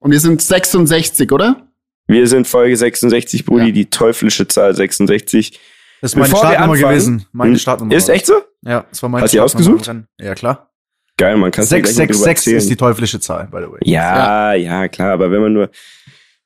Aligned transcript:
Und 0.00 0.12
wir 0.12 0.20
sind 0.20 0.40
66, 0.40 1.32
oder? 1.32 1.68
Wir 2.06 2.26
sind 2.26 2.46
Folge 2.46 2.76
66, 2.76 3.44
Brudi, 3.44 3.66
ja. 3.66 3.72
die 3.72 3.90
teuflische 3.90 4.48
Zahl 4.48 4.74
66. 4.74 5.58
Das 6.00 6.12
ist 6.12 6.16
meine 6.16 6.30
Bevor 6.30 6.46
Startnummer 6.46 6.76
gewesen. 6.76 7.26
Meine 7.32 7.52
hm? 7.52 7.58
Startnummer. 7.58 7.94
Ist 7.94 8.08
echt 8.08 8.26
so? 8.26 8.40
Ja, 8.62 8.86
das 8.88 9.02
war 9.02 9.10
meine 9.10 9.24
Hast 9.24 9.34
du 9.34 9.42
ausgesucht? 9.42 9.90
Ja, 10.20 10.34
klar. 10.34 10.70
Geil, 11.16 11.36
man 11.36 11.50
kann 11.50 11.64
666 11.64 12.54
ist 12.54 12.70
die 12.70 12.76
teuflische 12.76 13.18
Zahl, 13.18 13.48
by 13.48 13.58
the 13.58 13.72
way. 13.72 13.80
Ja, 13.82 14.54
ja, 14.54 14.82
ja, 14.82 14.88
klar, 14.88 15.12
aber 15.12 15.32
wenn 15.32 15.40
man 15.40 15.52
nur, 15.52 15.70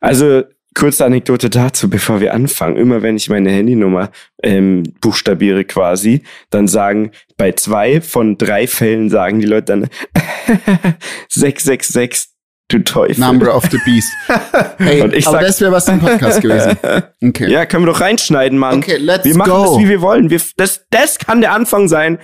also 0.00 0.44
kurze 0.74 1.04
Anekdote 1.04 1.50
dazu, 1.50 1.90
bevor 1.90 2.20
wir 2.20 2.34
anfangen. 2.34 2.76
Immer 2.76 3.02
wenn 3.02 3.16
ich 3.16 3.28
meine 3.28 3.50
Handynummer 3.50 4.10
ähm, 4.42 4.82
buchstabiere 5.00 5.64
quasi, 5.64 6.22
dann 6.50 6.68
sagen 6.68 7.10
bei 7.36 7.52
zwei 7.52 8.00
von 8.00 8.38
drei 8.38 8.66
Fällen 8.66 9.10
sagen 9.10 9.40
die 9.40 9.46
Leute 9.46 9.64
dann 9.64 9.88
666 11.28 12.31
du 12.72 12.82
Teufel. 12.84 13.20
Number 13.20 13.54
of 13.54 13.64
the 13.70 13.78
Beast. 13.84 14.12
Hey, 14.78 15.02
und 15.02 15.14
ich 15.14 15.26
aber 15.26 15.38
sag, 15.38 15.46
das 15.46 15.60
wäre 15.60 15.72
was 15.72 15.88
im 15.88 16.00
Podcast 16.00 16.40
gewesen. 16.40 16.76
Okay. 17.22 17.50
Ja, 17.50 17.66
können 17.66 17.86
wir 17.86 17.92
doch 17.92 18.00
reinschneiden, 18.00 18.58
Mann. 18.58 18.78
Okay, 18.78 18.96
let's 18.96 19.24
wir 19.24 19.36
machen 19.36 19.50
go. 19.50 19.64
das, 19.64 19.78
wie 19.78 19.88
wir 19.88 20.00
wollen. 20.00 20.30
Wir, 20.30 20.40
das, 20.56 20.84
das 20.90 21.18
kann 21.18 21.40
der 21.40 21.52
Anfang 21.52 21.88
sein. 21.88 22.18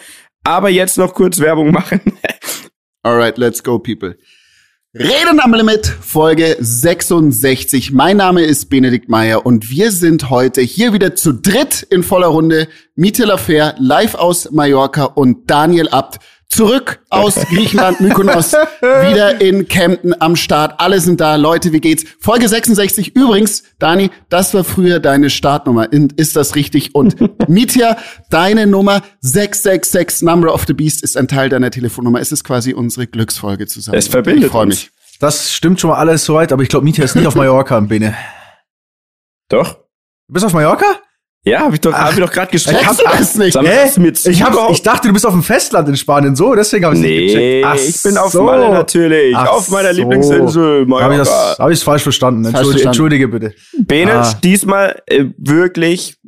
Aber 0.44 0.70
jetzt 0.70 0.98
noch 0.98 1.14
kurz 1.14 1.38
Werbung 1.38 1.70
machen. 1.70 2.00
Alright, 3.02 3.38
let's 3.38 3.62
go, 3.62 3.78
people. 3.78 4.16
Reden 4.94 5.38
am 5.40 5.54
Limit, 5.54 5.86
Folge 5.86 6.56
66. 6.58 7.92
Mein 7.92 8.16
Name 8.16 8.42
ist 8.42 8.70
Benedikt 8.70 9.08
Meyer 9.08 9.44
und 9.46 9.70
wir 9.70 9.92
sind 9.92 10.30
heute 10.30 10.62
hier 10.62 10.92
wieder 10.92 11.14
zu 11.14 11.32
dritt 11.32 11.82
in 11.90 12.02
voller 12.02 12.28
Runde. 12.28 12.68
Miete 12.96 13.38
Fair 13.38 13.74
live 13.78 14.14
aus 14.14 14.50
Mallorca 14.50 15.04
und 15.04 15.50
Daniel 15.50 15.88
Abt 15.90 16.18
zurück 16.48 17.00
aus 17.10 17.34
Griechenland, 17.50 18.00
Mykonos, 18.00 18.52
wieder 18.52 19.40
in 19.40 19.68
Kempten 19.68 20.20
am 20.20 20.36
Start. 20.36 20.80
Alle 20.80 21.00
sind 21.00 21.20
da. 21.20 21.36
Leute, 21.36 21.72
wie 21.72 21.80
geht's? 21.80 22.04
Folge 22.20 22.48
66. 22.48 23.14
Übrigens, 23.14 23.64
Dani, 23.78 24.10
das 24.28 24.54
war 24.54 24.64
früher 24.64 25.00
deine 25.00 25.30
Startnummer. 25.30 25.88
Ist 26.16 26.36
das 26.36 26.54
richtig? 26.54 26.94
Und 26.94 27.16
Mitya, 27.48 27.96
deine 28.30 28.66
Nummer 28.66 29.02
666, 29.20 30.22
Number 30.22 30.52
of 30.52 30.64
the 30.66 30.74
Beast, 30.74 31.02
ist 31.02 31.16
ein 31.16 31.28
Teil 31.28 31.48
deiner 31.48 31.70
Telefonnummer. 31.70 32.20
Es 32.20 32.32
ist 32.32 32.44
quasi 32.44 32.72
unsere 32.74 33.06
Glücksfolge 33.06 33.66
zusammen. 33.66 33.98
Es 33.98 34.08
verbindet 34.08 34.44
ich 34.44 34.50
freue 34.50 34.66
mich. 34.66 34.90
Das 35.20 35.52
stimmt 35.52 35.80
schon 35.80 35.90
mal 35.90 35.96
alles 35.96 36.24
soweit, 36.24 36.52
aber 36.52 36.62
ich 36.62 36.68
glaube, 36.68 36.84
Mitya 36.84 37.04
ist 37.04 37.16
nicht 37.16 37.26
auf 37.26 37.34
Mallorca, 37.34 37.80
Bene. 37.80 38.16
Doch? 39.48 39.74
Du 40.28 40.34
bist 40.34 40.44
auf 40.44 40.52
Mallorca? 40.52 40.86
Ja, 41.48 41.60
hab 41.60 41.74
ich 41.74 41.80
doch, 41.80 41.92
hab 41.92 42.12
ich 42.12 42.18
doch 42.18 42.30
gerade 42.30 42.50
gesprochen. 42.50 42.78
Ich 42.80 42.86
hab 42.86 43.18
das 43.18 43.34
nicht. 43.36 43.58
Hä? 43.58 43.88
Ich, 44.30 44.42
hab, 44.42 44.70
ich 44.70 44.82
dachte, 44.82 45.08
du 45.08 45.14
bist 45.14 45.26
auf 45.26 45.32
dem 45.32 45.42
Festland 45.42 45.88
in 45.88 45.96
Spanien, 45.96 46.36
so, 46.36 46.54
deswegen 46.54 46.84
habe 46.84 46.94
ich 46.94 47.00
nee, 47.00 47.20
nicht 47.20 47.34
gecheckt. 47.34 47.66
Ach 47.66 47.74
ich 47.76 48.02
bin 48.02 48.18
auf 48.18 48.32
so. 48.32 48.42
Malle 48.42 48.70
natürlich, 48.70 49.34
Ach 49.36 49.48
auf 49.48 49.68
meiner 49.70 49.92
so. 49.94 50.00
Lieblingsinsel. 50.00 50.86
Habe 50.90 51.14
ich 51.14 51.18
das 51.18 51.58
hab 51.58 51.70
ich's 51.70 51.82
falsch 51.82 52.02
verstanden. 52.02 52.44
Entschuldige, 52.44 52.86
Entschuldige 52.86 53.28
bitte. 53.28 53.54
Bene, 53.78 54.12
ah. 54.12 54.34
diesmal 54.42 55.02
äh, 55.06 55.26
wirklich 55.36 56.18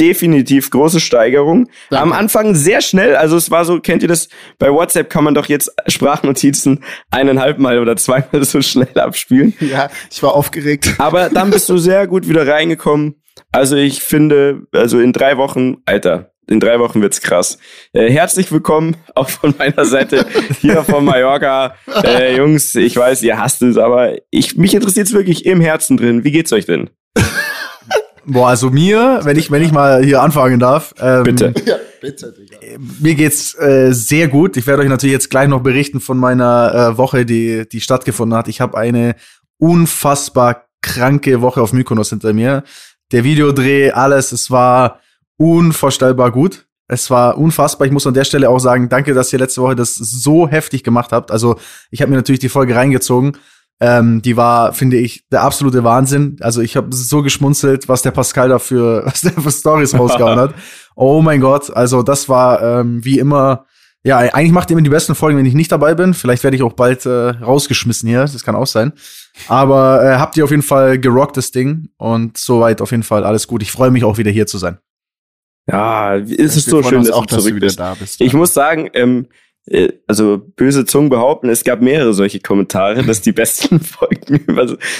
definitiv 0.00 0.70
große 0.70 0.98
Steigerung. 0.98 1.68
Danke. 1.90 2.02
Am 2.02 2.12
Anfang 2.12 2.54
sehr 2.54 2.80
schnell, 2.80 3.16
also 3.16 3.36
es 3.36 3.50
war 3.50 3.64
so, 3.64 3.80
kennt 3.80 4.02
ihr 4.02 4.08
das? 4.08 4.28
Bei 4.58 4.72
WhatsApp 4.72 5.10
kann 5.10 5.24
man 5.24 5.34
doch 5.34 5.46
jetzt 5.46 5.72
Sprachnotizen 5.86 6.82
eineinhalb 7.10 7.58
Mal 7.58 7.78
oder 7.78 7.96
zweimal 7.96 8.28
so 8.44 8.62
schnell 8.62 8.98
abspielen. 8.98 9.54
Ja, 9.60 9.90
ich 10.10 10.22
war 10.22 10.34
aufgeregt. 10.34 10.94
Aber 10.98 11.28
dann 11.28 11.50
bist 11.50 11.68
du 11.68 11.76
sehr 11.76 12.06
gut 12.06 12.28
wieder 12.28 12.46
reingekommen. 12.46 13.19
Also 13.52 13.76
ich 13.76 14.02
finde, 14.02 14.62
also 14.72 15.00
in 15.00 15.12
drei 15.12 15.36
Wochen, 15.36 15.78
Alter, 15.84 16.30
in 16.50 16.60
drei 16.60 16.80
Wochen 16.80 17.00
wird's 17.00 17.20
krass. 17.20 17.58
Äh, 17.92 18.10
herzlich 18.10 18.50
willkommen 18.50 18.96
auch 19.14 19.28
von 19.28 19.54
meiner 19.56 19.84
Seite 19.84 20.26
hier 20.60 20.82
von 20.82 21.04
Mallorca. 21.04 21.74
Äh, 22.02 22.36
Jungs, 22.36 22.74
ich 22.74 22.96
weiß, 22.96 23.22
ihr 23.22 23.38
hasst 23.38 23.62
es, 23.62 23.76
aber 23.76 24.14
ich, 24.30 24.56
mich 24.56 24.74
interessiert's 24.74 25.12
wirklich 25.12 25.44
im 25.44 25.60
Herzen 25.60 25.96
drin. 25.96 26.24
Wie 26.24 26.30
geht's 26.30 26.52
euch 26.52 26.64
denn? 26.64 26.90
Boah, 28.24 28.48
also 28.48 28.70
mir, 28.70 29.20
wenn 29.24 29.36
ich, 29.36 29.50
wenn 29.50 29.62
ich 29.62 29.72
mal 29.72 30.02
hier 30.04 30.22
anfangen 30.22 30.58
darf. 30.58 30.94
Ähm, 31.00 31.24
bitte. 31.24 31.54
Ja, 31.66 31.76
bitte, 32.00 32.32
Digga. 32.32 32.58
Mir 33.00 33.14
geht's 33.14 33.54
äh, 33.58 33.92
sehr 33.92 34.28
gut. 34.28 34.56
Ich 34.56 34.66
werde 34.66 34.82
euch 34.82 34.88
natürlich 34.88 35.12
jetzt 35.12 35.30
gleich 35.30 35.48
noch 35.48 35.62
berichten 35.62 36.00
von 36.00 36.16
meiner 36.16 36.92
äh, 36.92 36.98
Woche, 36.98 37.26
die, 37.26 37.68
die 37.68 37.80
stattgefunden 37.80 38.36
hat. 38.36 38.48
Ich 38.48 38.60
habe 38.60 38.78
eine 38.78 39.14
unfassbar 39.58 40.66
kranke 40.82 41.40
Woche 41.42 41.60
auf 41.60 41.72
Mykonos 41.72 42.10
hinter 42.10 42.32
mir 42.32 42.64
der 43.12 43.24
Videodreh, 43.24 43.90
alles, 43.90 44.32
es 44.32 44.50
war 44.50 45.00
unvorstellbar 45.36 46.30
gut. 46.30 46.66
Es 46.86 47.08
war 47.08 47.38
unfassbar. 47.38 47.86
Ich 47.86 47.92
muss 47.92 48.06
an 48.06 48.14
der 48.14 48.24
Stelle 48.24 48.50
auch 48.50 48.58
sagen, 48.58 48.88
danke, 48.88 49.14
dass 49.14 49.32
ihr 49.32 49.38
letzte 49.38 49.62
Woche 49.62 49.76
das 49.76 49.94
so 49.94 50.48
heftig 50.48 50.82
gemacht 50.82 51.12
habt. 51.12 51.30
Also 51.30 51.56
ich 51.90 52.02
habe 52.02 52.10
mir 52.10 52.16
natürlich 52.16 52.40
die 52.40 52.48
Folge 52.48 52.74
reingezogen. 52.74 53.36
Ähm, 53.78 54.20
die 54.22 54.36
war, 54.36 54.72
finde 54.72 54.98
ich, 54.98 55.26
der 55.30 55.42
absolute 55.42 55.84
Wahnsinn. 55.84 56.36
Also 56.40 56.60
ich 56.60 56.76
habe 56.76 56.88
so 56.94 57.22
geschmunzelt, 57.22 57.88
was 57.88 58.02
der 58.02 58.10
Pascal 58.10 58.48
dafür, 58.48 59.02
was 59.06 59.20
der 59.22 59.32
für 59.32 59.50
Stories 59.50 59.98
rausgehauen 59.98 60.38
hat. 60.38 60.54
Oh 60.96 61.22
mein 61.22 61.40
Gott, 61.40 61.74
also 61.74 62.02
das 62.02 62.28
war 62.28 62.60
ähm, 62.60 63.02
wie 63.02 63.18
immer 63.18 63.64
ja, 64.02 64.18
eigentlich 64.18 64.52
macht 64.52 64.70
ihr 64.70 64.74
immer 64.76 64.82
die 64.82 64.90
besten 64.90 65.14
Folgen, 65.14 65.36
wenn 65.36 65.46
ich 65.46 65.54
nicht 65.54 65.70
dabei 65.70 65.94
bin. 65.94 66.14
Vielleicht 66.14 66.42
werde 66.42 66.56
ich 66.56 66.62
auch 66.62 66.72
bald 66.72 67.04
äh, 67.04 67.10
rausgeschmissen 67.10 68.08
hier. 68.08 68.20
Das 68.20 68.42
kann 68.42 68.56
auch 68.56 68.66
sein. 68.66 68.92
Aber 69.46 70.02
äh, 70.02 70.16
habt 70.16 70.36
ihr 70.36 70.44
auf 70.44 70.50
jeden 70.50 70.62
Fall 70.62 70.98
gerockt, 70.98 71.36
das 71.36 71.50
Ding. 71.50 71.90
Und 71.98 72.38
soweit 72.38 72.80
auf 72.80 72.92
jeden 72.92 73.02
Fall 73.02 73.24
alles 73.24 73.46
gut. 73.46 73.62
Ich 73.62 73.70
freue 73.70 73.90
mich 73.90 74.04
auch 74.04 74.16
wieder 74.16 74.30
hier 74.30 74.46
zu 74.46 74.56
sein. 74.56 74.78
Ja, 75.70 76.16
es 76.16 76.56
ist 76.56 76.68
so 76.68 76.82
schön, 76.82 77.04
dass 77.04 77.12
auch, 77.12 77.26
dass 77.26 77.44
du 77.44 77.60
bist. 77.60 77.78
Da 77.78 77.94
bist. 77.94 78.20
Ich 78.20 78.32
muss 78.32 78.54
sagen, 78.54 78.88
ähm, 78.94 79.26
äh, 79.26 79.30
also 80.06 80.38
böse 80.56 80.84
Zungen 80.84 81.10
behaupten, 81.10 81.48
es 81.48 81.62
gab 81.62 81.80
mehrere 81.80 82.12
solche 82.12 82.40
Kommentare, 82.40 83.04
dass 83.04 83.20
die 83.20 83.32
besten 83.32 83.78
Folgen 83.80 84.44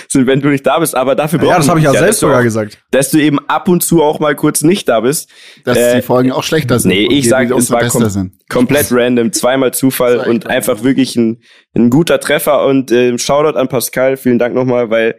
sind, 0.08 0.26
wenn 0.26 0.40
du 0.40 0.48
nicht 0.48 0.66
da 0.66 0.78
bist. 0.78 0.94
Aber 0.94 1.14
dafür 1.14 1.42
Ja, 1.42 1.56
das 1.56 1.68
habe 1.68 1.80
ich 1.80 1.84
ja 1.84 1.92
selbst 1.92 2.20
sogar 2.20 2.42
gesagt. 2.42 2.78
Dass 2.90 3.10
du 3.10 3.18
eben 3.18 3.38
ab 3.48 3.68
und 3.68 3.82
zu 3.82 4.02
auch 4.02 4.20
mal 4.20 4.36
kurz 4.36 4.62
nicht 4.62 4.88
da 4.88 5.00
bist. 5.00 5.28
Dass 5.64 5.76
äh, 5.76 5.96
die 5.96 6.02
Folgen 6.02 6.30
auch 6.30 6.44
schlechter 6.44 6.78
sind. 6.78 6.90
Nee, 6.90 7.08
ich 7.10 7.28
sage, 7.28 7.54
es 7.54 7.70
war 7.70 7.88
kom 7.88 8.32
komplett 8.48 8.88
random, 8.90 9.32
zweimal 9.32 9.72
Zufall 9.72 10.18
und 10.18 10.46
einfach 10.46 10.84
wirklich 10.84 11.16
ein, 11.16 11.42
ein 11.74 11.90
guter 11.90 12.20
Treffer. 12.20 12.66
Und 12.66 12.92
äh, 12.92 13.18
Shoutout 13.18 13.58
an 13.58 13.68
Pascal, 13.68 14.16
vielen 14.16 14.38
Dank 14.38 14.54
nochmal, 14.54 14.90
weil 14.90 15.18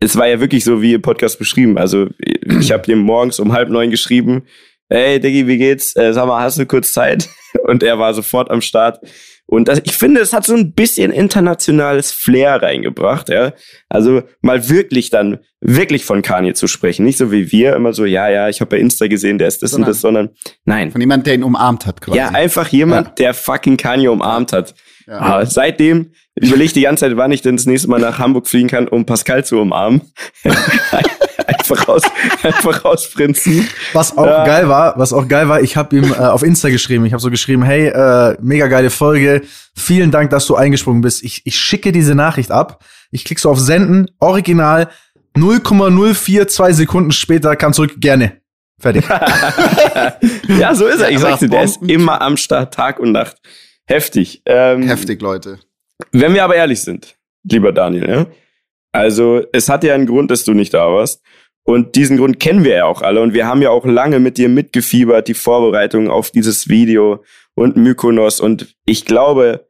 es 0.00 0.16
war 0.16 0.26
ja 0.26 0.40
wirklich 0.40 0.64
so 0.64 0.82
wie 0.82 0.94
im 0.94 1.02
Podcast 1.02 1.38
beschrieben. 1.38 1.78
Also 1.78 2.08
ich 2.18 2.72
habe 2.72 2.90
ihm 2.90 2.98
morgens 2.98 3.38
um 3.38 3.52
halb 3.52 3.68
neun 3.68 3.90
geschrieben, 3.90 4.44
hey 4.90 5.20
Diggi, 5.20 5.46
wie 5.46 5.58
geht's? 5.58 5.96
Äh, 5.96 6.12
sag 6.12 6.26
mal, 6.26 6.42
hast 6.42 6.58
du 6.58 6.66
kurz 6.66 6.92
Zeit? 6.92 7.28
Und 7.66 7.82
er 7.82 7.98
war 7.98 8.12
sofort 8.14 8.50
am 8.50 8.60
Start. 8.60 9.00
Und 9.46 9.66
das, 9.66 9.80
ich 9.82 9.96
finde, 9.96 10.20
es 10.20 10.32
hat 10.32 10.44
so 10.44 10.54
ein 10.54 10.74
bisschen 10.74 11.10
internationales 11.10 12.12
Flair 12.12 12.62
reingebracht, 12.62 13.28
ja. 13.28 13.52
Also 13.88 14.22
mal 14.42 14.68
wirklich 14.68 15.10
dann, 15.10 15.40
wirklich 15.60 16.04
von 16.04 16.22
Kanye 16.22 16.54
zu 16.54 16.68
sprechen. 16.68 17.04
Nicht 17.04 17.18
so 17.18 17.32
wie 17.32 17.50
wir 17.50 17.74
immer 17.74 17.92
so, 17.92 18.04
ja, 18.04 18.28
ja, 18.28 18.48
ich 18.48 18.60
habe 18.60 18.70
bei 18.70 18.78
Insta 18.78 19.08
gesehen, 19.08 19.38
der 19.38 19.48
ist 19.48 19.60
das 19.62 19.72
sondern, 19.72 19.88
und 19.88 19.94
das, 19.94 20.00
sondern 20.00 20.30
nein. 20.64 20.92
Von 20.92 21.00
jemand, 21.00 21.26
der 21.26 21.34
ihn 21.34 21.42
umarmt 21.42 21.84
hat, 21.84 22.00
quasi. 22.00 22.16
Ja, 22.16 22.28
einfach 22.28 22.68
jemand, 22.68 23.08
ja. 23.08 23.14
der 23.14 23.34
fucking 23.34 23.76
Kanye 23.76 24.08
umarmt 24.08 24.52
hat. 24.52 24.74
Ja. 25.10 25.18
Aber 25.18 25.46
seitdem 25.46 26.12
überlege 26.36 26.66
ich 26.66 26.72
die 26.72 26.82
ganze 26.82 27.06
Zeit, 27.06 27.16
wann 27.16 27.32
ich 27.32 27.42
denn 27.42 27.56
das 27.56 27.66
nächste 27.66 27.88
Mal 27.90 27.98
nach 27.98 28.20
Hamburg 28.20 28.46
fliegen 28.46 28.68
kann, 28.68 28.86
um 28.86 29.04
Pascal 29.04 29.44
zu 29.44 29.58
umarmen. 29.58 30.02
einfach 31.46 31.88
raus, 31.88 32.02
einfach 32.44 32.84
rausprinzen. 32.84 33.68
Was 33.92 34.16
auch 34.16 34.24
ja. 34.24 34.44
geil 34.44 34.68
war, 34.68 34.96
was 34.98 35.12
auch 35.12 35.26
geil 35.26 35.48
war, 35.48 35.62
ich 35.62 35.76
habe 35.76 35.96
ihm 35.96 36.12
äh, 36.12 36.16
auf 36.16 36.44
Insta 36.44 36.68
geschrieben. 36.68 37.04
Ich 37.06 37.12
habe 37.12 37.20
so 37.20 37.28
geschrieben, 37.28 37.64
hey, 37.64 37.88
äh, 37.88 38.36
mega 38.40 38.68
geile 38.68 38.90
Folge. 38.90 39.42
Vielen 39.74 40.12
Dank, 40.12 40.30
dass 40.30 40.46
du 40.46 40.54
eingesprungen 40.54 41.00
bist. 41.00 41.24
Ich, 41.24 41.42
ich 41.44 41.58
schicke 41.58 41.90
diese 41.90 42.14
Nachricht 42.14 42.52
ab. 42.52 42.84
Ich 43.10 43.24
klicke 43.24 43.40
so 43.40 43.50
auf 43.50 43.58
Senden, 43.58 44.12
original 44.20 44.90
0,042 45.36 46.74
Sekunden 46.74 47.10
später 47.10 47.56
kam 47.56 47.72
zurück, 47.72 47.94
gerne. 47.98 48.36
Fertig. 48.78 49.04
ja, 50.48 50.74
so 50.74 50.86
ist 50.86 51.00
er. 51.00 51.10
Ich 51.10 51.18
sagte, 51.18 51.48
der 51.48 51.64
ist 51.64 51.82
immer 51.82 52.22
am 52.22 52.36
Start, 52.36 52.74
Tag 52.74 53.00
und 53.00 53.10
Nacht. 53.10 53.36
Heftig. 53.90 54.42
Ähm, 54.46 54.82
Heftig, 54.84 55.20
Leute. 55.20 55.58
Wenn 56.12 56.32
wir 56.32 56.44
aber 56.44 56.54
ehrlich 56.54 56.80
sind, 56.80 57.16
lieber 57.42 57.72
Daniel, 57.72 58.08
ja? 58.08 58.26
Also, 58.92 59.42
es 59.52 59.68
hat 59.68 59.82
ja 59.82 59.94
einen 59.94 60.06
Grund, 60.06 60.30
dass 60.30 60.44
du 60.44 60.54
nicht 60.54 60.74
da 60.74 60.86
warst. 60.92 61.22
Und 61.64 61.96
diesen 61.96 62.16
Grund 62.16 62.38
kennen 62.40 62.64
wir 62.64 62.76
ja 62.76 62.84
auch 62.84 63.02
alle. 63.02 63.20
Und 63.20 63.34
wir 63.34 63.46
haben 63.46 63.62
ja 63.62 63.70
auch 63.70 63.84
lange 63.84 64.20
mit 64.20 64.38
dir 64.38 64.48
mitgefiebert, 64.48 65.26
die 65.26 65.34
Vorbereitung 65.34 66.08
auf 66.08 66.30
dieses 66.30 66.68
Video 66.68 67.24
und 67.54 67.76
Mykonos. 67.76 68.40
Und 68.40 68.74
ich 68.86 69.04
glaube, 69.04 69.68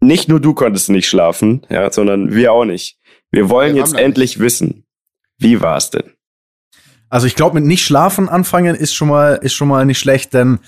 nicht 0.00 0.28
nur 0.28 0.40
du 0.40 0.52
konntest 0.52 0.90
nicht 0.90 1.08
schlafen, 1.08 1.66
ja, 1.70 1.90
sondern 1.90 2.34
wir 2.34 2.52
auch 2.52 2.64
nicht. 2.64 2.98
Wir 3.30 3.48
wollen 3.48 3.74
wir 3.74 3.80
jetzt 3.80 3.94
endlich 3.94 4.36
nicht. 4.36 4.44
wissen, 4.44 4.84
wie 5.38 5.60
war 5.62 5.78
es 5.78 5.90
denn? 5.90 6.12
Also 7.08 7.26
ich 7.26 7.36
glaube, 7.36 7.54
mit 7.54 7.64
nicht 7.64 7.84
schlafen 7.84 8.28
anfangen 8.28 8.74
ist 8.74 8.94
schon 8.94 9.08
mal 9.08 9.38
ist 9.42 9.54
schon 9.54 9.68
mal 9.68 9.86
nicht 9.86 9.98
schlecht, 9.98 10.34
denn 10.34 10.58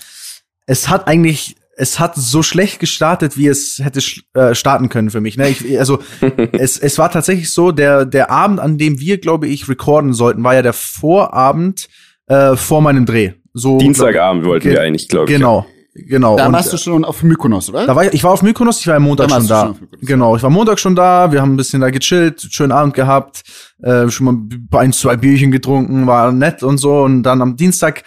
es 0.65 0.89
hat 0.89 1.07
eigentlich 1.07 1.56
es 1.77 1.99
hat 1.99 2.15
so 2.15 2.41
schlecht 2.43 2.79
gestartet, 2.79 3.37
wie 3.37 3.47
es 3.47 3.79
hätte 3.81 4.01
äh, 4.33 4.55
starten 4.55 4.89
können 4.89 5.11
für 5.11 5.21
mich. 5.21 5.37
Ne? 5.37 5.49
Ich, 5.49 5.79
also 5.79 5.99
es, 6.51 6.77
es 6.77 6.97
war 6.97 7.11
tatsächlich 7.11 7.51
so, 7.51 7.71
der, 7.71 8.05
der 8.05 8.31
Abend, 8.31 8.59
an 8.59 8.77
dem 8.77 8.99
wir, 8.99 9.19
glaube 9.19 9.47
ich, 9.47 9.69
recorden 9.69 10.13
sollten, 10.13 10.43
war 10.43 10.55
ja 10.55 10.63
der 10.63 10.73
Vorabend 10.73 11.87
äh, 12.27 12.55
vor 12.55 12.81
meinem 12.81 13.05
Dreh. 13.05 13.33
So, 13.53 13.77
Dienstagabend 13.77 14.45
wollten 14.45 14.69
wir 14.69 14.81
eigentlich, 14.81 15.07
glaube 15.07 15.31
ich. 15.31 15.37
Genau. 15.37 15.65
Genau. 15.99 16.37
Da 16.37 16.51
warst 16.51 16.71
du 16.71 16.77
schon 16.77 17.03
auf 17.03 17.23
Mykonos, 17.23 17.69
oder? 17.69 17.87
Da 17.87 17.95
war 17.95 18.05
ich, 18.05 18.13
ich 18.13 18.23
war 18.23 18.31
auf 18.31 18.43
Mykonos, 18.43 18.79
ich 18.79 18.87
war 18.87 18.95
am 18.95 19.03
Montag 19.03 19.31
schon 19.31 19.47
da. 19.47 19.65
Schon 19.67 19.87
genau, 20.01 20.35
ich 20.35 20.43
war 20.43 20.51
Montag 20.51 20.79
schon 20.79 20.95
da, 20.95 21.31
wir 21.31 21.41
haben 21.41 21.53
ein 21.53 21.57
bisschen 21.57 21.81
da 21.81 21.89
gechillt, 21.89 22.47
schönen 22.51 22.71
Abend 22.71 22.93
gehabt, 22.93 23.41
äh, 23.81 24.07
schon 24.09 24.25
mal 24.71 24.79
ein, 24.79 24.93
zwei 24.93 25.17
Bierchen 25.17 25.49
getrunken, 25.49 26.05
war 26.05 26.31
nett 26.31 26.61
und 26.61 26.77
so. 26.77 27.01
Und 27.01 27.23
dann 27.23 27.41
am 27.41 27.55
Dienstag, 27.55 28.03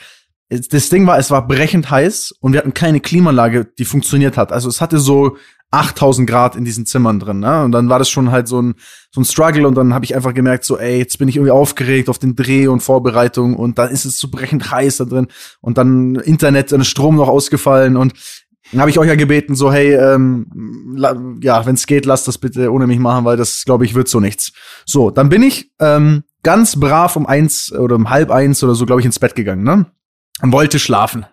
das 0.50 0.88
Ding 0.88 1.06
war, 1.06 1.18
es 1.18 1.30
war 1.30 1.46
brechend 1.46 1.90
heiß 1.90 2.34
und 2.40 2.52
wir 2.52 2.58
hatten 2.58 2.74
keine 2.74 3.00
Klimaanlage, 3.00 3.66
die 3.78 3.84
funktioniert 3.84 4.36
hat. 4.36 4.52
Also 4.52 4.68
es 4.68 4.80
hatte 4.80 4.98
so 4.98 5.36
8000 5.70 6.28
Grad 6.28 6.56
in 6.56 6.64
diesen 6.64 6.84
Zimmern 6.84 7.20
drin, 7.20 7.38
ne? 7.38 7.62
Und 7.62 7.70
dann 7.70 7.88
war 7.88 8.00
das 8.00 8.10
schon 8.10 8.32
halt 8.32 8.48
so 8.48 8.60
ein, 8.60 8.74
so 9.12 9.20
ein 9.20 9.24
Struggle 9.24 9.68
und 9.68 9.76
dann 9.76 9.94
habe 9.94 10.04
ich 10.04 10.16
einfach 10.16 10.34
gemerkt, 10.34 10.64
so, 10.64 10.76
ey, 10.76 10.98
jetzt 10.98 11.18
bin 11.18 11.28
ich 11.28 11.36
irgendwie 11.36 11.52
aufgeregt 11.52 12.08
auf 12.08 12.18
den 12.18 12.34
Dreh 12.34 12.66
und 12.66 12.80
Vorbereitung 12.80 13.54
und 13.54 13.78
dann 13.78 13.90
ist 13.90 14.04
es 14.04 14.18
so 14.18 14.28
brechend 14.28 14.72
heiß 14.72 14.96
da 14.96 15.04
drin 15.04 15.28
und 15.60 15.78
dann 15.78 16.16
Internet, 16.16 16.72
dann 16.72 16.82
Strom 16.82 17.14
noch 17.14 17.28
ausgefallen 17.28 17.96
und 17.96 18.14
dann 18.72 18.80
habe 18.80 18.90
ich 18.90 18.98
euch 18.98 19.08
ja 19.08 19.14
gebeten, 19.14 19.54
so, 19.54 19.72
hey, 19.72 19.94
ähm, 19.94 20.96
ja, 21.42 21.66
wenn 21.66 21.74
es 21.74 21.86
geht, 21.86 22.06
lasst 22.06 22.28
das 22.28 22.38
bitte 22.38 22.72
ohne 22.72 22.86
mich 22.86 22.98
machen, 22.98 23.24
weil 23.24 23.36
das, 23.36 23.64
glaube 23.64 23.84
ich, 23.84 23.94
wird 23.94 24.08
so 24.08 24.20
nichts. 24.20 24.52
So, 24.86 25.10
dann 25.10 25.28
bin 25.28 25.42
ich 25.42 25.72
ähm, 25.80 26.22
ganz 26.42 26.78
brav 26.78 27.16
um 27.16 27.26
eins 27.26 27.72
oder 27.72 27.96
um 27.96 28.10
halb 28.10 28.30
eins 28.30 28.62
oder 28.62 28.74
so, 28.74 28.86
glaube 28.86 29.00
ich, 29.00 29.06
ins 29.06 29.18
Bett 29.18 29.34
gegangen, 29.34 29.64
ne? 29.64 29.86
Und 30.42 30.52
wollte 30.52 30.78
schlafen. 30.78 31.26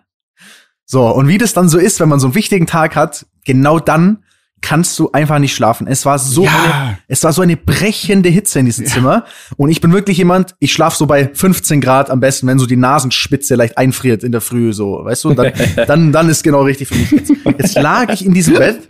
So, 0.84 1.06
und 1.06 1.28
wie 1.28 1.38
das 1.38 1.52
dann 1.52 1.68
so 1.68 1.78
ist, 1.78 2.00
wenn 2.00 2.08
man 2.08 2.20
so 2.20 2.28
einen 2.28 2.34
wichtigen 2.34 2.66
Tag 2.66 2.96
hat, 2.96 3.26
genau 3.44 3.78
dann 3.78 4.24
kannst 4.60 4.98
du 4.98 5.12
einfach 5.12 5.38
nicht 5.38 5.54
schlafen. 5.54 5.86
Es 5.86 6.04
war 6.04 6.18
so 6.18 6.44
ja. 6.44 6.50
eine, 6.50 6.98
es 7.06 7.22
war 7.22 7.32
so 7.32 7.42
eine 7.42 7.56
brechende 7.56 8.28
Hitze 8.28 8.58
in 8.58 8.66
diesem 8.66 8.86
ja. 8.86 8.92
Zimmer 8.92 9.24
und 9.56 9.70
ich 9.70 9.80
bin 9.80 9.92
wirklich 9.92 10.18
jemand, 10.18 10.56
ich 10.58 10.72
schlaf 10.72 10.94
so 10.96 11.06
bei 11.06 11.30
15 11.32 11.80
Grad 11.80 12.10
am 12.10 12.20
besten, 12.20 12.46
wenn 12.46 12.58
so 12.58 12.66
die 12.66 12.76
Nasenspitze 12.76 13.54
leicht 13.54 13.78
einfriert 13.78 14.24
in 14.24 14.32
der 14.32 14.40
Früh 14.40 14.72
so, 14.72 15.04
weißt 15.04 15.24
du, 15.24 15.28
und 15.30 15.36
dann 15.36 15.52
dann 15.86 16.12
dann 16.12 16.28
ist 16.28 16.42
genau 16.42 16.62
richtig 16.62 16.88
für 16.88 16.96
mich. 16.96 17.10
Jetzt, 17.10 17.32
jetzt 17.58 17.74
lag 17.78 18.12
ich 18.12 18.24
in 18.24 18.34
diesem 18.34 18.54
Bett 18.54 18.88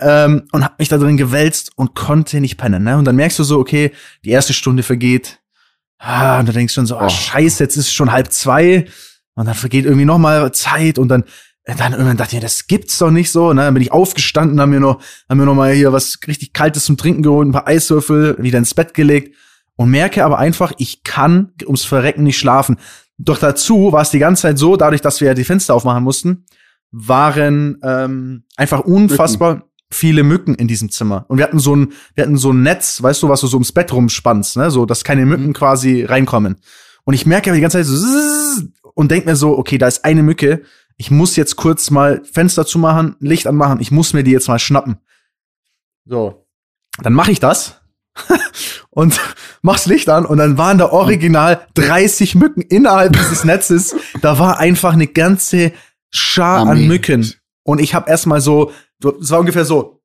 ähm, 0.00 0.44
und 0.52 0.64
hab 0.64 0.78
mich 0.78 0.88
da 0.88 0.98
drin 0.98 1.16
gewälzt 1.16 1.70
und 1.76 1.94
konnte 1.94 2.40
nicht 2.40 2.56
pennen, 2.56 2.84
ne? 2.84 2.98
Und 2.98 3.04
dann 3.04 3.16
merkst 3.16 3.38
du 3.38 3.44
so, 3.44 3.58
okay, 3.58 3.92
die 4.24 4.30
erste 4.30 4.52
Stunde 4.52 4.82
vergeht. 4.82 5.40
Ah, 5.98 6.38
und 6.38 6.46
du 6.48 6.52
denkst 6.52 6.74
schon 6.74 6.86
so, 6.86 6.98
ah, 6.98 7.06
oh. 7.06 7.08
scheiße, 7.08 7.64
jetzt 7.64 7.76
ist 7.76 7.92
schon 7.92 8.12
halb 8.12 8.30
zwei 8.30 8.86
und 9.36 9.46
dann 9.46 9.54
vergeht 9.54 9.84
irgendwie 9.84 10.04
noch 10.04 10.18
mal 10.18 10.52
Zeit 10.52 10.98
und 10.98 11.08
dann 11.08 11.24
dann 11.66 11.92
irgendwann 11.92 12.16
dachte 12.16 12.36
ich, 12.36 12.42
das 12.42 12.68
gibt's 12.68 12.98
doch 12.98 13.10
nicht 13.10 13.32
so. 13.32 13.52
Ne? 13.52 13.62
Dann 13.62 13.74
bin 13.74 13.82
ich 13.82 13.90
aufgestanden, 13.90 14.60
haben 14.60 14.70
mir 14.70 14.78
noch, 14.78 15.02
haben 15.28 15.38
mir 15.38 15.46
noch 15.46 15.54
mal 15.56 15.72
hier 15.72 15.92
was 15.92 16.18
richtig 16.28 16.52
Kaltes 16.52 16.84
zum 16.84 16.96
Trinken 16.96 17.22
geholt, 17.22 17.48
ein 17.48 17.52
paar 17.52 17.66
Eiswürfel, 17.66 18.36
wieder 18.38 18.58
ins 18.58 18.72
Bett 18.72 18.94
gelegt 18.94 19.34
und 19.74 19.90
merke 19.90 20.24
aber 20.24 20.38
einfach, 20.38 20.72
ich 20.78 21.02
kann 21.02 21.52
ums 21.64 21.84
Verrecken 21.84 22.22
nicht 22.22 22.38
schlafen. 22.38 22.76
Doch 23.18 23.38
dazu 23.38 23.92
war 23.92 24.02
es 24.02 24.10
die 24.10 24.18
ganze 24.18 24.42
Zeit 24.42 24.58
so, 24.58 24.76
dadurch, 24.76 25.00
dass 25.00 25.20
wir 25.20 25.28
ja 25.28 25.34
die 25.34 25.44
Fenster 25.44 25.74
aufmachen 25.74 26.04
mussten, 26.04 26.44
waren 26.92 27.78
ähm, 27.82 28.44
einfach 28.56 28.80
unfassbar 28.80 29.54
Mücken. 29.54 29.68
viele 29.90 30.22
Mücken 30.22 30.54
in 30.54 30.68
diesem 30.68 30.90
Zimmer. 30.90 31.24
Und 31.28 31.38
wir 31.38 31.44
hatten 31.44 31.58
so 31.58 31.74
ein, 31.74 31.92
wir 32.14 32.24
hatten 32.24 32.36
so 32.36 32.52
ein 32.52 32.62
Netz, 32.62 33.02
weißt 33.02 33.22
du, 33.22 33.28
was 33.28 33.40
du 33.40 33.48
so 33.48 33.56
ums 33.56 33.72
Bett 33.72 33.92
rumspannst, 33.92 34.56
ne? 34.56 34.70
so 34.70 34.86
dass 34.86 35.02
keine 35.02 35.26
Mücken 35.26 35.48
mhm. 35.48 35.52
quasi 35.52 36.04
reinkommen. 36.04 36.56
Und 37.06 37.14
ich 37.14 37.24
merke 37.24 37.50
aber 37.50 37.54
die 37.54 37.62
ganze 37.62 37.78
Zeit 37.78 37.86
so 37.86 38.62
und 38.94 39.10
denk 39.10 39.26
mir 39.26 39.36
so, 39.36 39.56
okay, 39.56 39.78
da 39.78 39.86
ist 39.86 40.04
eine 40.04 40.24
Mücke, 40.24 40.62
ich 40.96 41.10
muss 41.10 41.36
jetzt 41.36 41.54
kurz 41.54 41.90
mal 41.90 42.22
Fenster 42.24 42.66
zumachen, 42.66 43.14
Licht 43.20 43.46
anmachen, 43.46 43.80
ich 43.80 43.92
muss 43.92 44.12
mir 44.12 44.24
die 44.24 44.32
jetzt 44.32 44.48
mal 44.48 44.58
schnappen. 44.58 44.98
So, 46.04 46.46
dann 47.00 47.12
mache 47.12 47.30
ich 47.30 47.38
das 47.38 47.80
und 48.90 49.20
mach's 49.62 49.86
Licht 49.86 50.08
an 50.08 50.26
und 50.26 50.38
dann 50.38 50.58
waren 50.58 50.78
da 50.78 50.90
original 50.90 51.66
30 51.74 52.34
Mücken 52.34 52.62
innerhalb 52.62 53.12
dieses 53.12 53.44
Netzes. 53.44 53.94
Da 54.20 54.40
war 54.40 54.58
einfach 54.58 54.94
eine 54.94 55.06
ganze 55.06 55.72
Schar 56.10 56.62
Amen. 56.62 56.70
an 56.70 56.86
Mücken 56.88 57.32
und 57.62 57.80
ich 57.80 57.94
habe 57.94 58.10
erstmal 58.10 58.40
so, 58.40 58.72
es 59.00 59.30
war 59.30 59.40
ungefähr 59.40 59.64
so 59.64 60.02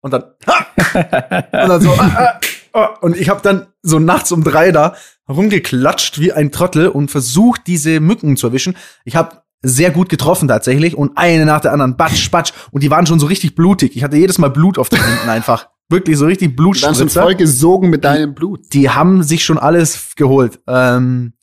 und 0.00 0.10
dann 0.10 0.22
und 0.94 1.52
dann 1.52 1.80
so 1.80 1.92
ah, 1.92 2.10
ah, 2.16 2.40
und 3.00 3.16
ich 3.16 3.28
habe 3.28 3.40
dann 3.42 3.66
so 3.82 3.98
nachts 3.98 4.32
um 4.32 4.42
drei 4.42 4.72
da 4.72 4.96
rumgeklatscht 5.28 6.18
wie 6.20 6.32
ein 6.32 6.52
Trottel 6.52 6.88
und 6.88 7.10
versucht 7.10 7.62
diese 7.66 8.00
Mücken 8.00 8.36
zu 8.36 8.48
erwischen. 8.48 8.76
Ich 9.04 9.16
habe 9.16 9.42
sehr 9.62 9.90
gut 9.90 10.08
getroffen 10.08 10.48
tatsächlich 10.48 10.96
und 10.96 11.16
eine 11.16 11.46
nach 11.46 11.60
der 11.60 11.72
anderen, 11.72 11.96
batsch, 11.96 12.30
batsch. 12.30 12.52
Und 12.70 12.82
die 12.82 12.90
waren 12.90 13.06
schon 13.06 13.18
so 13.18 13.26
richtig 13.26 13.54
blutig. 13.54 13.96
Ich 13.96 14.04
hatte 14.04 14.16
jedes 14.16 14.38
Mal 14.38 14.50
Blut 14.50 14.78
auf 14.78 14.88
den 14.88 15.02
Händen 15.02 15.28
einfach. 15.28 15.68
Wirklich 15.88 16.16
so 16.16 16.26
richtig 16.26 16.56
Blutspritzer. 16.56 16.98
Dann 16.98 17.08
sind 17.08 17.22
voll 17.22 17.34
gesogen 17.34 17.90
mit 17.90 18.04
deinem 18.04 18.34
Blut. 18.34 18.60
Die 18.72 18.90
haben 18.90 19.22
sich 19.22 19.44
schon 19.44 19.58
alles 19.58 20.14
geholt. 20.16 20.60
Ähm, 20.66 21.34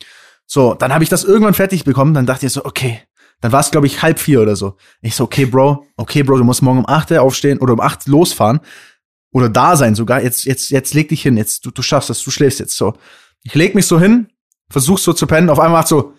so, 0.45 0.74
dann 0.74 0.94
habe 0.94 1.04
ich 1.04 1.10
das 1.10 1.24
irgendwann 1.24 1.54
fertig 1.54 1.84
bekommen. 1.84 2.13
Dann 2.13 2.25
dachte 2.25 2.45
ich 2.45 2.51
so, 2.51 2.66
okay. 2.66 3.01
Dann 3.39 3.51
war 3.51 3.60
es, 3.60 3.72
glaube 3.72 3.88
ich, 3.88 4.04
halb 4.04 4.19
vier 4.19 4.42
oder 4.42 4.56
so. 4.56 4.75
Ich 5.01 5.16
so, 5.16 5.24
okay, 5.24 5.45
Bro, 5.45 5.88
okay, 5.98 6.22
Bro, 6.22 6.38
du 6.38 6.44
musst 6.44 6.62
morgen 6.62 6.80
um 6.80 6.88
acht 6.88 7.12
aufstehen 7.13 7.57
oder 7.57 7.74
um 7.74 7.80
acht 7.80 8.07
losfahren. 8.07 8.60
Oder 9.31 9.50
da 9.50 9.75
sein 9.75 9.95
sogar. 9.95 10.22
Jetzt, 10.22 10.45
jetzt, 10.45 10.69
jetzt 10.72 10.94
leg 10.94 11.10
dich 11.10 11.22
hin. 11.22 11.38
Jetzt, 11.38 11.66
du, 11.66 11.72
du 11.72 11.81
schaffst 11.81 12.10
das, 12.10 12.24
du 12.24 12.31
schläfst 12.31 12.60
jetzt 12.60 12.75
so. 12.75 12.94
Ich 13.44 13.56
leg 13.56 13.75
mich 13.75 13.88
so 13.88 14.00
hin, 14.00 14.28
versuch 14.69 14.98
so 14.98 15.13
zu 15.13 15.25
pennen. 15.28 15.50
Auf 15.50 15.60
einmal 15.60 15.80
macht 15.80 15.88
so, 15.88 16.13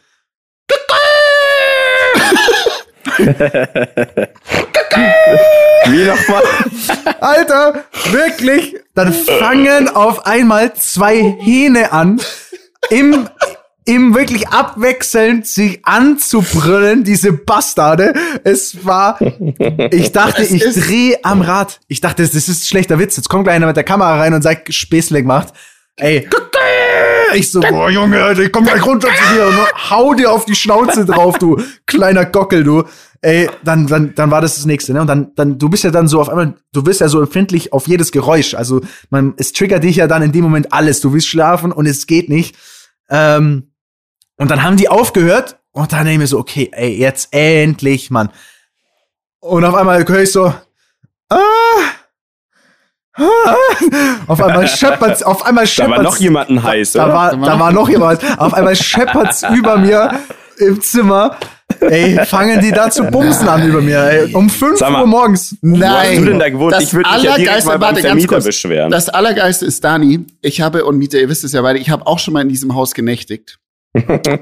Wie 5.86 6.04
nochmal? 6.04 6.42
Alter, 7.20 7.84
wirklich, 8.10 8.76
dann 8.94 9.12
fangen 9.12 9.88
auf 9.88 10.26
einmal 10.26 10.74
zwei 10.74 11.36
Hähne 11.40 11.92
an, 11.92 12.20
im, 12.90 13.28
im 13.84 14.14
wirklich 14.14 14.48
abwechselnd 14.48 15.46
sich 15.46 15.84
anzubrüllen, 15.84 17.04
diese 17.04 17.32
Bastarde. 17.32 18.14
Es 18.44 18.84
war, 18.84 19.18
ich 19.90 20.12
dachte, 20.12 20.42
ich 20.50 20.62
drehe 20.62 21.18
am 21.24 21.42
Rad. 21.42 21.80
Ich 21.88 22.00
dachte, 22.00 22.22
das 22.22 22.34
ist 22.34 22.68
schlechter 22.68 22.98
Witz. 22.98 23.16
Jetzt 23.16 23.28
kommt 23.28 23.44
gleich 23.44 23.56
einer 23.56 23.66
mit 23.66 23.76
der 23.76 23.84
Kamera 23.84 24.18
rein 24.18 24.34
und 24.34 24.42
sagt, 24.42 24.72
Späßle 24.72 25.22
gemacht. 25.22 25.52
Ey, 25.96 26.28
ich 27.34 27.50
so, 27.50 27.60
boah, 27.60 27.90
Junge, 27.90 28.32
ich 28.40 28.52
komm 28.52 28.64
gleich 28.64 28.84
runter 28.84 29.08
zu 29.08 29.34
dir 29.34 29.46
und 29.46 29.90
hau 29.90 30.14
dir 30.14 30.30
auf 30.30 30.44
die 30.44 30.54
Schnauze 30.54 31.04
drauf, 31.04 31.38
du 31.38 31.60
kleiner 31.86 32.24
Gockel, 32.24 32.64
du. 32.64 32.84
Ey, 33.20 33.48
dann, 33.62 33.86
dann, 33.86 34.14
dann 34.14 34.30
war 34.30 34.40
das 34.40 34.56
das 34.56 34.66
nächste, 34.66 34.92
ne? 34.92 35.00
Und 35.00 35.06
dann, 35.06 35.32
dann, 35.36 35.58
du 35.58 35.68
bist 35.68 35.84
ja 35.84 35.90
dann 35.90 36.08
so 36.08 36.20
auf 36.20 36.28
einmal, 36.28 36.54
du 36.72 36.82
bist 36.82 37.00
ja 37.00 37.08
so 37.08 37.20
empfindlich 37.20 37.72
auf 37.72 37.86
jedes 37.86 38.10
Geräusch. 38.10 38.54
Also, 38.54 38.80
man, 39.10 39.34
es 39.36 39.52
triggert 39.52 39.84
dich 39.84 39.96
ja 39.96 40.08
dann 40.08 40.22
in 40.22 40.32
dem 40.32 40.42
Moment 40.42 40.72
alles. 40.72 41.00
Du 41.00 41.12
willst 41.12 41.28
schlafen 41.28 41.70
und 41.70 41.86
es 41.86 42.08
geht 42.08 42.28
nicht. 42.28 42.56
Ähm, 43.08 43.71
und 44.42 44.50
dann 44.50 44.62
haben 44.62 44.76
die 44.76 44.88
aufgehört 44.88 45.56
und 45.70 45.92
dann 45.92 46.04
nehme 46.04 46.24
ich 46.24 46.30
so, 46.30 46.38
okay, 46.38 46.68
ey, 46.72 46.98
jetzt 46.98 47.28
endlich, 47.32 48.10
Mann. 48.10 48.30
Und 49.40 49.64
auf 49.64 49.74
einmal 49.74 50.06
höre 50.06 50.22
ich 50.22 50.32
so, 50.32 50.52
ah, 51.28 51.36
auf 54.26 54.42
einmal 54.42 54.66
scheppert's, 54.76 55.22
auf 55.22 55.44
einmal 55.46 55.66
scheppert's. 55.66 55.96
Da 55.96 55.96
war 55.96 56.02
noch 56.02 56.16
jemanden 56.16 56.62
heiß, 56.62 56.92
da, 56.92 57.04
oder? 57.04 57.12
Da 57.12 57.40
war, 57.40 57.46
da 57.46 57.60
war 57.60 57.72
noch 57.72 57.88
jemand. 57.88 58.20
Auf 58.38 58.54
einmal 58.54 58.76
scheppert's 58.76 59.44
über 59.54 59.78
mir 59.78 60.20
im 60.58 60.80
Zimmer. 60.80 61.36
Ey, 61.80 62.24
fangen 62.26 62.60
die 62.60 62.70
da 62.70 62.90
zu 62.90 63.04
bumsen 63.04 63.48
an 63.48 63.66
über 63.66 63.80
mir, 63.80 63.98
ey. 63.98 64.34
Um 64.34 64.50
5 64.50 64.80
Uhr 64.80 65.06
morgens. 65.06 65.56
Nein. 65.62 65.80
Wo 65.80 65.86
hast 65.86 66.16
du 66.16 66.24
denn 66.24 66.38
da 66.38 66.48
gewohnt? 66.48 66.72
Das 66.72 66.82
ich 66.82 66.94
würde 66.94 67.10
mich 67.14 67.22
ja 67.22 67.36
direkt 67.36 67.64
mal 67.64 67.78
beim 67.78 67.96
Vermieter 67.96 68.40
beschweren. 68.40 68.90
Das 68.90 69.08
Allergeiste 69.08 69.66
ist, 69.66 69.82
Dani, 69.82 70.26
ich 70.42 70.60
habe, 70.60 70.84
und 70.84 70.98
Mieter, 70.98 71.18
ihr 71.18 71.28
wisst 71.28 71.44
es 71.44 71.52
ja 71.52 71.62
beide, 71.62 71.78
ich 71.78 71.90
habe 71.90 72.06
auch 72.06 72.18
schon 72.18 72.34
mal 72.34 72.42
in 72.42 72.48
diesem 72.48 72.74
Haus 72.74 72.94
genächtigt. 72.94 73.58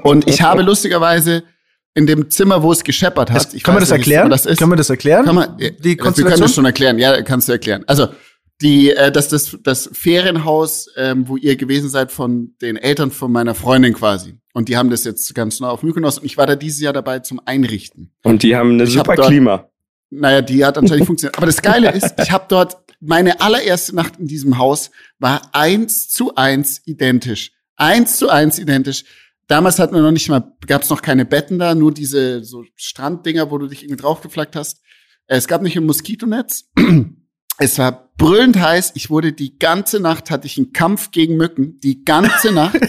Und 0.03 0.27
ich 0.27 0.41
habe 0.41 0.61
lustigerweise 0.61 1.43
in 1.93 2.07
dem 2.07 2.29
Zimmer, 2.29 2.63
wo 2.63 2.71
es 2.71 2.83
gescheppert 2.83 3.31
hat. 3.31 3.53
Das, 3.53 3.63
können 3.63 3.77
wir 3.77 3.81
das 3.81 3.91
erklären? 3.91 4.29
Das 4.29 4.45
ist, 4.45 4.57
können 4.57 4.71
wir 4.71 4.77
das 4.77 4.89
erklären? 4.89 5.25
Kann 5.25 5.35
man, 5.35 5.57
die 5.57 5.73
wir 5.83 5.97
können 5.97 6.39
das 6.39 6.55
schon 6.55 6.65
erklären. 6.65 6.97
Ja, 6.99 7.21
kannst 7.21 7.49
du 7.49 7.51
erklären. 7.51 7.83
Also, 7.87 8.07
die, 8.61 8.91
äh, 8.91 9.11
das, 9.11 9.27
das, 9.27 9.57
das 9.63 9.89
Ferienhaus, 9.91 10.87
ähm, 10.95 11.27
wo 11.27 11.35
ihr 11.35 11.55
gewesen 11.55 11.89
seid 11.89 12.11
von 12.11 12.55
den 12.61 12.77
Eltern 12.77 13.11
von 13.11 13.31
meiner 13.31 13.55
Freundin 13.55 13.93
quasi. 13.93 14.37
Und 14.53 14.69
die 14.69 14.77
haben 14.77 14.89
das 14.89 15.03
jetzt 15.03 15.33
ganz 15.33 15.59
neu 15.59 15.67
auf 15.67 15.83
Mykonos 15.83 16.19
und 16.19 16.25
ich 16.25 16.37
war 16.37 16.45
da 16.45 16.55
dieses 16.55 16.79
Jahr 16.79 16.93
dabei 16.93 17.19
zum 17.19 17.41
Einrichten. 17.45 18.13
Und 18.23 18.43
die 18.43 18.55
haben 18.55 18.73
eine 18.73 18.83
ich 18.83 18.93
super 18.93 19.11
hab 19.11 19.15
dort, 19.17 19.27
Klima. 19.29 19.69
Naja, 20.11 20.41
die 20.41 20.63
hat 20.63 20.77
anscheinend 20.77 21.05
funktioniert. 21.07 21.37
Aber 21.37 21.47
das 21.47 21.61
Geile 21.61 21.91
ist, 21.91 22.13
ich 22.21 22.31
habe 22.31 22.45
dort 22.47 22.77
meine 22.99 23.41
allererste 23.41 23.95
Nacht 23.95 24.19
in 24.19 24.27
diesem 24.27 24.57
Haus 24.57 24.91
war 25.17 25.41
eins 25.53 26.09
zu 26.09 26.35
eins 26.35 26.81
identisch. 26.85 27.51
Eins 27.75 28.17
zu 28.17 28.29
eins 28.29 28.59
identisch. 28.59 29.05
Damals 29.51 29.79
hatten 29.79 29.93
wir 29.93 30.01
noch 30.01 30.11
nicht 30.11 30.29
mal, 30.29 30.49
gab 30.65 30.83
es 30.83 30.89
noch 30.89 31.01
keine 31.01 31.25
Betten 31.25 31.59
da, 31.59 31.75
nur 31.75 31.93
diese 31.93 32.41
so 32.41 32.63
Stranddinger, 32.77 33.51
wo 33.51 33.57
du 33.57 33.67
dich 33.67 33.83
irgendwie 33.83 34.01
draufgeflackt 34.01 34.55
hast. 34.55 34.79
Es 35.27 35.49
gab 35.49 35.61
nicht 35.61 35.75
ein 35.75 35.85
Moskitonetz. 35.85 36.69
Es 37.57 37.77
war 37.77 38.09
brüllend 38.17 38.59
heiß. 38.59 38.93
Ich 38.95 39.11
wurde 39.11 39.33
die 39.33 39.59
ganze 39.59 39.99
Nacht 39.99 40.31
hatte 40.31 40.47
ich 40.47 40.57
einen 40.57 40.73
Kampf 40.73 41.11
gegen 41.11 41.37
Mücken. 41.37 41.79
Die 41.81 42.03
ganze 42.03 42.51
Nacht. 42.51 42.73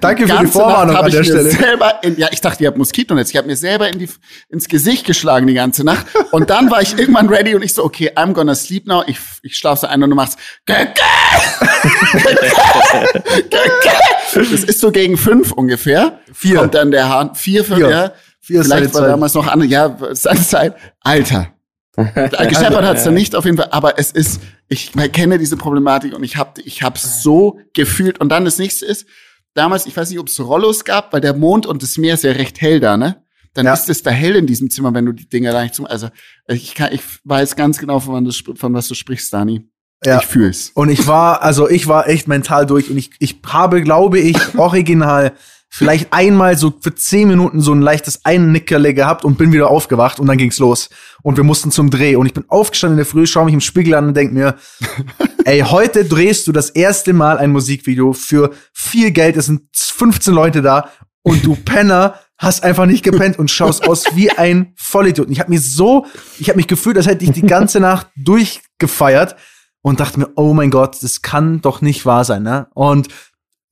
Danke 0.00 0.24
die 0.24 0.32
für 0.32 0.38
die 0.38 0.46
Vorwarnung 0.46 0.96
an 0.96 1.10
der 1.10 1.22
Stelle. 1.22 1.50
Selber 1.50 2.02
in, 2.02 2.16
ja, 2.16 2.28
ich 2.30 2.40
dachte, 2.40 2.62
ihr 2.62 2.68
habt 2.68 2.78
Moskitonetz. 2.78 3.28
Ich 3.28 3.36
habe 3.36 3.48
mir 3.48 3.56
selber 3.56 3.92
in 3.92 3.98
die, 3.98 4.08
ins 4.48 4.68
Gesicht 4.68 5.04
geschlagen 5.04 5.48
die 5.48 5.54
ganze 5.54 5.84
Nacht. 5.84 6.06
Und 6.30 6.48
dann 6.48 6.70
war 6.70 6.80
ich 6.80 6.96
irgendwann 6.96 7.28
ready 7.28 7.54
und 7.54 7.62
ich 7.62 7.74
so, 7.74 7.84
okay, 7.84 8.12
I'm 8.14 8.32
gonna 8.32 8.54
sleep 8.54 8.86
now. 8.86 9.02
Ich, 9.06 9.18
ich 9.42 9.56
schlaf 9.56 9.80
so 9.80 9.86
ein 9.86 10.02
und 10.02 10.08
du 10.08 10.16
machst. 10.16 10.38
das 14.34 14.64
ist 14.64 14.80
so 14.80 14.90
gegen 14.90 15.16
fünf 15.16 15.52
ungefähr. 15.52 16.20
Vier. 16.32 16.58
Kommt 16.58 16.74
dann 16.74 16.90
der 16.90 17.08
Hahn. 17.08 17.34
Vier, 17.34 17.64
fünf, 17.64 17.78
Vier. 17.78 17.90
ja 17.90 18.12
Vielleicht 18.42 18.94
war 18.94 19.06
damals 19.06 19.34
noch 19.34 19.46
andere, 19.46 19.68
ja, 19.68 19.96
seine 20.12 20.40
Zeit. 20.40 20.74
Alter. 21.00 21.52
Gescheppert 21.96 22.84
hat 22.84 22.96
es 22.96 23.04
dann 23.04 23.14
nicht 23.14 23.36
auf 23.36 23.44
jeden 23.44 23.56
Fall, 23.58 23.68
aber 23.70 23.98
es 23.98 24.10
ist, 24.10 24.40
ich 24.68 24.92
kenne 25.12 25.38
diese 25.38 25.56
Problematik 25.56 26.14
und 26.14 26.24
ich 26.24 26.36
habe 26.36 26.60
ich 26.62 26.82
hab 26.82 26.98
so 26.98 27.58
gefühlt. 27.74 28.18
Und 28.18 28.30
dann 28.30 28.44
das 28.44 28.58
nächste 28.58 28.86
ist, 28.86 29.06
damals, 29.54 29.86
ich 29.86 29.96
weiß 29.96 30.10
nicht, 30.10 30.18
ob 30.18 30.28
es 30.28 30.40
Rollos 30.40 30.84
gab, 30.84 31.12
weil 31.12 31.20
der 31.20 31.34
Mond 31.34 31.66
und 31.66 31.82
das 31.82 31.98
Meer 31.98 32.14
ist 32.14 32.24
ja 32.24 32.32
recht 32.32 32.60
hell 32.60 32.80
da, 32.80 32.96
ne? 32.96 33.22
Dann 33.54 33.66
ja. 33.66 33.74
ist 33.74 33.90
es 33.90 34.02
da 34.02 34.10
hell 34.10 34.34
in 34.36 34.46
diesem 34.46 34.70
Zimmer, 34.70 34.94
wenn 34.94 35.04
du 35.04 35.12
die 35.12 35.28
Dinger 35.28 35.52
da 35.52 35.62
nicht 35.62 35.74
zum. 35.74 35.86
Also 35.86 36.08
ich, 36.48 36.74
kann, 36.74 36.92
ich 36.92 37.02
weiß 37.24 37.54
ganz 37.54 37.78
genau, 37.78 38.00
von, 38.00 38.24
du, 38.24 38.32
von 38.32 38.72
was 38.72 38.88
du 38.88 38.94
sprichst, 38.94 39.32
Dani. 39.32 39.68
Ja. 40.04 40.18
Ich 40.18 40.26
fühl's. 40.26 40.72
Und 40.74 40.88
ich 40.88 41.06
war, 41.06 41.42
also 41.42 41.68
ich 41.68 41.86
war 41.86 42.08
echt 42.08 42.28
mental 42.28 42.66
durch 42.66 42.90
und 42.90 42.96
ich, 42.96 43.10
ich 43.18 43.40
habe, 43.46 43.82
glaube 43.82 44.18
ich, 44.18 44.36
original 44.58 45.32
vielleicht 45.74 46.12
einmal 46.12 46.58
so 46.58 46.74
für 46.78 46.94
zehn 46.94 47.28
Minuten 47.28 47.62
so 47.62 47.72
ein 47.72 47.80
leichtes 47.80 48.26
Einnickerle 48.26 48.92
gehabt 48.92 49.24
und 49.24 49.38
bin 49.38 49.52
wieder 49.52 49.70
aufgewacht 49.70 50.20
und 50.20 50.26
dann 50.26 50.36
ging's 50.36 50.58
los. 50.58 50.90
Und 51.22 51.38
wir 51.38 51.44
mussten 51.44 51.70
zum 51.70 51.88
Dreh. 51.88 52.14
Und 52.14 52.26
ich 52.26 52.34
bin 52.34 52.44
aufgestanden 52.48 52.98
in 52.98 53.04
der 53.04 53.06
Früh, 53.06 53.26
schaue 53.26 53.46
mich 53.46 53.54
im 53.54 53.62
Spiegel 53.62 53.94
an 53.94 54.08
und 54.08 54.14
denk 54.14 54.34
mir, 54.34 54.56
ey, 55.46 55.60
heute 55.60 56.04
drehst 56.04 56.46
du 56.46 56.52
das 56.52 56.68
erste 56.68 57.14
Mal 57.14 57.38
ein 57.38 57.52
Musikvideo 57.52 58.12
für 58.12 58.50
viel 58.74 59.12
Geld. 59.12 59.38
Es 59.38 59.46
sind 59.46 59.62
15 59.72 60.34
Leute 60.34 60.60
da 60.60 60.90
und 61.22 61.42
du 61.42 61.56
Penner 61.64 62.18
hast 62.36 62.64
einfach 62.64 62.84
nicht 62.84 63.02
gepennt 63.02 63.38
und 63.38 63.50
schaust 63.50 63.88
aus 63.88 64.04
wie 64.14 64.30
ein 64.30 64.74
Vollidiot. 64.76 65.28
Und 65.28 65.32
ich 65.32 65.40
habe 65.40 65.48
mich 65.48 65.62
so, 65.62 66.04
ich 66.38 66.50
habe 66.50 66.58
mich 66.58 66.66
gefühlt, 66.66 66.98
als 66.98 67.06
hätte 67.06 67.24
ich 67.24 67.30
die 67.30 67.46
ganze 67.46 67.80
Nacht 67.80 68.08
durchgefeiert 68.16 69.36
und 69.82 70.00
dachte 70.00 70.20
mir, 70.20 70.28
oh 70.36 70.54
mein 70.54 70.70
Gott, 70.70 71.02
das 71.02 71.22
kann 71.22 71.60
doch 71.60 71.82
nicht 71.82 72.06
wahr 72.06 72.24
sein, 72.24 72.42
ne? 72.42 72.68
Und 72.74 73.08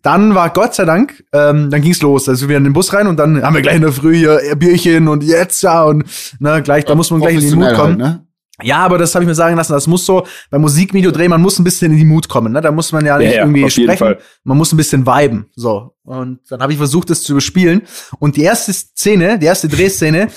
dann 0.02 0.34
war 0.34 0.50
Gott 0.50 0.74
sei 0.74 0.84
Dank, 0.84 1.24
ähm, 1.32 1.70
dann 1.70 1.82
ging's 1.82 2.00
los. 2.00 2.28
Also 2.28 2.48
wir 2.48 2.56
in 2.56 2.64
den 2.64 2.72
Bus 2.72 2.92
rein 2.92 3.06
und 3.06 3.18
dann 3.18 3.42
haben 3.42 3.54
wir 3.54 3.62
gleich 3.62 3.76
in 3.76 3.82
der 3.82 3.92
Früh 3.92 4.16
hier 4.16 4.40
Bierchen 4.56 5.08
und 5.08 5.22
jetzt 5.22 5.62
ja 5.62 5.84
und 5.84 6.04
ne, 6.38 6.62
gleich, 6.62 6.84
da 6.84 6.94
muss 6.94 7.10
man 7.10 7.20
gleich 7.20 7.34
in 7.34 7.50
den 7.50 7.54
Mut 7.58 7.74
kommen. 7.74 8.02
Halt, 8.02 8.20
ne? 8.20 8.26
Ja, 8.62 8.78
aber 8.78 8.98
das 8.98 9.14
habe 9.14 9.24
ich 9.24 9.28
mir 9.28 9.34
sagen 9.34 9.56
lassen, 9.56 9.72
das 9.72 9.86
muss 9.86 10.04
so 10.04 10.26
beim 10.50 10.60
Musikvideo 10.60 11.10
drehen, 11.10 11.30
man 11.30 11.40
muss 11.40 11.58
ein 11.58 11.64
bisschen 11.64 11.92
in 11.92 11.98
die 11.98 12.04
Mut 12.04 12.28
kommen, 12.28 12.52
ne? 12.52 12.60
Da 12.60 12.72
muss 12.72 12.92
man 12.92 13.04
ja 13.04 13.18
nicht 13.18 13.34
ja, 13.34 13.42
irgendwie 13.42 13.68
sprechen, 13.70 14.16
man 14.44 14.56
muss 14.56 14.72
ein 14.72 14.76
bisschen 14.76 15.06
viben, 15.06 15.46
so. 15.54 15.94
Und 16.02 16.40
dann 16.48 16.60
habe 16.60 16.72
ich 16.72 16.78
versucht, 16.78 17.10
das 17.10 17.22
zu 17.22 17.32
überspielen 17.32 17.82
und 18.18 18.36
die 18.36 18.42
erste 18.42 18.72
Szene, 18.72 19.38
die 19.38 19.46
erste 19.46 19.68
Drehszene 19.68 20.28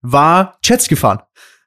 war 0.00 0.58
Chats 0.62 0.88
gefahren. 0.88 1.20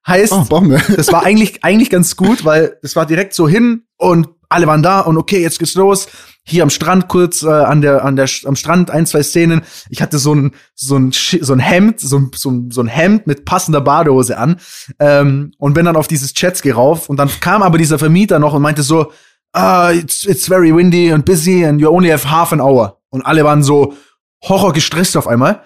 Heißt, 0.08 0.34
oh, 0.34 0.46
das 0.96 1.12
war 1.12 1.24
eigentlich 1.24 1.64
eigentlich 1.64 1.90
ganz 1.90 2.16
gut, 2.16 2.46
weil 2.46 2.78
es 2.84 2.96
war 2.96 3.06
direkt 3.06 3.34
so 3.34 3.48
hin 3.48 3.84
und 3.98 4.30
alle 4.50 4.68
waren 4.68 4.84
da 4.84 5.02
und 5.02 5.18
okay, 5.18 5.42
jetzt 5.42 5.60
geht's 5.60 5.74
los. 5.74 6.08
Hier 6.44 6.62
am 6.62 6.70
Strand 6.70 7.08
kurz 7.08 7.42
äh, 7.42 7.50
an 7.50 7.82
der 7.82 8.06
an 8.06 8.16
der 8.16 8.30
am 8.46 8.56
Strand 8.56 8.92
ein 8.92 9.08
zwei 9.08 9.24
Szenen. 9.24 9.64
Ich 9.90 10.02
hatte 10.02 10.20
so 10.20 10.36
ein 10.36 10.52
so 10.76 10.98
ein 10.98 11.12
so 11.12 11.54
ein 11.54 11.60
Hemd 11.60 12.00
so 12.00 12.20
ein, 12.20 12.32
so 12.36 12.52
ein, 12.52 12.70
so 12.70 12.82
ein 12.82 12.88
Hemd 12.88 13.26
mit 13.26 13.46
passender 13.46 13.82
Badehose 13.82 14.38
an 14.38 14.58
ähm, 15.00 15.52
und 15.58 15.74
bin 15.74 15.86
dann 15.86 15.96
auf 15.96 16.08
dieses 16.08 16.34
Jetski 16.36 16.70
rauf 16.70 17.10
und 17.10 17.18
dann 17.18 17.30
kam 17.40 17.64
aber 17.64 17.80
dieser 17.80 17.98
Vermieter 17.98 18.38
noch 18.38 18.54
und 18.54 18.62
meinte 18.62 18.84
so 18.84 19.12
ah 19.54 19.92
it's, 19.92 20.24
it's 20.26 20.48
very 20.48 20.76
windy 20.76 21.12
and 21.12 21.26
busy 21.26 21.66
and 21.66 21.82
you 21.82 21.90
only 21.90 22.10
have 22.10 22.30
half 22.30 22.54
an 22.54 22.62
hour. 22.62 23.02
Und 23.10 23.26
alle 23.26 23.44
waren 23.44 23.64
so 23.64 23.96
horror 24.44 24.74
gestresst 24.74 25.18
auf 25.18 25.28
einmal. 25.28 25.64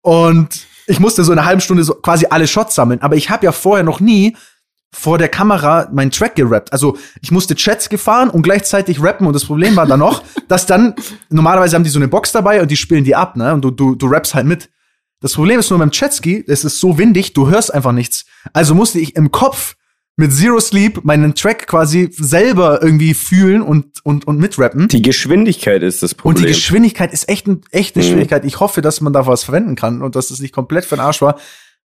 Und 0.00 0.66
ich 0.86 1.00
musste 1.00 1.24
so 1.24 1.32
eine 1.32 1.44
halbe 1.44 1.60
Stunde 1.60 1.84
so 1.84 1.94
quasi 1.94 2.26
alle 2.30 2.46
Shots 2.46 2.74
sammeln 2.74 3.00
aber 3.00 3.16
ich 3.16 3.30
habe 3.30 3.44
ja 3.44 3.52
vorher 3.52 3.84
noch 3.84 4.00
nie 4.00 4.36
vor 4.94 5.18
der 5.18 5.28
Kamera 5.28 5.88
meinen 5.90 6.10
Track 6.10 6.36
gerappt. 6.36 6.72
Also 6.72 6.98
ich 7.22 7.30
musste 7.30 7.54
Chats 7.54 7.88
gefahren 7.88 8.28
und 8.28 8.42
gleichzeitig 8.42 9.02
rappen 9.02 9.26
und 9.26 9.32
das 9.32 9.46
Problem 9.46 9.74
war 9.74 9.86
dann 9.86 10.00
noch, 10.00 10.22
dass 10.48 10.66
dann, 10.66 10.94
normalerweise 11.30 11.76
haben 11.76 11.84
die 11.84 11.90
so 11.90 11.98
eine 11.98 12.08
Box 12.08 12.32
dabei 12.32 12.60
und 12.60 12.70
die 12.70 12.76
spielen 12.76 13.04
die 13.04 13.16
ab, 13.16 13.36
ne? 13.36 13.54
Und 13.54 13.62
du, 13.62 13.70
du, 13.70 13.94
du 13.94 14.06
rappst 14.06 14.34
halt 14.34 14.46
mit. 14.46 14.68
Das 15.20 15.34
Problem 15.34 15.58
ist 15.60 15.70
nur 15.70 15.78
beim 15.78 15.90
Chatski, 15.90 16.44
es 16.46 16.64
ist 16.64 16.78
so 16.78 16.98
windig, 16.98 17.32
du 17.32 17.48
hörst 17.48 17.72
einfach 17.72 17.92
nichts. 17.92 18.26
Also 18.52 18.74
musste 18.74 18.98
ich 18.98 19.16
im 19.16 19.30
Kopf 19.30 19.76
mit 20.16 20.32
Zero 20.32 20.60
Sleep 20.60 21.04
meinen 21.04 21.34
Track 21.34 21.66
quasi 21.66 22.10
selber 22.12 22.82
irgendwie 22.82 23.14
fühlen 23.14 23.62
und, 23.62 24.04
und, 24.04 24.26
und 24.26 24.38
mitrappen. 24.38 24.88
Die 24.88 25.02
Geschwindigkeit 25.02 25.82
ist 25.82 26.02
das 26.02 26.14
Problem. 26.14 26.36
Und 26.36 26.48
die 26.48 26.52
Geschwindigkeit 26.52 27.12
ist 27.12 27.28
echt, 27.28 27.46
ein, 27.46 27.62
echt 27.70 27.96
eine 27.96 28.04
mhm. 28.04 28.10
Schwierigkeit. 28.10 28.44
Ich 28.44 28.60
hoffe, 28.60 28.82
dass 28.82 29.00
man 29.00 29.12
da 29.12 29.26
was 29.26 29.44
verwenden 29.44 29.74
kann 29.74 30.02
und 30.02 30.14
dass 30.14 30.30
es 30.30 30.40
nicht 30.40 30.54
komplett 30.54 30.84
für 30.84 30.96
den 30.96 31.00
Arsch 31.00 31.22
war 31.22 31.38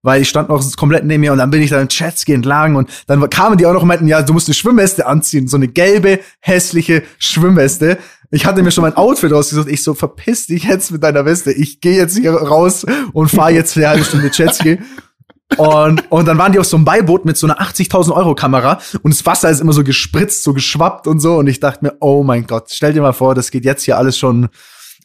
weil 0.03 0.21
ich 0.21 0.29
stand 0.29 0.49
noch 0.49 0.63
komplett 0.75 1.03
neben 1.05 1.21
mir 1.21 1.31
und 1.31 1.39
dann 1.39 1.49
bin 1.49 1.61
ich 1.61 1.69
da 1.69 1.81
im 1.81 1.87
Chatski 1.87 2.33
entlang 2.33 2.75
und 2.75 2.89
dann 3.07 3.29
kamen 3.29 3.57
die 3.57 3.65
auch 3.65 3.73
noch 3.73 3.81
und 3.81 3.87
meinten, 3.87 4.07
ja, 4.07 4.21
du 4.21 4.33
musst 4.33 4.47
eine 4.47 4.53
Schwimmweste 4.53 5.07
anziehen, 5.07 5.47
so 5.47 5.57
eine 5.57 5.67
gelbe, 5.67 6.19
hässliche 6.39 7.03
Schwimmweste. 7.17 7.97
Ich 8.29 8.45
hatte 8.45 8.61
mir 8.61 8.71
schon 8.71 8.83
mein 8.83 8.95
Outfit 8.95 9.31
ausgesucht. 9.31 9.69
Ich 9.69 9.83
so, 9.83 9.93
verpiss 9.93 10.47
dich 10.47 10.65
jetzt 10.65 10.91
mit 10.91 11.01
deiner 11.01 11.25
Weste. 11.25 11.51
Ich 11.51 11.79
gehe 11.79 11.95
jetzt 11.95 12.17
hier 12.17 12.31
raus 12.33 12.85
und 13.13 13.29
fahre 13.29 13.51
jetzt 13.51 13.73
für 13.73 13.79
eine 13.79 13.89
halbe 13.89 14.03
Stunde 14.03 14.29
Jetski. 14.31 14.79
Und, 15.55 16.11
und 16.11 16.27
dann 16.27 16.37
waren 16.37 16.51
die 16.51 16.59
auf 16.59 16.65
so 16.65 16.75
einem 16.75 16.83
Beiboot 16.83 17.23
mit 17.23 17.37
so 17.37 17.47
einer 17.47 17.61
80.000 17.61 18.13
Euro 18.13 18.35
Kamera 18.35 18.79
und 19.01 19.13
das 19.13 19.25
Wasser 19.25 19.49
ist 19.49 19.61
immer 19.61 19.71
so 19.71 19.83
gespritzt, 19.83 20.43
so 20.43 20.53
geschwappt 20.53 21.07
und 21.07 21.21
so. 21.21 21.37
Und 21.37 21.47
ich 21.47 21.61
dachte 21.61 21.85
mir, 21.85 21.93
oh 22.01 22.21
mein 22.23 22.45
Gott, 22.45 22.69
stell 22.69 22.91
dir 22.91 23.01
mal 23.01 23.13
vor, 23.13 23.33
das 23.33 23.49
geht 23.49 23.63
jetzt 23.63 23.83
hier 23.83 23.97
alles 23.97 24.17
schon, 24.17 24.49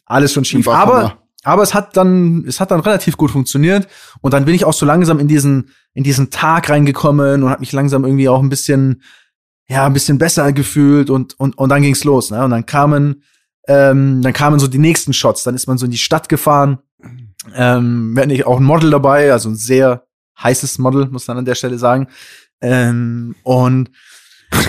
alles 0.05 0.33
schon 0.33 0.43
schief. 0.43 0.67
Aber 0.67 1.17
aber 1.43 1.61
es 1.61 1.73
hat 1.73 1.97
dann, 1.97 2.45
es 2.47 2.59
hat 2.59 2.71
dann 2.71 2.79
relativ 2.79 3.17
gut 3.17 3.31
funktioniert. 3.31 3.87
Und 4.21 4.33
dann 4.33 4.45
bin 4.45 4.55
ich 4.55 4.65
auch 4.65 4.73
so 4.73 4.85
langsam 4.85 5.19
in 5.19 5.27
diesen, 5.27 5.71
in 5.93 6.03
diesen 6.03 6.29
Tag 6.29 6.69
reingekommen 6.69 7.43
und 7.43 7.49
habe 7.49 7.59
mich 7.59 7.73
langsam 7.73 8.05
irgendwie 8.05 8.29
auch 8.29 8.41
ein 8.41 8.49
bisschen, 8.49 9.01
ja, 9.67 9.85
ein 9.85 9.93
bisschen 9.93 10.17
besser 10.17 10.53
gefühlt 10.53 11.09
und, 11.09 11.37
und, 11.39 11.57
und 11.57 11.69
dann 11.69 11.81
ging's 11.81 12.03
los, 12.03 12.31
ne? 12.31 12.43
Und 12.43 12.51
dann 12.51 12.65
kamen, 12.65 13.23
ähm, 13.67 14.21
dann 14.21 14.33
kamen 14.33 14.59
so 14.59 14.67
die 14.67 14.77
nächsten 14.77 15.13
Shots. 15.13 15.43
Dann 15.43 15.55
ist 15.55 15.67
man 15.67 15.77
so 15.77 15.85
in 15.85 15.91
die 15.91 15.97
Stadt 15.97 16.29
gefahren. 16.29 16.79
Ähm, 17.53 18.15
wir 18.15 18.23
hatten 18.23 18.43
auch 18.43 18.59
ein 18.59 18.63
Model 18.63 18.89
dabei, 18.89 19.31
also 19.31 19.49
ein 19.49 19.55
sehr 19.55 20.05
heißes 20.43 20.77
Model, 20.79 21.07
muss 21.07 21.27
man 21.27 21.37
an 21.37 21.45
der 21.45 21.55
Stelle 21.55 21.77
sagen. 21.77 22.07
Ähm, 22.61 23.35
und 23.43 23.89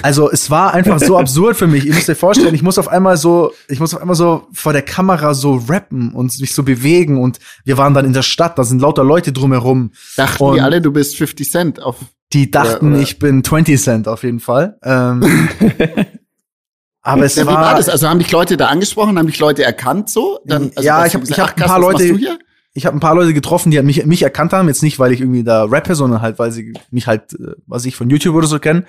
also 0.02 0.30
es 0.30 0.50
war 0.50 0.74
einfach 0.74 0.98
so 0.98 1.18
absurd 1.18 1.56
für 1.56 1.66
mich. 1.66 1.86
Ihr 1.86 1.94
müsst 1.94 2.08
euch 2.08 2.18
vorstellen, 2.18 2.54
ich 2.54 2.62
muss 2.62 2.78
auf 2.78 2.88
einmal 2.88 3.16
so, 3.16 3.52
ich 3.68 3.80
muss 3.80 3.94
auf 3.94 4.00
einmal 4.00 4.16
so 4.16 4.48
vor 4.52 4.72
der 4.72 4.82
Kamera 4.82 5.34
so 5.34 5.56
rappen 5.68 6.12
und 6.12 6.38
mich 6.40 6.54
so 6.54 6.62
bewegen 6.62 7.20
und 7.20 7.38
wir 7.64 7.78
waren 7.78 7.94
dann 7.94 8.04
in 8.04 8.12
der 8.12 8.22
Stadt, 8.22 8.58
da 8.58 8.64
sind 8.64 8.80
lauter 8.80 9.04
Leute 9.04 9.32
drumherum. 9.32 9.92
Dachten 10.16 10.42
und 10.42 10.54
die 10.56 10.60
alle, 10.60 10.80
du 10.80 10.92
bist 10.92 11.16
50 11.16 11.50
Cent 11.50 11.82
auf. 11.82 11.96
Die 12.32 12.50
dachten, 12.50 12.88
oder, 12.88 12.96
oder? 12.96 13.02
ich 13.02 13.18
bin 13.18 13.44
20 13.44 13.80
Cent 13.80 14.08
auf 14.08 14.22
jeden 14.22 14.40
Fall. 14.40 14.78
Ähm, 14.82 15.22
aber 17.02 17.24
es 17.24 17.36
ja, 17.36 17.46
war, 17.46 17.56
war 17.56 17.74
das? 17.76 17.88
Also 17.88 18.08
haben 18.08 18.18
dich 18.18 18.32
Leute 18.32 18.56
da 18.56 18.68
angesprochen, 18.68 19.18
haben 19.18 19.26
dich 19.26 19.38
Leute 19.38 19.64
erkannt 19.64 20.10
so? 20.10 20.40
Dann, 20.44 20.72
also 20.74 20.86
ja, 20.86 21.06
ich 21.06 21.14
habe 21.14 21.24
ich 21.28 21.38
hab 21.38 21.56
ein 21.56 21.66
paar 21.66 21.78
Leute 21.78 22.18
ich 22.76 22.86
habe 22.86 22.96
ein 22.96 23.00
paar 23.00 23.14
Leute 23.14 23.32
getroffen, 23.32 23.70
die 23.70 23.80
mich, 23.82 24.04
mich 24.04 24.22
erkannt 24.22 24.52
haben. 24.52 24.66
Jetzt 24.66 24.82
nicht, 24.82 24.98
weil 24.98 25.12
ich 25.12 25.20
irgendwie 25.20 25.44
da 25.44 25.64
rappe, 25.64 25.94
sondern 25.94 26.20
halt, 26.20 26.40
weil 26.40 26.50
sie 26.50 26.72
mich 26.90 27.06
halt, 27.06 27.32
äh, 27.34 27.52
was 27.66 27.84
ich 27.84 27.94
von 27.94 28.10
YouTube 28.10 28.34
oder 28.34 28.48
so 28.48 28.58
kennen. 28.58 28.84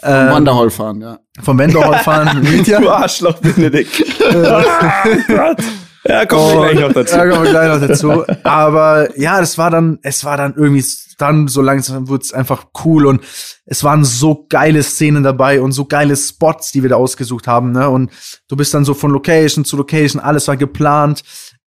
Vom 0.00 0.12
ähm, 0.12 0.32
Wanderhall 0.32 0.70
fahren, 0.70 1.00
ja. 1.00 1.18
Vom 1.40 1.58
Wanderhall 1.58 2.00
fahren. 2.00 2.44
du 2.66 2.90
Arschloch, 2.90 3.38
Benedikt. 3.38 4.04
Ja, 6.08 6.24
kommen 6.24 6.54
wir 6.54 6.70
gleich 6.70 6.80
noch 6.80 6.92
dazu. 6.94 7.14
Ja, 7.14 7.28
kommen 7.28 7.44
wir 7.44 7.50
gleich 7.50 7.68
noch 7.68 7.86
dazu. 7.86 8.24
Aber 8.42 9.18
ja, 9.20 9.38
das 9.38 9.58
war 9.58 9.70
dann, 9.70 9.98
es 10.02 10.24
war 10.24 10.38
dann 10.38 10.54
irgendwie, 10.56 10.82
dann 11.18 11.46
so 11.46 11.60
langsam 11.60 12.08
wurde 12.08 12.24
es 12.24 12.32
einfach 12.32 12.68
cool 12.84 13.04
und 13.04 13.22
es 13.66 13.84
waren 13.84 14.04
so 14.04 14.46
geile 14.48 14.82
Szenen 14.82 15.22
dabei 15.22 15.60
und 15.60 15.72
so 15.72 15.84
geile 15.84 16.16
Spots, 16.16 16.72
die 16.72 16.82
wir 16.82 16.88
da 16.88 16.96
ausgesucht 16.96 17.46
haben. 17.46 17.72
Ne? 17.72 17.88
Und 17.88 18.10
du 18.48 18.56
bist 18.56 18.72
dann 18.72 18.86
so 18.86 18.94
von 18.94 19.10
Location 19.10 19.66
zu 19.66 19.76
Location, 19.76 20.22
alles 20.22 20.48
war 20.48 20.56
geplant. 20.56 21.22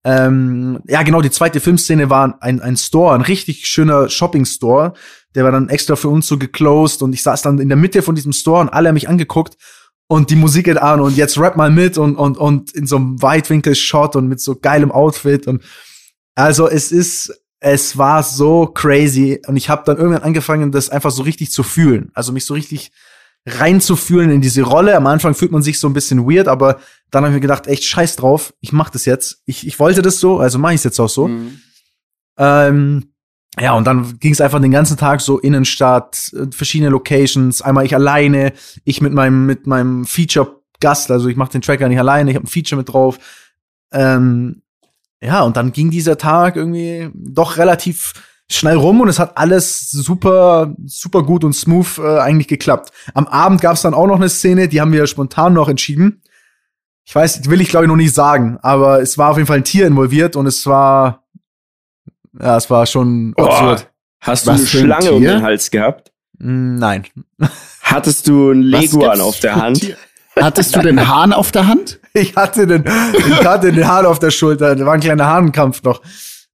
Ähm, 0.04 0.80
ja, 0.88 1.02
genau, 1.02 1.21
die 1.21 1.30
zweite 1.30 1.61
Filmszene 1.61 2.11
war 2.11 2.38
ein, 2.40 2.61
ein 2.61 2.76
Store, 2.76 3.14
ein 3.14 3.21
richtig 3.21 3.66
schöner 3.66 4.09
Shopping-Store. 4.09 4.94
Der 5.35 5.44
war 5.44 5.52
dann 5.52 5.68
extra 5.68 5.97
für 5.97 6.09
uns 6.09 6.26
so 6.26 6.38
geclosed 6.38 7.02
und 7.02 7.12
ich 7.12 7.23
saß 7.23 7.42
dann 7.42 7.59
in 7.59 7.68
der 7.68 7.78
Mitte 7.78 8.02
von 8.02 8.14
diesem 8.14 8.32
Store 8.32 8.61
und 8.61 8.68
alle 8.68 8.88
haben 8.88 8.94
mich 8.94 9.09
angeguckt 9.09 9.56
und 10.09 10.30
die 10.30 10.37
Musik 10.37 10.66
geht 10.66 10.78
an 10.78 11.00
und 11.00 11.16
jetzt 11.16 11.38
rap 11.38 11.56
mal 11.56 11.71
mit 11.71 11.99
und, 11.99 12.16
und, 12.16 12.37
und 12.37 12.73
in 12.73 12.87
so 12.87 12.97
einem 12.97 13.23
Weitwinkel-Shot 13.23 14.16
und 14.16 14.28
mit 14.28 14.40
so 14.40 14.56
geilem 14.56 14.90
Outfit 14.90 15.47
und 15.47 15.62
also 16.35 16.68
es 16.68 16.92
ist, 16.92 17.32
es 17.61 17.97
war 17.97 18.23
so 18.23 18.66
crazy 18.66 19.40
und 19.47 19.56
ich 19.56 19.68
habe 19.68 19.82
dann 19.87 19.99
irgendwann 19.99 20.23
angefangen, 20.23 20.73
das 20.73 20.88
einfach 20.88 21.11
so 21.11 21.23
richtig 21.23 21.52
zu 21.52 21.62
fühlen. 21.62 22.11
Also 22.14 22.32
mich 22.32 22.44
so 22.44 22.54
richtig 22.54 22.90
reinzufühlen 23.46 24.30
in 24.30 24.40
diese 24.40 24.62
Rolle. 24.62 24.96
Am 24.96 25.06
Anfang 25.06 25.34
fühlt 25.34 25.52
man 25.52 25.62
sich 25.62 25.80
so 25.80 25.88
ein 25.88 25.92
bisschen 25.92 26.30
weird, 26.30 26.49
aber 26.49 26.78
dann 27.11 27.25
habe 27.25 27.32
ich 27.32 27.37
mir 27.37 27.40
gedacht, 27.40 27.66
echt 27.66 27.84
scheiß 27.84 28.16
drauf, 28.16 28.54
ich 28.61 28.72
mach 28.72 28.90
das 28.90 29.04
jetzt. 29.04 29.42
Ich, 29.46 29.66
ich 29.66 29.78
wollte 29.78 30.02
das 30.02 30.20
so, 30.20 30.38
also 30.38 30.58
mache 30.58 30.75
ich 30.75 30.80
es 30.80 30.84
jetzt 30.84 31.00
auch 31.00 31.08
so. 31.08 31.28
Mhm. 31.28 31.61
Ähm, 32.38 33.12
ja, 33.61 33.72
und 33.75 33.87
dann 33.87 34.18
ging 34.18 34.32
es 34.32 34.40
einfach 34.40 34.61
den 34.61 34.70
ganzen 34.70 34.96
Tag 34.96 35.20
so 35.20 35.38
Innenstadt, 35.38 36.32
verschiedene 36.52 36.90
Locations, 36.90 37.61
einmal 37.61 37.84
ich 37.84 37.94
alleine, 37.94 38.52
ich 38.84 39.02
mit 39.02 39.12
meinem 39.12 39.44
mit 39.44 39.66
meinem 39.66 40.06
Feature 40.06 40.62
Gast, 40.80 41.11
also 41.11 41.28
ich 41.28 41.37
mache 41.37 41.52
den 41.52 41.61
Tracker 41.61 41.88
nicht 41.88 41.99
alleine, 41.99 42.30
ich 42.30 42.37
habe 42.37 42.46
ein 42.46 42.49
Feature 42.49 42.78
mit 42.78 42.88
drauf. 42.88 43.18
Ähm, 43.92 44.62
ja, 45.20 45.42
und 45.42 45.56
dann 45.56 45.72
ging 45.72 45.90
dieser 45.90 46.16
Tag 46.16 46.56
irgendwie 46.56 47.11
doch 47.14 47.58
relativ 47.58 48.14
schnell 48.54 48.76
rum 48.76 49.00
und 49.00 49.09
es 49.09 49.18
hat 49.18 49.37
alles 49.37 49.90
super, 49.90 50.75
super 50.85 51.23
gut 51.23 51.44
und 51.44 51.52
smooth 51.52 51.99
äh, 51.99 52.18
eigentlich 52.18 52.49
geklappt. 52.49 52.92
Am 53.14 53.26
Abend 53.26 53.61
gab 53.61 53.75
es 53.75 53.82
dann 53.82 53.94
auch 53.94 54.06
noch 54.06 54.16
eine 54.16 54.28
Szene, 54.28 54.68
die 54.68 54.80
haben 54.80 54.92
wir 54.92 55.06
spontan 55.06 55.52
noch 55.52 55.68
entschieden. 55.68 56.23
Ich 57.04 57.14
weiß, 57.14 57.49
will 57.50 57.61
ich 57.61 57.68
glaube 57.68 57.87
ich 57.87 57.88
noch 57.88 57.97
nicht 57.97 58.14
sagen, 58.14 58.59
aber 58.62 59.00
es 59.00 59.18
war 59.18 59.30
auf 59.30 59.37
jeden 59.37 59.47
Fall 59.47 59.59
ein 59.59 59.64
Tier 59.64 59.87
involviert 59.87 60.37
und 60.37 60.47
es 60.47 60.66
war 60.66 61.25
Ja, 62.40 62.56
es 62.56 62.71
war 62.71 62.87
schon 62.87 63.35
oh, 63.37 63.44
absurd. 63.44 63.88
Hast 64.21 64.47
du 64.47 64.52
Was 64.52 64.61
eine 64.61 64.66
Schlange 64.68 65.09
ein 65.09 65.14
um 65.14 65.23
den 65.23 65.42
Hals 65.42 65.71
gehabt? 65.71 66.12
Mm, 66.38 66.76
nein. 66.76 67.06
Hattest 67.82 68.28
du 68.28 68.50
einen 68.50 68.62
Leguan 68.62 69.21
auf 69.21 69.40
der 69.40 69.56
Hand? 69.56 69.97
Hattest 70.40 70.75
du 70.75 70.80
den 70.80 71.09
Hahn 71.09 71.32
auf 71.32 71.52
der 71.52 71.66
Hand? 71.66 72.00
Ich 72.14 72.37
hatte 72.37 72.66
den, 72.66 72.85
ich 73.16 73.44
hatte 73.44 73.73
den 73.73 73.87
Hahn 73.87 74.06
auf 74.06 74.18
der 74.18 74.30
Schulter. 74.30 74.76
Da 74.76 74.85
war 74.87 74.94
ein 74.94 75.00
kleiner 75.00 75.26
Hahnenkampf 75.26 75.82
noch. 75.82 76.02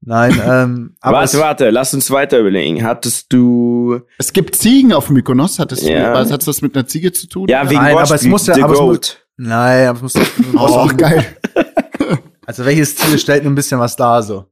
Nein, 0.09 0.41
ähm, 0.47 0.97
aber 1.03 1.19
warte, 1.19 1.39
warte, 1.39 1.71
lass 1.71 1.93
uns 1.93 2.11
weiter 2.11 2.39
überlegen. 2.39 2.83
Hattest 2.83 3.31
du? 3.31 4.01
Es 4.17 4.33
gibt 4.33 4.57
Ziegen 4.57 4.95
auf 4.95 5.11
Mykonos. 5.11 5.59
Hattest 5.59 5.83
ja. 5.83 6.09
du? 6.09 6.15
Was 6.15 6.33
hat 6.33 6.47
das 6.47 6.63
mit 6.63 6.75
einer 6.75 6.87
Ziege 6.87 7.13
zu 7.13 7.29
tun? 7.29 7.47
Ja, 7.47 7.69
wegen 7.69 7.83
Nein, 7.83 7.95
aber 7.95 8.15
es 8.15 8.25
muss 8.25 8.47
ja, 8.47 8.55
aber 8.65 8.73
es 8.73 8.81
muss, 8.81 9.17
Nein, 9.37 9.89
aber 9.89 10.07
es 10.07 10.15
muss. 10.15 10.27
oh, 10.57 10.89
geil. 10.97 11.27
Also 12.47 12.65
welches 12.65 12.95
Tier 12.95 13.19
stellt 13.19 13.45
ein 13.45 13.55
bisschen 13.55 13.79
was 13.79 13.95
da 13.95 14.23
so? 14.23 14.47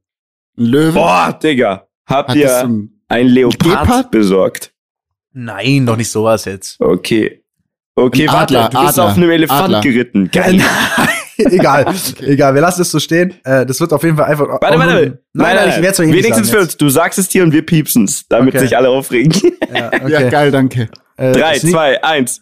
Ein 0.55 0.65
Löwe. 0.65 0.91
Boah, 0.91 1.33
Digga, 1.41 1.87
habt 2.05 2.35
ihr 2.35 2.55
ein, 2.55 2.91
ein 3.07 3.27
Leopard 3.27 3.57
Gepard? 3.57 4.11
besorgt? 4.11 4.71
Nein, 5.33 5.87
doch 5.87 5.97
nicht 5.97 6.11
sowas 6.11 6.45
jetzt. 6.45 6.79
Okay. 6.79 7.43
Okay, 7.95 8.27
warte, 8.27 8.59
Adler, 8.59 8.69
du 8.69 8.85
bist 8.85 8.99
Adler, 8.99 9.09
auf 9.11 9.17
einem 9.17 9.31
Elefant 9.31 9.61
Adler. 9.63 9.81
geritten. 9.81 10.29
Geil. 10.31 10.61
egal, 11.51 11.85
okay. 12.11 12.25
egal, 12.25 12.53
wir 12.53 12.61
lassen 12.61 12.81
es 12.81 12.91
so 12.91 12.99
stehen. 12.99 13.35
Äh, 13.43 13.65
das 13.65 13.79
wird 13.79 13.93
auf 13.93 14.03
jeden 14.03 14.17
Fall 14.17 14.25
einfach. 14.25 14.47
Warte, 14.47 14.79
warte, 14.79 14.93
nein, 14.93 15.17
nein, 15.33 15.55
nein, 15.55 15.69
ich 15.69 15.81
werde 15.81 15.97
Wenigstens 15.99 16.49
für 16.49 16.59
uns. 16.61 16.77
Du 16.77 16.89
sagst 16.89 17.19
es 17.19 17.29
dir 17.29 17.43
und 17.43 17.51
wir 17.51 17.65
piepsen's, 17.65 18.25
damit 18.29 18.55
okay. 18.55 18.63
sich 18.63 18.77
alle 18.77 18.89
aufregen. 18.89 19.33
Ja, 19.73 19.87
okay. 19.93 20.11
ja 20.11 20.29
geil, 20.29 20.51
danke. 20.51 20.89
Äh, 21.17 21.31
Drei, 21.33 21.59
zwei, 21.59 22.03
eins. 22.03 22.41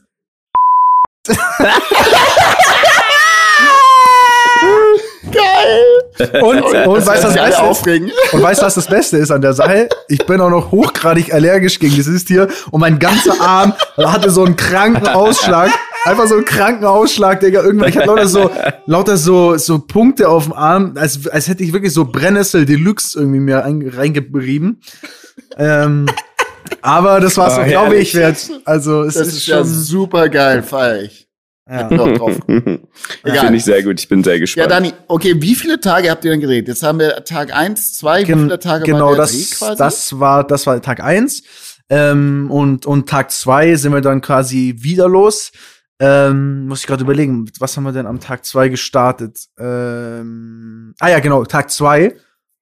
Geil! 5.32 6.42
Und, 6.44 6.62
und 6.62 7.06
weißt 7.06 7.24
du, 7.24 7.28
was 7.28 7.34
das 7.34 7.34
Beste 7.34 7.64
aufregen. 7.64 8.08
ist? 8.08 8.34
Und 8.34 8.42
weißt 8.42 8.62
du, 8.62 8.66
was 8.66 8.76
das 8.76 8.88
Beste 8.88 9.18
ist 9.18 9.32
an 9.32 9.42
der 9.42 9.54
Sache? 9.54 9.90
Ich 10.08 10.26
bin 10.26 10.40
auch 10.40 10.50
noch 10.50 10.72
hochgradig 10.72 11.34
allergisch 11.34 11.80
gegen 11.80 11.96
dieses 11.96 12.24
Tier 12.26 12.48
und 12.72 12.80
mein 12.80 13.00
ganzer 13.00 13.42
Arm 13.42 13.74
hatte 13.98 14.30
so 14.30 14.46
einen 14.46 14.56
kranken 14.56 15.08
Ausschlag. 15.08 15.72
Einfach 16.06 16.28
so 16.28 16.36
einen 16.36 16.46
kranken 16.46 16.86
Ausschlag, 16.86 17.40
Digga. 17.40 17.64
Irgendwann, 17.64 17.90
ich 17.90 17.98
hatte 17.98 18.08
lauter 18.08 18.28
so, 18.28 18.52
lauter 18.86 19.18
so, 19.18 19.58
so 19.58 19.80
Punkte 19.80 20.30
auf 20.30 20.44
dem 20.44 20.54
Arm, 20.54 20.94
als, 20.98 21.28
als 21.28 21.48
hätte 21.48 21.64
ich 21.64 21.74
wirklich 21.74 21.94
so 21.94 22.06
Brennnessel 22.06 22.66
Deluxe 22.66 23.18
irgendwie 23.20 23.40
mir 23.40 23.58
reingerieben. 23.58 24.82
Ähm, 25.58 26.06
aber 26.82 27.20
das 27.20 27.38
war 27.38 27.50
so, 27.50 27.62
oh, 27.62 27.66
glaube 27.66 27.98
ich, 27.98 28.14
wert. 28.14 28.50
Also, 28.66 29.04
es 29.04 29.16
das 29.16 29.28
ist, 29.28 29.34
ist 29.38 29.46
schon 29.46 29.58
ja 29.58 29.64
super 29.64 30.30
geil, 30.30 30.62
feier 30.62 31.04
ich. 31.04 31.28
Ja. 31.68 31.90
Noch 31.90 32.14
drauf. 32.14 32.38
Finde 32.48 33.56
ich 33.56 33.66
sehr 33.66 33.82
gut. 33.82 34.00
Ich 34.00 34.08
bin 34.08 34.24
sehr 34.24 34.40
gespannt. 34.40 34.70
Ja, 34.70 34.76
Dani, 34.76 34.94
okay, 35.08 35.42
wie 35.42 35.56
viele 35.56 35.80
Tage 35.80 36.12
habt 36.12 36.24
ihr 36.24 36.30
denn 36.32 36.40
gedreht? 36.40 36.68
Jetzt 36.68 36.84
haben 36.84 37.00
wir 37.00 37.24
Tag 37.24 37.56
eins, 37.56 37.94
zwei, 37.94 38.22
wie 38.22 38.34
viele 38.34 38.60
Tage 38.60 38.86
genau, 38.86 39.08
war 39.08 39.16
der 39.16 39.18
das, 39.18 39.32
Dreh 39.32 39.56
quasi? 39.56 39.78
das 39.78 40.20
war, 40.20 40.44
das 40.46 40.68
war 40.68 40.80
Tag 40.84 41.02
eins 41.02 41.42
ähm, 41.90 42.50
und, 42.52 42.86
und 42.86 43.10
Tag 43.10 43.32
zwei 43.32 43.76
sind 43.76 43.94
wir 43.94 44.02
dann 44.02 44.22
quasi 44.22 44.76
wieder 44.78 45.08
los. 45.08 45.52
Ähm, 46.00 46.68
muss 46.68 46.82
ich 46.82 46.88
gerade 46.88 47.04
überlegen, 47.04 47.50
was 47.60 47.78
haben 47.78 47.84
wir 47.84 47.94
denn 47.94 48.06
am 48.06 48.20
Tag 48.20 48.46
zwei 48.46 48.68
gestartet? 48.68 49.46
Ähm, 49.58 50.94
ah 51.00 51.08
ja, 51.08 51.20
genau, 51.20 51.46
Tag 51.46 51.72
zwei. 51.72 52.16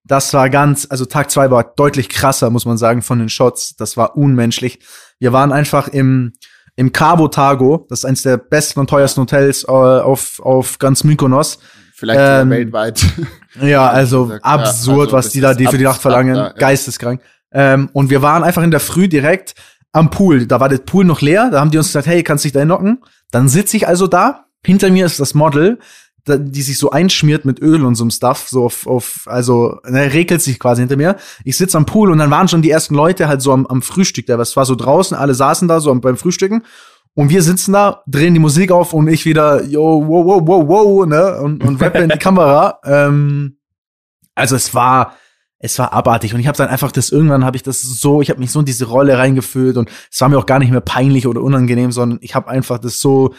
Das 0.05 0.33
war 0.33 0.49
ganz, 0.49 0.85
also 0.89 1.05
Tag 1.05 1.31
zwei 1.31 1.49
war 1.49 1.63
deutlich 1.63 2.09
krasser, 2.09 2.49
muss 2.49 2.65
man 2.65 2.77
sagen, 2.77 3.01
von 3.01 3.19
den 3.19 3.29
Shots. 3.29 3.75
Das 3.75 3.97
war 3.97 4.15
unmenschlich. 4.17 4.79
Wir 5.17 5.33
waren 5.33 5.51
einfach 5.51 5.87
im, 5.87 6.33
im 6.75 6.91
Cabo 6.91 7.27
Tago. 7.29 7.87
Das 7.89 7.99
ist 7.99 8.05
eines 8.05 8.21
der 8.21 8.37
besten 8.37 8.79
und 8.81 8.89
teuersten 8.89 9.21
Hotels 9.21 9.63
äh, 9.63 9.71
auf, 9.71 10.39
auf 10.41 10.77
ganz 10.77 11.03
Mykonos. 11.03 11.59
Vielleicht 11.95 12.19
ähm, 12.21 12.49
weltweit. 12.49 13.03
Ja, 13.61 13.87
also 13.87 14.31
absurd, 14.41 14.97
ja, 14.97 15.01
also 15.03 15.11
was 15.11 15.29
die 15.29 15.39
da 15.39 15.53
die 15.53 15.67
für 15.67 15.77
die 15.77 15.83
Nacht 15.83 16.01
verlangen. 16.01 16.33
Da, 16.33 16.47
ja. 16.47 16.53
Geisteskrank. 16.53 17.21
Ähm, 17.51 17.87
und 17.93 18.09
wir 18.09 18.23
waren 18.23 18.43
einfach 18.43 18.63
in 18.63 18.71
der 18.71 18.79
Früh 18.79 19.07
direkt 19.07 19.53
am 19.91 20.09
Pool. 20.09 20.47
Da 20.47 20.59
war 20.59 20.69
der 20.69 20.79
Pool 20.79 21.05
noch 21.05 21.21
leer. 21.21 21.49
Da 21.51 21.59
haben 21.59 21.69
die 21.69 21.77
uns 21.77 21.87
gesagt, 21.87 22.07
hey, 22.07 22.23
kannst 22.23 22.43
du 22.43 22.47
dich 22.47 22.53
da 22.53 22.59
hinlocken? 22.61 23.03
Dann 23.33 23.49
sitze 23.49 23.75
ich 23.75 23.87
also 23.87 24.07
da. 24.07 24.45
Hinter 24.65 24.91
mir 24.91 25.05
ist 25.05 25.19
das 25.19 25.33
Model 25.33 25.79
die 26.25 26.61
sich 26.61 26.77
so 26.77 26.91
einschmiert 26.91 27.43
mit 27.43 27.61
Öl 27.61 27.83
und 27.83 27.95
so 27.95 28.03
einem 28.05 28.11
Stuff, 28.11 28.47
so 28.47 28.63
auf, 28.63 28.87
auf 28.87 29.23
also 29.25 29.79
ne, 29.85 30.13
regelt 30.13 30.41
sich 30.41 30.57
quasi 30.57 30.81
hinter 30.81 30.95
mir. 30.95 31.17
Ich 31.43 31.57
sitze 31.57 31.77
am 31.77 31.85
Pool 31.85 32.11
und 32.11 32.17
dann 32.17 32.31
waren 32.31 32.47
schon 32.47 32.61
die 32.61 32.69
ersten 32.69 32.95
Leute 32.95 33.27
halt 33.27 33.41
so 33.41 33.51
am, 33.51 33.65
am 33.67 33.81
Frühstück. 33.81 34.27
Da 34.27 34.37
was 34.37 34.55
war 34.55 34.65
so 34.65 34.75
draußen, 34.75 35.17
alle 35.17 35.33
saßen 35.33 35.67
da 35.67 35.81
so 35.81 35.93
beim 35.95 36.15
Frühstücken 36.15 36.63
und 37.13 37.29
wir 37.29 37.43
sitzen 37.43 37.73
da, 37.73 38.03
drehen 38.07 38.33
die 38.33 38.39
Musik 38.39 38.71
auf 38.71 38.93
und 38.93 39.07
ich 39.09 39.25
wieder, 39.25 39.63
yo, 39.65 40.05
wow, 40.07 40.25
wow, 40.25 40.41
wow, 40.45 40.67
wow, 40.67 41.05
ne, 41.05 41.41
und, 41.41 41.63
und 41.63 41.81
rappe 41.81 41.99
in 41.99 42.09
die 42.09 42.17
Kamera. 42.17 42.79
Ähm, 42.85 43.57
also 44.33 44.55
es 44.55 44.73
war, 44.73 45.15
es 45.63 45.79
war 45.79 45.93
abartig 45.93 46.33
und 46.33 46.41
ich 46.41 46.47
habe 46.47 46.57
dann 46.57 46.67
einfach 46.67 46.91
das 46.91 47.09
irgendwann 47.09 47.45
habe 47.45 47.55
ich 47.55 47.63
das 47.63 47.81
so, 47.81 48.21
ich 48.21 48.29
habe 48.29 48.41
mich 48.41 48.51
so 48.51 48.59
in 48.59 48.65
diese 48.65 48.83
Rolle 48.83 49.17
reingefühlt 49.17 49.77
und 49.77 49.89
es 50.11 50.19
war 50.19 50.27
mir 50.27 50.37
auch 50.37 50.45
gar 50.45 50.59
nicht 50.59 50.71
mehr 50.71 50.81
peinlich 50.81 51.25
oder 51.25 51.41
unangenehm, 51.41 51.93
sondern 51.93 52.19
ich 52.21 52.35
habe 52.35 52.49
einfach 52.49 52.79
das 52.79 52.99
so 52.99 53.33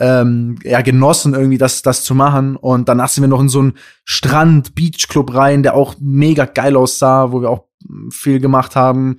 ähm, 0.00 0.58
ja, 0.64 0.80
genossen, 0.80 1.34
irgendwie 1.34 1.58
das, 1.58 1.82
das 1.82 2.02
zu 2.02 2.16
machen. 2.16 2.56
Und 2.56 2.88
danach 2.88 3.08
sind 3.08 3.22
wir 3.22 3.28
noch 3.28 3.40
in 3.40 3.48
so 3.48 3.60
einen 3.60 3.74
Strand-Beach-Club 4.04 5.34
rein, 5.34 5.62
der 5.62 5.74
auch 5.74 5.94
mega 6.00 6.46
geil 6.46 6.76
aussah, 6.76 7.30
wo 7.30 7.40
wir 7.40 7.50
auch 7.50 7.66
viel 8.10 8.40
gemacht 8.40 8.74
haben. 8.74 9.18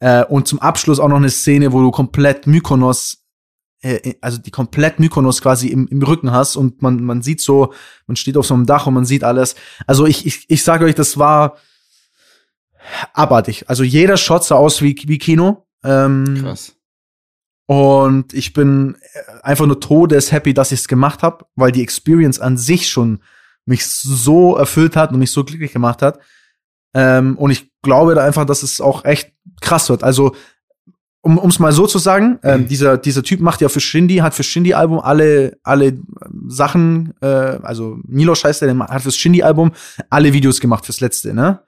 Äh, 0.00 0.24
und 0.24 0.48
zum 0.48 0.60
Abschluss 0.60 0.98
auch 0.98 1.08
noch 1.08 1.16
eine 1.16 1.28
Szene, 1.28 1.74
wo 1.74 1.82
du 1.82 1.90
komplett 1.90 2.46
Mykonos, 2.46 3.18
äh, 3.82 4.14
also 4.22 4.38
die 4.38 4.50
komplett 4.50 4.98
Mykonos 4.98 5.42
quasi 5.42 5.68
im, 5.68 5.88
im 5.88 6.02
Rücken 6.02 6.32
hast 6.32 6.56
und 6.56 6.80
man, 6.80 7.04
man 7.04 7.20
sieht 7.20 7.42
so, 7.42 7.74
man 8.06 8.16
steht 8.16 8.38
auf 8.38 8.46
so 8.46 8.54
einem 8.54 8.64
Dach 8.64 8.86
und 8.86 8.94
man 8.94 9.04
sieht 9.04 9.24
alles. 9.24 9.56
Also 9.86 10.06
ich, 10.06 10.24
ich, 10.24 10.46
ich 10.48 10.64
sage 10.64 10.86
euch, 10.86 10.94
das 10.94 11.18
war 11.18 11.58
abartig. 13.12 13.68
Also 13.68 13.82
jeder 13.82 14.16
Shot 14.16 14.44
sah 14.44 14.56
aus 14.56 14.82
wie, 14.82 14.96
wie 15.06 15.18
Kino. 15.18 15.66
Ähm, 15.84 16.38
Krass. 16.40 16.76
Und 17.66 18.34
ich 18.34 18.52
bin 18.52 18.96
einfach 19.42 19.66
nur 19.66 19.80
todeshappy, 19.80 20.52
dass 20.52 20.72
ich 20.72 20.80
es 20.80 20.88
gemacht 20.88 21.22
habe, 21.22 21.46
weil 21.54 21.72
die 21.72 21.82
Experience 21.82 22.38
an 22.38 22.58
sich 22.58 22.88
schon 22.88 23.20
mich 23.64 23.86
so 23.86 24.56
erfüllt 24.56 24.96
hat 24.96 25.12
und 25.12 25.18
mich 25.18 25.30
so 25.30 25.44
glücklich 25.44 25.72
gemacht 25.72 26.02
hat. 26.02 26.18
Ähm, 26.94 27.38
und 27.38 27.50
ich 27.50 27.70
glaube 27.82 28.14
da 28.14 28.24
einfach, 28.24 28.44
dass 28.44 28.62
es 28.62 28.80
auch 28.80 29.04
echt 29.04 29.32
krass 29.60 29.88
wird. 29.88 30.02
Also, 30.02 30.34
um 31.24 31.38
es 31.48 31.60
mal 31.60 31.72
so 31.72 31.86
zu 31.86 31.98
sagen, 31.98 32.40
ähm, 32.42 32.62
mhm. 32.62 32.68
dieser, 32.68 32.98
dieser 32.98 33.22
Typ 33.22 33.40
macht 33.40 33.60
ja 33.60 33.68
für 33.68 33.80
Shindy, 33.80 34.16
hat 34.16 34.34
für 34.34 34.42
Shindy-Album 34.42 34.98
alle, 34.98 35.56
alle 35.62 35.96
Sachen, 36.48 37.14
äh, 37.20 37.26
also 37.26 37.98
Milos 38.04 38.42
heißt 38.42 38.62
der, 38.62 38.76
hat 38.76 39.02
fürs 39.02 39.16
Shindy-Album 39.16 39.70
alle 40.10 40.32
Videos 40.32 40.60
gemacht 40.60 40.84
fürs 40.84 41.00
letzte, 41.00 41.32
ne? 41.32 41.60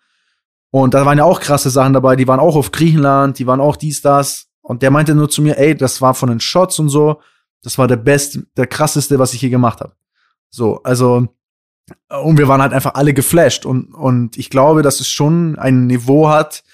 Und 0.75 0.93
da 0.93 1.07
waren 1.07 1.19
ja 1.19 1.23
auch 1.23 1.39
krasse 1.39 1.71
Sachen 1.71 1.93
dabei, 1.93 2.17
die 2.17 2.27
waren 2.27 2.41
auch 2.41 2.57
auf 2.57 2.73
Griechenland, 2.73 3.39
die 3.39 3.47
waren 3.47 3.61
auch 3.61 3.77
dies, 3.77 4.03
das. 4.03 4.49
Und 4.61 4.83
der 4.83 4.91
meinte 4.91 5.15
nur 5.15 5.31
zu 5.31 5.41
mir, 5.41 5.57
ey, 5.57 5.77
das 5.77 6.01
war 6.01 6.15
von 6.15 6.29
den 6.29 6.41
Shots 6.41 6.81
und 6.81 6.89
so, 6.89 7.21
das 7.63 7.79
war 7.79 7.87
der 7.87 7.95
beste, 7.95 8.45
der 8.57 8.67
krasseste, 8.67 9.21
was 9.21 9.35
ich 9.35 9.39
hier 9.39 9.51
gemacht 9.51 9.81
habe. 9.81 9.93
So, 10.51 10.83
also 10.83 11.29
und 12.11 12.39
wir 12.39 12.49
waren 12.49 12.61
halt 12.61 12.73
einfach 12.73 12.95
alle 12.95 13.15
geflasht 13.15 13.67
und 13.67 13.95
und 13.95 14.37
ich 14.37 14.51
glaube, 14.51 14.83
dass 14.83 14.99
es 14.99 15.09
schon 15.09 15.57
ein 15.61 15.87
Niveau 15.87 16.29
hat, 16.29 16.65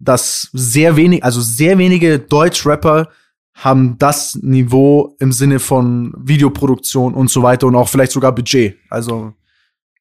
dass 0.00 0.50
sehr 0.52 0.96
wenig, 0.96 1.22
also 1.22 1.40
sehr 1.40 1.78
wenige 1.78 2.18
Deutsch-Rapper 2.18 3.10
haben 3.54 3.96
das 3.98 4.34
Niveau 4.42 5.14
im 5.20 5.30
Sinne 5.30 5.60
von 5.60 6.12
Videoproduktion 6.18 7.14
und 7.14 7.30
so 7.30 7.44
weiter 7.44 7.68
und 7.68 7.76
auch 7.76 7.88
vielleicht 7.88 8.10
sogar 8.10 8.34
Budget. 8.34 8.76
Also 8.90 9.34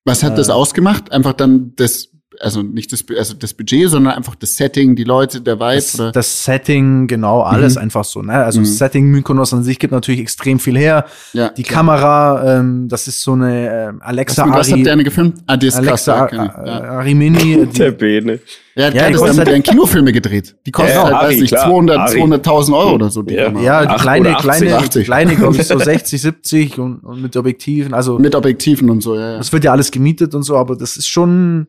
was 0.03 0.23
hat 0.23 0.33
äh, 0.33 0.37
das 0.37 0.49
ausgemacht? 0.49 1.11
Einfach 1.11 1.33
dann 1.33 1.73
das 1.75 2.14
also 2.39 2.61
nicht 2.61 2.91
das, 2.91 3.03
also 3.17 3.33
das 3.33 3.53
Budget, 3.53 3.89
sondern 3.89 4.13
einfach 4.13 4.35
das 4.35 4.55
Setting, 4.55 4.95
die 4.95 5.03
Leute, 5.03 5.41
der 5.41 5.59
Vibe. 5.59 5.75
Das, 5.75 5.99
oder? 5.99 6.11
das 6.11 6.45
Setting, 6.45 7.07
genau, 7.07 7.41
alles 7.41 7.75
mhm. 7.75 7.81
einfach 7.81 8.03
so. 8.03 8.21
Ne? 8.21 8.33
Also 8.33 8.59
mhm. 8.59 8.65
Setting 8.65 9.07
Mykonos 9.11 9.53
an 9.53 9.63
sich 9.63 9.79
gibt 9.79 9.93
natürlich 9.93 10.21
extrem 10.21 10.59
viel 10.59 10.77
her. 10.77 11.05
Ja, 11.33 11.49
die 11.49 11.63
klar. 11.63 11.75
Kamera, 11.75 12.59
ähm, 12.59 12.87
das 12.87 13.07
ist 13.07 13.21
so 13.21 13.33
eine 13.33 13.69
äh, 13.69 13.91
Alexa 13.99 14.43
was, 14.43 14.51
Ari. 14.51 14.59
Was 14.59 14.71
habt 14.71 14.85
ihr 14.85 14.91
eine 14.91 15.03
gefilmt? 15.03 15.37
Ah, 15.47 15.57
die 15.57 15.67
ist 15.67 15.75
Alexa 15.75 16.27
krass, 16.27 16.51
ja, 16.57 16.65
ja. 16.65 16.81
Arimini. 16.83 17.67
Der 17.77 17.91
Bene. 17.91 18.39
Ja, 18.77 18.89
ja, 18.89 19.09
das 19.09 19.21
haben 19.21 19.37
halt 19.37 19.63
Kinofilme 19.63 20.11
gedreht. 20.11 20.53
Die 20.65 20.71
kosten 20.71 20.91
ja, 20.91 21.03
halt, 21.05 21.13
Ari, 21.13 21.35
weiß 21.35 21.41
nicht, 21.41 21.57
200, 21.57 22.09
200.000 22.09 22.77
Euro 22.77 22.95
oder 22.95 23.09
so. 23.09 23.21
Die 23.21 23.33
ja, 23.33 23.49
ja 23.51 23.85
die 23.85 24.01
kleine, 24.01 24.35
80, 24.35 24.43
kleine, 24.43 24.77
80. 24.77 25.05
kleine, 25.05 25.35
glaube 25.37 25.55
ich, 25.55 25.65
so 25.65 25.79
60, 25.79 26.21
70 26.21 26.79
und, 26.79 26.97
und 26.97 27.21
mit 27.21 27.37
Objektiven. 27.37 27.93
Also 27.93 28.19
mit 28.19 28.35
Objektiven 28.35 28.89
und 28.89 29.01
so, 29.01 29.15
ja, 29.15 29.31
ja. 29.31 29.37
Das 29.37 29.53
wird 29.53 29.63
ja 29.63 29.71
alles 29.71 29.91
gemietet 29.91 30.35
und 30.35 30.43
so, 30.43 30.57
aber 30.57 30.75
das 30.75 30.97
ist 30.97 31.07
schon 31.07 31.67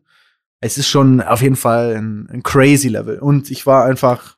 es 0.59 0.77
ist 0.77 0.87
schon 0.87 1.21
auf 1.21 1.41
jeden 1.41 1.55
Fall 1.55 1.95
ein, 1.95 2.29
ein 2.31 2.43
crazy 2.43 2.87
Level. 2.87 3.19
Und 3.19 3.51
ich 3.51 3.65
war 3.65 3.85
einfach, 3.85 4.37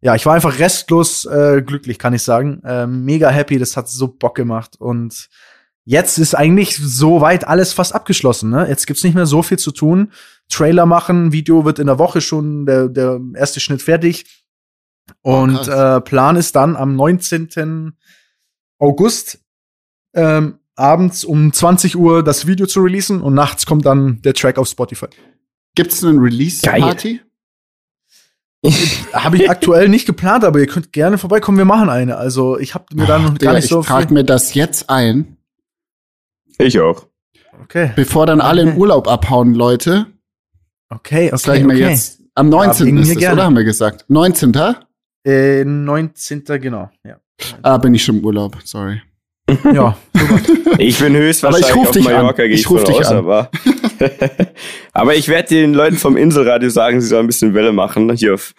ja, 0.00 0.14
ich 0.14 0.24
war 0.26 0.34
einfach 0.34 0.58
restlos 0.58 1.24
äh, 1.26 1.62
glücklich, 1.62 1.98
kann 1.98 2.14
ich 2.14 2.22
sagen. 2.22 2.62
Ähm, 2.64 3.04
mega 3.04 3.28
happy, 3.28 3.58
das 3.58 3.76
hat 3.76 3.88
so 3.88 4.08
Bock 4.08 4.34
gemacht. 4.34 4.76
Und 4.78 5.28
jetzt 5.84 6.18
ist 6.18 6.34
eigentlich 6.34 6.76
soweit 6.76 7.46
alles 7.46 7.72
fast 7.72 7.94
abgeschlossen. 7.94 8.50
Ne? 8.50 8.66
Jetzt 8.68 8.86
gibt's 8.86 9.04
nicht 9.04 9.14
mehr 9.14 9.26
so 9.26 9.42
viel 9.42 9.58
zu 9.58 9.72
tun. 9.72 10.12
Trailer 10.48 10.86
machen, 10.86 11.32
Video 11.32 11.64
wird 11.64 11.78
in 11.78 11.86
der 11.86 11.98
Woche 11.98 12.20
schon 12.20 12.66
der, 12.66 12.88
der 12.88 13.20
erste 13.34 13.60
Schnitt 13.60 13.82
fertig. 13.82 14.44
Und 15.22 15.68
oh, 15.68 15.70
äh, 15.70 16.00
Plan 16.00 16.36
ist 16.36 16.56
dann 16.56 16.76
am 16.76 16.96
19. 16.96 17.92
August 18.78 19.38
ähm, 20.14 20.58
abends 20.76 21.24
um 21.24 21.52
20 21.52 21.96
Uhr 21.96 22.22
das 22.22 22.46
Video 22.46 22.66
zu 22.66 22.80
releasen 22.80 23.20
und 23.20 23.34
nachts 23.34 23.66
kommt 23.66 23.84
dann 23.86 24.22
der 24.22 24.34
Track 24.34 24.58
auf 24.58 24.68
Spotify. 24.68 25.06
Gibt's 25.74 26.04
eine 26.04 26.20
Release-Party? 26.20 27.20
habe 29.12 29.36
ich 29.36 29.50
aktuell 29.50 29.88
nicht 29.88 30.06
geplant, 30.06 30.44
aber 30.44 30.58
ihr 30.58 30.66
könnt 30.66 30.92
gerne 30.92 31.18
vorbeikommen, 31.18 31.58
wir 31.58 31.64
machen 31.64 31.88
eine. 31.88 32.16
Also 32.16 32.58
ich 32.58 32.74
habe 32.74 32.86
mir 32.94 33.06
da 33.06 33.18
noch 33.18 33.36
gar 33.38 33.54
nicht 33.54 33.68
so. 33.68 33.80
Ich 33.80 33.86
trage 33.86 34.12
mir 34.12 34.24
das 34.24 34.54
jetzt 34.54 34.90
ein. 34.90 35.36
Ich 36.58 36.80
auch. 36.80 37.06
Okay. 37.62 37.92
Bevor 37.96 38.26
dann 38.26 38.40
alle 38.40 38.62
in 38.62 38.76
Urlaub 38.76 39.08
abhauen, 39.08 39.54
Leute. 39.54 40.06
Okay, 40.88 41.28
okay. 41.28 41.36
Sag 41.36 41.58
ich 41.58 41.64
mir 41.64 41.74
okay. 41.74 41.90
jetzt. 41.90 42.22
Am 42.34 42.48
19. 42.48 42.96
Ja, 42.96 43.02
ist 43.02 43.16
es, 43.16 43.32
oder 43.32 43.44
haben 43.44 43.56
wir 43.56 43.64
gesagt? 43.64 44.04
19. 44.08 44.52
Äh, 45.24 45.64
19. 45.64 46.44
genau, 46.60 46.90
ja. 47.02 47.18
Ah, 47.62 47.78
bin 47.78 47.94
ich 47.94 48.04
schon 48.04 48.18
im 48.18 48.24
Urlaub, 48.24 48.56
sorry. 48.64 49.00
Ja, 49.72 49.96
ich 50.78 50.98
bin 50.98 51.14
höchstwahrscheinlich 51.14 51.68
ich 51.68 51.76
ruf 51.76 51.88
auf 51.90 52.00
Mallorca, 52.00 52.42
an. 52.42 52.50
Ich 52.50 52.68
ruf 52.68 52.82
dich 52.82 52.96
raus, 52.96 53.06
an. 53.06 53.18
Aber, 53.18 53.50
aber 54.92 55.14
ich 55.14 55.28
werde 55.28 55.48
den 55.48 55.74
Leuten 55.74 55.96
vom 55.96 56.16
Inselradio 56.16 56.68
sagen, 56.70 57.00
sie 57.00 57.08
sollen 57.08 57.24
ein 57.24 57.26
bisschen 57.26 57.54
Welle 57.54 57.72
machen. 57.72 58.12
Hier 58.14 58.34
auf 58.34 58.54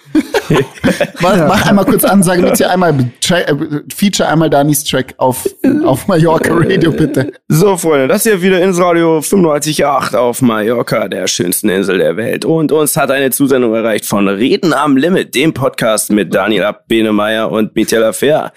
mach, 1.19 1.67
einmal 1.67 1.85
kurz 1.85 2.03
Ansage, 2.03 2.41
mit 2.41 2.57
hier 2.57 2.69
einmal 2.69 2.93
äh, 3.29 3.55
Feature 3.93 4.29
einmal 4.29 4.49
Danis 4.49 4.83
Track 4.83 5.13
auf, 5.17 5.47
auf 5.83 6.07
Mallorca 6.07 6.53
Radio, 6.53 6.91
bitte. 6.91 7.33
So, 7.47 7.77
Freunde, 7.77 8.07
das 8.07 8.23
hier 8.23 8.41
wieder 8.41 8.61
Inselradio 8.61 9.19
95.8 9.19 10.15
auf 10.15 10.41
Mallorca, 10.41 11.07
der 11.07 11.27
schönsten 11.27 11.69
Insel 11.69 11.97
der 11.97 12.17
Welt. 12.17 12.45
Und 12.45 12.71
uns 12.71 12.95
hat 12.97 13.11
eine 13.11 13.29
Zusendung 13.31 13.73
erreicht 13.73 14.05
von 14.05 14.27
Reden 14.27 14.73
am 14.73 14.97
Limit, 14.97 15.35
dem 15.35 15.53
Podcast 15.53 16.11
mit 16.11 16.33
Daniel 16.33 16.63
Ab, 16.63 16.85
Benemeyer 16.87 17.51
und 17.51 17.75
Michael 17.75 18.13
Fair. 18.13 18.51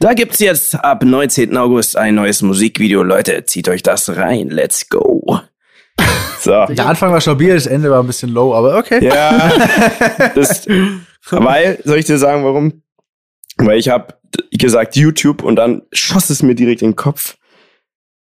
Da 0.00 0.14
gibt's 0.14 0.38
jetzt 0.40 0.74
ab 0.74 1.04
19. 1.04 1.56
August 1.56 1.96
ein 1.96 2.14
neues 2.14 2.42
Musikvideo. 2.42 3.02
Leute, 3.02 3.44
zieht 3.44 3.68
euch 3.68 3.82
das 3.82 4.16
rein. 4.16 4.50
Let's 4.50 4.88
go. 4.88 5.40
So. 6.40 6.66
Der 6.66 6.86
Anfang 6.86 7.12
war 7.12 7.20
stabil, 7.20 7.54
das 7.54 7.66
Ende 7.66 7.90
war 7.90 8.02
ein 8.02 8.06
bisschen 8.06 8.30
low, 8.30 8.54
aber 8.54 8.78
okay. 8.78 9.04
Ja. 9.04 9.52
Das, 10.34 10.66
weil, 11.30 11.78
soll 11.84 11.98
ich 11.98 12.04
dir 12.04 12.18
sagen, 12.18 12.44
warum? 12.44 12.82
Weil 13.56 13.78
ich 13.78 13.88
habe 13.88 14.14
gesagt 14.50 14.96
YouTube 14.96 15.42
und 15.42 15.56
dann 15.56 15.82
schoss 15.92 16.30
es 16.30 16.42
mir 16.42 16.54
direkt 16.54 16.82
in 16.82 16.90
den 16.90 16.96
Kopf. 16.96 17.36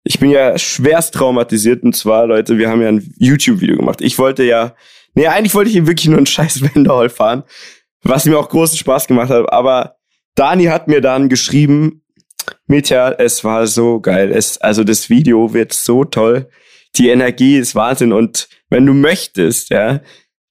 Ich 0.04 0.20
bin 0.20 0.32
ja 0.32 0.58
schwerst 0.58 1.14
traumatisiert 1.14 1.84
und 1.84 1.96
zwar, 1.96 2.26
Leute, 2.26 2.58
wir 2.58 2.70
haben 2.70 2.82
ja 2.82 2.90
ein 2.90 3.14
YouTube-Video 3.18 3.78
gemacht. 3.78 4.02
Ich 4.02 4.18
wollte 4.18 4.44
ja, 4.44 4.76
nee, 5.14 5.28
eigentlich 5.28 5.54
wollte 5.54 5.70
ich 5.70 5.76
hier 5.76 5.88
wirklich 5.88 6.08
nur 6.08 6.18
einen 6.18 6.26
scheiß 6.26 6.62
Wendehall 6.62 7.10
fahren, 7.10 7.44
was 8.02 8.26
mir 8.26 8.38
auch 8.38 8.50
großen 8.50 8.78
Spaß 8.78 9.08
gemacht 9.08 9.30
hat, 9.30 9.52
aber 9.52 9.96
Dani 10.36 10.66
hat 10.66 10.88
mir 10.88 11.02
dann 11.02 11.30
geschrieben, 11.30 12.04
Mitya, 12.66 13.12
es 13.12 13.44
war 13.44 13.68
so 13.68 14.00
geil. 14.00 14.32
Es, 14.32 14.58
also 14.60 14.84
das 14.84 15.10
Video 15.10 15.54
wird 15.54 15.74
so 15.74 16.06
toll. 16.06 16.50
Die 16.98 17.10
Energie 17.10 17.58
ist 17.58 17.76
Wahnsinn. 17.76 18.14
Und 18.14 18.50
wenn 18.70 18.86
du 18.86 18.94
möchtest, 18.94 19.70
ja, 19.70 20.02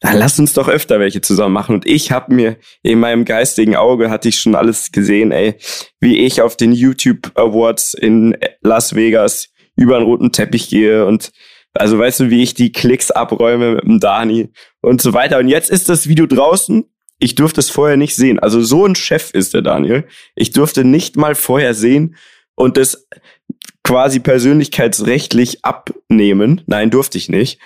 dann 0.01 0.19
lass 0.19 0.39
uns 0.39 0.55
doch 0.55 0.69
öfter 0.69 1.01
welche 1.01 1.21
zusammen 1.21 1.55
machen. 1.55 1.75
Und 1.75 1.87
ich 1.87 2.13
habe 2.13 2.33
mir 2.33 2.57
in 2.83 3.01
meinem 3.01 3.25
geistigen 3.25 3.77
Auge 3.77 4.11
hatte 4.11 4.29
ich 4.29 4.41
schon 4.41 4.55
alles 4.55 4.93
gesehen, 4.93 5.33
ey, 5.33 5.57
wie 6.01 6.19
ich 6.19 6.41
auf 6.41 6.57
den 6.57 6.73
YouTube 6.73 7.33
Awards 7.35 7.95
in 7.95 8.37
Las 8.61 8.95
Vegas 8.95 9.49
über 9.77 9.97
einen 9.97 10.07
roten 10.07 10.33
Teppich 10.33 10.69
gehe 10.69 11.07
und 11.07 11.31
also 11.75 11.99
weißt 11.99 12.21
du, 12.21 12.31
wie 12.31 12.43
ich 12.43 12.55
die 12.55 12.73
Klicks 12.73 13.11
abräume 13.11 13.75
mit 13.75 13.85
dem 13.85 14.01
Dani 14.01 14.51
und 14.81 15.01
so 15.03 15.13
weiter. 15.13 15.39
Und 15.39 15.49
jetzt 15.49 15.71
ist 15.71 15.89
das 15.89 16.09
Video 16.09 16.27
draußen 16.27 16.85
ich 17.19 17.35
durfte 17.35 17.61
es 17.61 17.71
vorher 17.71 17.97
nicht 17.97 18.15
sehen. 18.15 18.39
Also 18.39 18.61
so 18.63 18.87
ein 18.87 18.95
Chef 18.95 19.33
ist 19.33 19.55
der 19.55 19.63
Daniel. 19.63 20.07
Ich 20.35 20.51
durfte 20.51 20.85
nicht 20.85 21.17
mal 21.17 21.35
vorher 21.35 21.75
sehen 21.75 22.17
und 22.55 22.77
das 22.77 23.09
quasi 23.89 24.21
persönlichkeitsrechtlich 24.21 25.65
abnehmen. 25.65 26.61
Nein, 26.67 26.91
durfte 26.91 27.17
ich 27.17 27.31
nicht. 27.31 27.59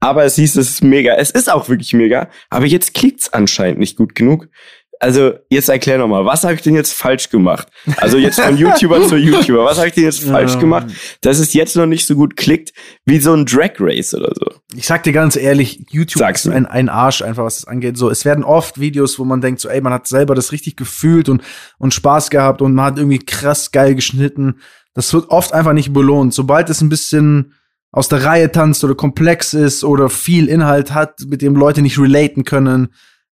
Aber 0.00 0.24
es 0.24 0.34
hieß, 0.34 0.56
es 0.56 0.68
ist 0.68 0.82
mega. 0.82 1.14
Es 1.14 1.30
ist 1.30 1.48
auch 1.48 1.68
wirklich 1.68 1.92
mega. 1.92 2.28
Aber 2.48 2.66
jetzt 2.66 2.92
klickt's 2.92 3.32
anscheinend 3.32 3.78
nicht 3.78 3.96
gut 3.96 4.16
genug 4.16 4.48
also 5.00 5.32
jetzt 5.48 5.70
erklär 5.70 5.96
nochmal, 5.96 6.26
was 6.26 6.44
habe 6.44 6.54
ich 6.54 6.60
denn 6.60 6.74
jetzt 6.74 6.92
falsch 6.92 7.30
gemacht? 7.30 7.68
Also 7.96 8.18
jetzt 8.18 8.38
von 8.38 8.56
YouTuber 8.58 9.08
zu 9.08 9.16
YouTuber, 9.16 9.64
was 9.64 9.78
habe 9.78 9.88
ich 9.88 9.94
denn 9.94 10.04
jetzt 10.04 10.22
falsch 10.22 10.58
gemacht, 10.58 10.88
dass 11.22 11.38
es 11.38 11.54
jetzt 11.54 11.74
noch 11.74 11.86
nicht 11.86 12.06
so 12.06 12.14
gut 12.14 12.36
klickt 12.36 12.74
wie 13.06 13.18
so 13.18 13.32
ein 13.32 13.46
Drag 13.46 13.72
Race 13.80 14.14
oder 14.14 14.30
so? 14.34 14.60
Ich 14.76 14.86
sag 14.86 15.02
dir 15.02 15.12
ganz 15.12 15.36
ehrlich, 15.36 15.86
YouTube 15.90 16.20
Sag's 16.20 16.44
ist 16.44 16.52
ein, 16.52 16.66
ein 16.66 16.90
Arsch 16.90 17.22
einfach, 17.22 17.44
was 17.44 17.56
das 17.56 17.64
angeht. 17.66 17.96
So, 17.96 18.10
es 18.10 18.26
werden 18.26 18.44
oft 18.44 18.78
Videos, 18.78 19.18
wo 19.18 19.24
man 19.24 19.40
denkt, 19.40 19.60
so, 19.60 19.70
ey, 19.70 19.80
man 19.80 19.94
hat 19.94 20.06
selber 20.06 20.34
das 20.34 20.52
richtig 20.52 20.76
gefühlt 20.76 21.30
und, 21.30 21.42
und 21.78 21.94
Spaß 21.94 22.28
gehabt 22.28 22.60
und 22.60 22.74
man 22.74 22.84
hat 22.84 22.98
irgendwie 22.98 23.20
krass 23.20 23.72
geil 23.72 23.94
geschnitten. 23.94 24.60
Das 24.94 25.12
wird 25.12 25.30
oft 25.30 25.52
einfach 25.52 25.72
nicht 25.72 25.92
belohnt. 25.92 26.34
Sobald 26.34 26.68
es 26.70 26.80
ein 26.80 26.88
bisschen 26.88 27.54
aus 27.92 28.08
der 28.08 28.24
Reihe 28.24 28.52
tanzt 28.52 28.84
oder 28.84 28.94
komplex 28.94 29.54
ist 29.54 29.84
oder 29.84 30.08
viel 30.08 30.48
Inhalt 30.48 30.92
hat, 30.94 31.20
mit 31.26 31.42
dem 31.42 31.56
Leute 31.56 31.82
nicht 31.82 31.98
relaten 31.98 32.44
können, 32.44 32.88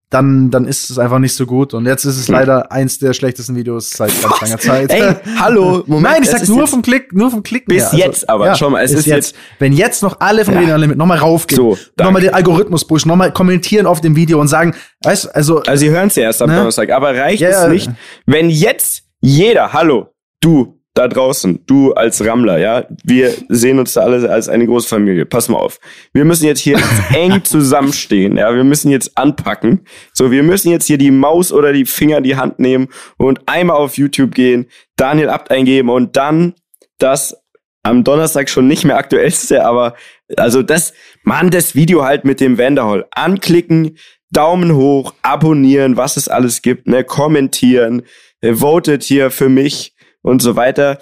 dann, 0.10 0.52
dann 0.52 0.66
ist 0.66 0.90
es 0.90 0.98
einfach 1.00 1.20
nicht 1.20 1.34
so 1.34 1.46
gut. 1.46 1.74
Und 1.74 1.86
jetzt 1.86 2.06
ist 2.06 2.18
es 2.18 2.30
leider 2.30 2.72
eins 2.72 2.98
der 2.98 3.12
schlechtesten 3.12 3.56
Videos 3.56 3.90
seit 3.90 4.10
ganz 4.22 4.34
Was? 4.34 4.42
langer 4.42 4.58
Zeit. 4.60 4.92
Ey, 4.92 5.16
hallo, 5.38 5.84
Moment. 5.86 6.14
Nein, 6.14 6.24
ich 6.24 6.30
sag 6.30 6.48
nur 6.48 6.66
vom 6.66 6.82
Klick, 6.82 7.14
nur 7.14 7.30
vom 7.30 7.44
Klicken. 7.44 7.68
Bis 7.68 7.92
her. 7.92 8.00
jetzt 8.00 8.30
aber, 8.30 8.46
ja, 8.46 8.56
schau 8.56 8.70
mal, 8.70 8.84
es 8.84 8.92
ist 8.92 9.06
jetzt, 9.06 9.34
jetzt. 9.34 9.36
Wenn 9.60 9.74
jetzt 9.74 10.04
noch 10.04 10.22
alle 10.22 10.46
von 10.46 10.54
ja. 10.54 10.62
denen 10.62 10.80
Limit 10.80 10.98
nochmal 10.98 11.18
raufgehen, 11.18 11.58
so, 11.58 11.78
nochmal 12.00 12.22
den 12.22 12.34
Algorithmus 12.34 12.88
pushen, 12.88 13.10
nochmal 13.10 13.34
kommentieren 13.34 13.86
auf 13.86 14.00
dem 14.00 14.16
Video 14.16 14.40
und 14.40 14.48
sagen, 14.48 14.76
weißt 15.04 15.36
also. 15.36 15.60
Also, 15.64 15.76
sie 15.82 15.90
hören 15.90 16.08
es 16.08 16.16
ja 16.16 16.24
erst 16.24 16.42
am 16.42 16.50
ne? 16.50 16.56
Donnerstag, 16.56 16.90
aber 16.92 17.14
reicht 17.14 17.42
ja, 17.42 17.66
es 17.66 17.70
nicht, 17.70 17.92
wenn 18.26 18.50
jetzt 18.50 19.04
jeder, 19.20 19.74
hallo, 19.74 20.14
du, 20.40 20.77
da 20.98 21.08
draußen, 21.08 21.64
du 21.68 21.94
als 21.94 22.26
Rammler, 22.26 22.58
ja, 22.58 22.86
wir 23.04 23.34
sehen 23.50 23.78
uns 23.78 23.94
da 23.94 24.02
alle 24.02 24.30
als 24.30 24.50
eine 24.50 24.66
große 24.66 24.88
Familie. 24.88 25.26
Pass 25.26 25.48
mal 25.48 25.60
auf. 25.60 25.80
Wir 26.12 26.26
müssen 26.26 26.46
jetzt 26.46 26.60
hier 26.60 26.80
eng 27.14 27.44
zusammenstehen, 27.44 28.38
ja, 28.38 28.54
wir 28.56 28.64
müssen 28.64 28.90
jetzt 28.90 29.18
anpacken. 29.18 29.86
So, 30.14 30.32
wir 30.32 30.44
müssen 30.44 30.72
jetzt 30.72 30.88
hier 30.88 30.98
die 30.98 31.12
Maus 31.12 31.52
oder 31.52 31.72
die 31.72 31.86
Finger 31.86 32.18
in 32.18 32.24
die 32.24 32.36
Hand 32.36 32.60
nehmen 32.60 32.88
und 33.18 33.42
einmal 33.46 33.78
auf 33.78 33.98
YouTube 33.98 34.34
gehen, 34.34 34.66
Daniel 34.96 35.30
Abt 35.30 35.52
eingeben 35.52 35.90
und 35.90 36.16
dann 36.16 36.56
das 36.98 37.38
am 37.84 38.04
Donnerstag 38.04 38.50
schon 38.50 38.68
nicht 38.68 38.84
mehr 38.84 38.98
aktuellste, 38.98 39.66
aber 39.66 39.96
also 40.36 40.64
das, 40.64 40.94
Mann, 41.24 41.52
das 41.52 41.76
Video 41.76 42.04
halt 42.04 42.26
mit 42.26 42.42
dem 42.42 42.58
Wanderhall. 42.58 43.06
Anklicken, 43.12 43.98
Daumen 44.32 44.76
hoch, 44.76 45.14
abonnieren, 45.22 45.96
was 45.96 46.18
es 46.18 46.28
alles 46.28 46.62
gibt, 46.62 46.88
ne, 46.88 47.04
kommentieren, 47.04 48.02
äh, 48.42 48.56
votet 48.56 49.04
hier 49.04 49.32
für 49.32 49.48
mich 49.48 49.94
und 50.28 50.42
so 50.42 50.56
weiter. 50.56 51.00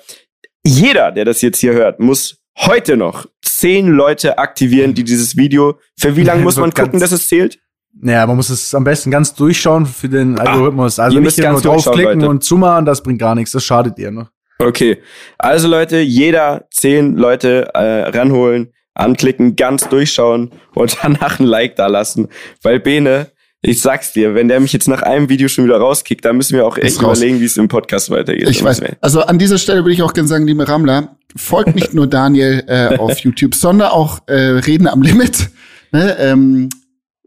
Jeder, 0.63 1.11
der 1.11 1.25
das 1.25 1.41
jetzt 1.41 1.59
hier 1.59 1.73
hört, 1.73 1.99
muss 1.99 2.37
heute 2.57 2.95
noch 2.95 3.25
zehn 3.41 3.87
Leute 3.87 4.37
aktivieren, 4.37 4.93
die 4.93 5.03
dieses 5.03 5.35
Video. 5.35 5.79
Für 5.99 6.15
wie 6.15 6.23
lange 6.23 6.43
muss 6.43 6.57
man 6.57 6.71
gucken, 6.71 6.99
dass 6.99 7.11
es 7.11 7.27
zählt? 7.27 7.59
Ja, 8.03 8.27
man 8.27 8.35
muss 8.35 8.49
es 8.49 8.75
am 8.75 8.83
besten 8.83 9.09
ganz 9.09 9.33
durchschauen 9.33 9.85
für 9.85 10.09
den 10.09 10.37
ah, 10.37 10.43
Algorithmus. 10.43 10.99
Also 10.99 11.19
nicht 11.19 11.37
nur 11.37 11.61
draufklicken 11.61 12.25
und 12.25 12.43
zumachen, 12.43 12.85
das 12.85 13.01
bringt 13.01 13.19
gar 13.19 13.35
nichts, 13.35 13.51
das 13.51 13.63
schadet 13.63 13.97
dir 13.97 14.11
noch. 14.11 14.29
Okay, 14.59 14.99
also 15.37 15.67
Leute, 15.67 15.99
jeder 15.99 16.67
zehn 16.71 17.15
Leute 17.15 17.69
äh, 17.73 18.09
ranholen, 18.09 18.73
anklicken, 18.93 19.55
ganz 19.55 19.89
durchschauen 19.89 20.51
und 20.73 20.97
danach 21.03 21.39
ein 21.39 21.45
Like 21.45 21.75
da 21.77 21.87
lassen, 21.87 22.27
weil 22.61 22.79
Bene 22.79 23.31
ich 23.67 23.81
sag's 23.81 24.13
dir, 24.13 24.35
wenn 24.35 24.47
der 24.47 24.59
mich 24.59 24.73
jetzt 24.73 24.87
nach 24.87 25.01
einem 25.01 25.29
Video 25.29 25.47
schon 25.47 25.65
wieder 25.65 25.77
rauskickt, 25.77 26.23
dann 26.23 26.37
müssen 26.37 26.55
wir 26.55 26.65
auch 26.65 26.77
echt 26.77 27.01
überlegen, 27.01 27.39
wie 27.39 27.45
es 27.45 27.57
im 27.57 27.67
Podcast 27.67 28.09
weitergeht. 28.09 28.47
Ich 28.49 28.63
weiß. 28.63 28.81
Also 29.01 29.21
an 29.21 29.39
dieser 29.39 29.57
Stelle 29.57 29.83
würde 29.83 29.93
ich 29.93 30.03
auch 30.03 30.13
gerne 30.13 30.27
sagen, 30.27 30.45
liebe 30.45 30.67
Rammler, 30.67 31.17
folgt 31.35 31.75
nicht 31.75 31.93
nur 31.93 32.07
Daniel 32.07 32.63
äh, 32.67 32.97
auf 32.97 33.17
YouTube, 33.23 33.55
sondern 33.55 33.89
auch 33.89 34.19
äh, 34.27 34.33
Reden 34.33 34.87
am 34.87 35.01
Limit. 35.01 35.49
Ne? 35.91 36.15
Ähm, 36.19 36.69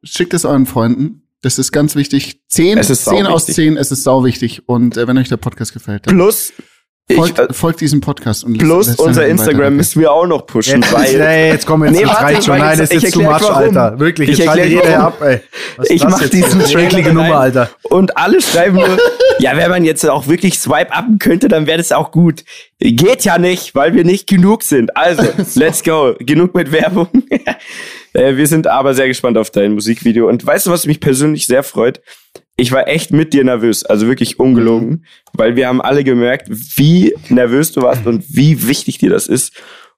schickt 0.03 0.33
es 0.35 0.45
euren 0.45 0.67
Freunden. 0.67 1.23
Das 1.43 1.59
ist 1.59 1.73
ganz 1.73 1.95
wichtig. 1.95 2.41
Zehn, 2.49 2.83
zehn 2.83 3.27
aus 3.27 3.47
zehn, 3.47 3.77
es 3.77 3.93
ist 3.93 4.03
sau 4.03 4.25
wichtig. 4.25 4.69
Und 4.69 4.97
äh, 4.97 5.07
wenn 5.07 5.19
euch 5.19 5.29
der 5.29 5.37
Podcast 5.37 5.73
gefällt. 5.73 6.07
Dann 6.07 6.15
Plus, 6.15 6.53
Folgt, 7.15 7.39
ich, 7.39 7.45
äh, 7.51 7.53
folgt 7.55 7.81
diesem 7.81 8.01
Podcast 8.03 8.45
und 8.45 8.59
Plus 8.59 8.95
unser 8.97 9.27
Instagram 9.27 9.77
müssen 9.77 10.01
wir 10.01 10.13
auch 10.13 10.27
noch 10.27 10.47
pushen. 10.47 10.83
Jetzt, 10.83 10.93
weil, 10.93 11.21
ey, 11.21 11.53
jetzt 11.53 11.67
komm 11.67 11.85
jetzt, 11.85 11.95
nee, 11.95 12.03
das 12.03 12.21
reicht 12.21 12.45
schon. 12.45 12.59
Nein, 12.59 12.79
das 12.79 12.91
ist 12.91 13.03
jetzt 13.03 13.13
zu 13.15 13.23
much, 13.23 13.51
Alter. 13.51 13.99
Wirklich, 13.99 14.29
ich 14.29 14.41
erkläre 14.41 14.69
jeder 14.69 15.01
ab, 15.01 15.23
ey. 15.23 15.41
Was 15.77 15.89
ich 15.89 16.05
mach 16.05 16.29
diesen 16.29 16.61
schreckliche 16.67 17.15
Nummer, 17.15 17.41
Alter. 17.41 17.71
Und 17.85 18.19
alle 18.19 18.43
schreiben 18.43 18.77
nur, 18.77 18.99
ja, 19.39 19.57
wenn 19.57 19.71
man 19.71 19.85
jetzt 19.85 20.07
auch 20.07 20.27
wirklich 20.27 20.59
swipe 20.59 20.93
upen 20.93 21.19
könnte, 21.19 21.49
dann 21.49 21.67
wäre 21.67 21.79
das 21.79 21.93
auch 21.93 22.11
gut. 22.11 22.45
Geht 22.79 23.25
ja 23.25 23.39
nicht, 23.39 23.75
weil 23.75 23.95
wir 23.95 24.05
nicht 24.05 24.29
genug 24.29 24.63
sind. 24.63 24.95
Also, 24.95 25.23
let's 25.55 25.83
go. 25.83 26.15
Genug 26.19 26.55
mit 26.55 26.73
Werbung. 26.73 27.09
Äh, 28.15 28.37
wir 28.37 28.47
sind 28.47 28.67
aber 28.67 28.95
sehr 28.95 29.07
gespannt 29.07 29.37
auf 29.37 29.51
dein 29.51 29.75
Musikvideo. 29.75 30.27
Und 30.29 30.45
weißt 30.45 30.67
du, 30.67 30.71
was 30.71 30.87
mich 30.87 30.99
persönlich 30.99 31.47
sehr 31.47 31.63
freut? 31.63 32.01
Ich 32.61 32.73
war 32.73 32.89
echt 32.89 33.13
mit 33.13 33.33
dir 33.33 33.45
nervös, 33.45 33.85
also 33.85 34.09
wirklich 34.09 34.41
ungelogen, 34.41 35.07
weil 35.33 35.55
wir 35.55 35.69
haben 35.69 35.81
alle 35.81 36.03
gemerkt, 36.03 36.49
wie 36.51 37.15
nervös 37.29 37.71
du 37.71 37.83
warst 37.83 38.05
und 38.05 38.25
wie 38.29 38.67
wichtig 38.67 38.99
dir 38.99 39.11
das 39.11 39.29
ist. 39.29 39.53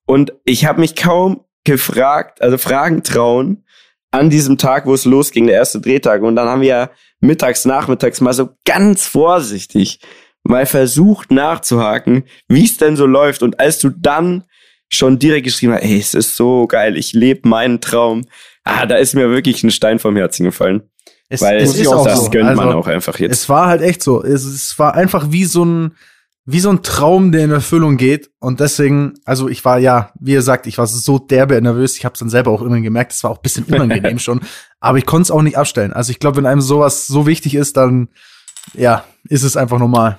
Und 0.04 0.34
ich 0.44 0.66
habe 0.66 0.80
mich 0.80 0.94
kaum 0.94 1.40
gefragt, 1.64 2.42
also 2.42 2.58
Fragen 2.58 3.02
trauen 3.02 3.64
an 4.10 4.28
diesem 4.28 4.58
Tag, 4.58 4.84
wo 4.84 4.92
es 4.92 5.06
losging, 5.06 5.46
der 5.46 5.56
erste 5.56 5.80
Drehtag. 5.80 6.20
Und 6.22 6.36
dann 6.36 6.48
haben 6.48 6.60
wir 6.60 6.68
ja 6.68 6.90
mittags, 7.20 7.64
nachmittags 7.64 8.20
mal 8.20 8.34
so 8.34 8.50
ganz 8.66 9.06
vorsichtig 9.06 10.00
mal 10.42 10.66
versucht 10.66 11.30
nachzuhaken, 11.30 12.24
wie 12.46 12.64
es 12.64 12.76
denn 12.76 12.94
so 12.94 13.06
läuft. 13.06 13.42
Und 13.42 13.58
als 13.58 13.78
du 13.78 13.88
dann 13.88 14.44
schon 14.90 15.18
direkt 15.18 15.44
geschrieben 15.44 15.72
hast, 15.72 15.82
ey, 15.82 15.98
es 15.98 16.12
ist 16.12 16.36
so 16.36 16.66
geil, 16.66 16.98
ich 16.98 17.14
lebe 17.14 17.48
meinen 17.48 17.80
Traum, 17.80 18.26
ah, 18.64 18.84
da 18.84 18.96
ist 18.96 19.14
mir 19.14 19.30
wirklich 19.30 19.62
ein 19.62 19.70
Stein 19.70 19.98
vom 19.98 20.16
Herzen 20.16 20.44
gefallen. 20.44 20.90
Es, 21.32 21.40
Weil 21.42 21.58
es 21.58 21.76
ist 21.76 21.86
auch 21.86 22.04
das 22.04 22.24
so. 22.24 22.30
gönnt 22.30 22.48
also, 22.48 22.60
man 22.60 22.74
auch 22.74 22.88
einfach 22.88 23.18
jetzt. 23.20 23.32
Es 23.32 23.48
war 23.48 23.68
halt 23.68 23.82
echt 23.82 24.02
so. 24.02 24.22
Es, 24.22 24.44
es 24.44 24.76
war 24.80 24.94
einfach 24.94 25.30
wie 25.30 25.44
so 25.44 25.64
ein, 25.64 25.92
wie 26.44 26.58
so 26.58 26.70
ein 26.70 26.82
Traum, 26.82 27.30
der 27.30 27.44
in 27.44 27.52
Erfüllung 27.52 27.96
geht. 27.96 28.30
Und 28.40 28.58
deswegen, 28.58 29.14
also 29.24 29.48
ich 29.48 29.64
war 29.64 29.78
ja, 29.78 30.10
wie 30.18 30.32
ihr 30.32 30.42
sagt, 30.42 30.66
ich 30.66 30.76
war 30.76 30.88
so 30.88 31.20
derbe 31.20 31.62
nervös. 31.62 31.96
Ich 31.96 32.04
habe 32.04 32.14
es 32.14 32.18
dann 32.18 32.30
selber 32.30 32.50
auch 32.50 32.62
immer 32.62 32.80
gemerkt. 32.80 33.12
Es 33.12 33.22
war 33.22 33.30
auch 33.30 33.38
ein 33.38 33.42
bisschen 33.42 33.64
unangenehm 33.64 34.18
schon. 34.18 34.40
Aber 34.80 34.98
ich 34.98 35.06
konnte 35.06 35.22
es 35.22 35.30
auch 35.30 35.42
nicht 35.42 35.56
abstellen. 35.56 35.92
Also 35.92 36.10
ich 36.10 36.18
glaube, 36.18 36.38
wenn 36.38 36.46
einem 36.46 36.60
sowas 36.60 37.06
so 37.06 37.28
wichtig 37.28 37.54
ist, 37.54 37.76
dann 37.76 38.08
ja, 38.74 39.04
ist 39.28 39.44
es 39.44 39.56
einfach 39.56 39.78
normal. 39.78 40.18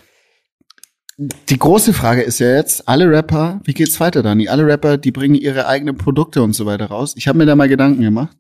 Die 1.50 1.60
große 1.60 1.94
Frage 1.94 2.22
ist 2.22 2.40
ja 2.40 2.56
jetzt, 2.56 2.88
alle 2.88 3.10
Rapper, 3.10 3.60
wie 3.66 3.74
geht's 3.74 4.00
weiter, 4.00 4.24
Dani? 4.24 4.48
Alle 4.48 4.66
Rapper, 4.66 4.98
die 4.98 5.12
bringen 5.12 5.36
ihre 5.36 5.68
eigenen 5.68 5.98
Produkte 5.98 6.42
und 6.42 6.54
so 6.54 6.66
weiter 6.66 6.86
raus. 6.86 7.14
Ich 7.18 7.28
habe 7.28 7.38
mir 7.38 7.46
da 7.46 7.56
mal 7.56 7.68
Gedanken 7.68 8.02
gemacht. 8.02 8.38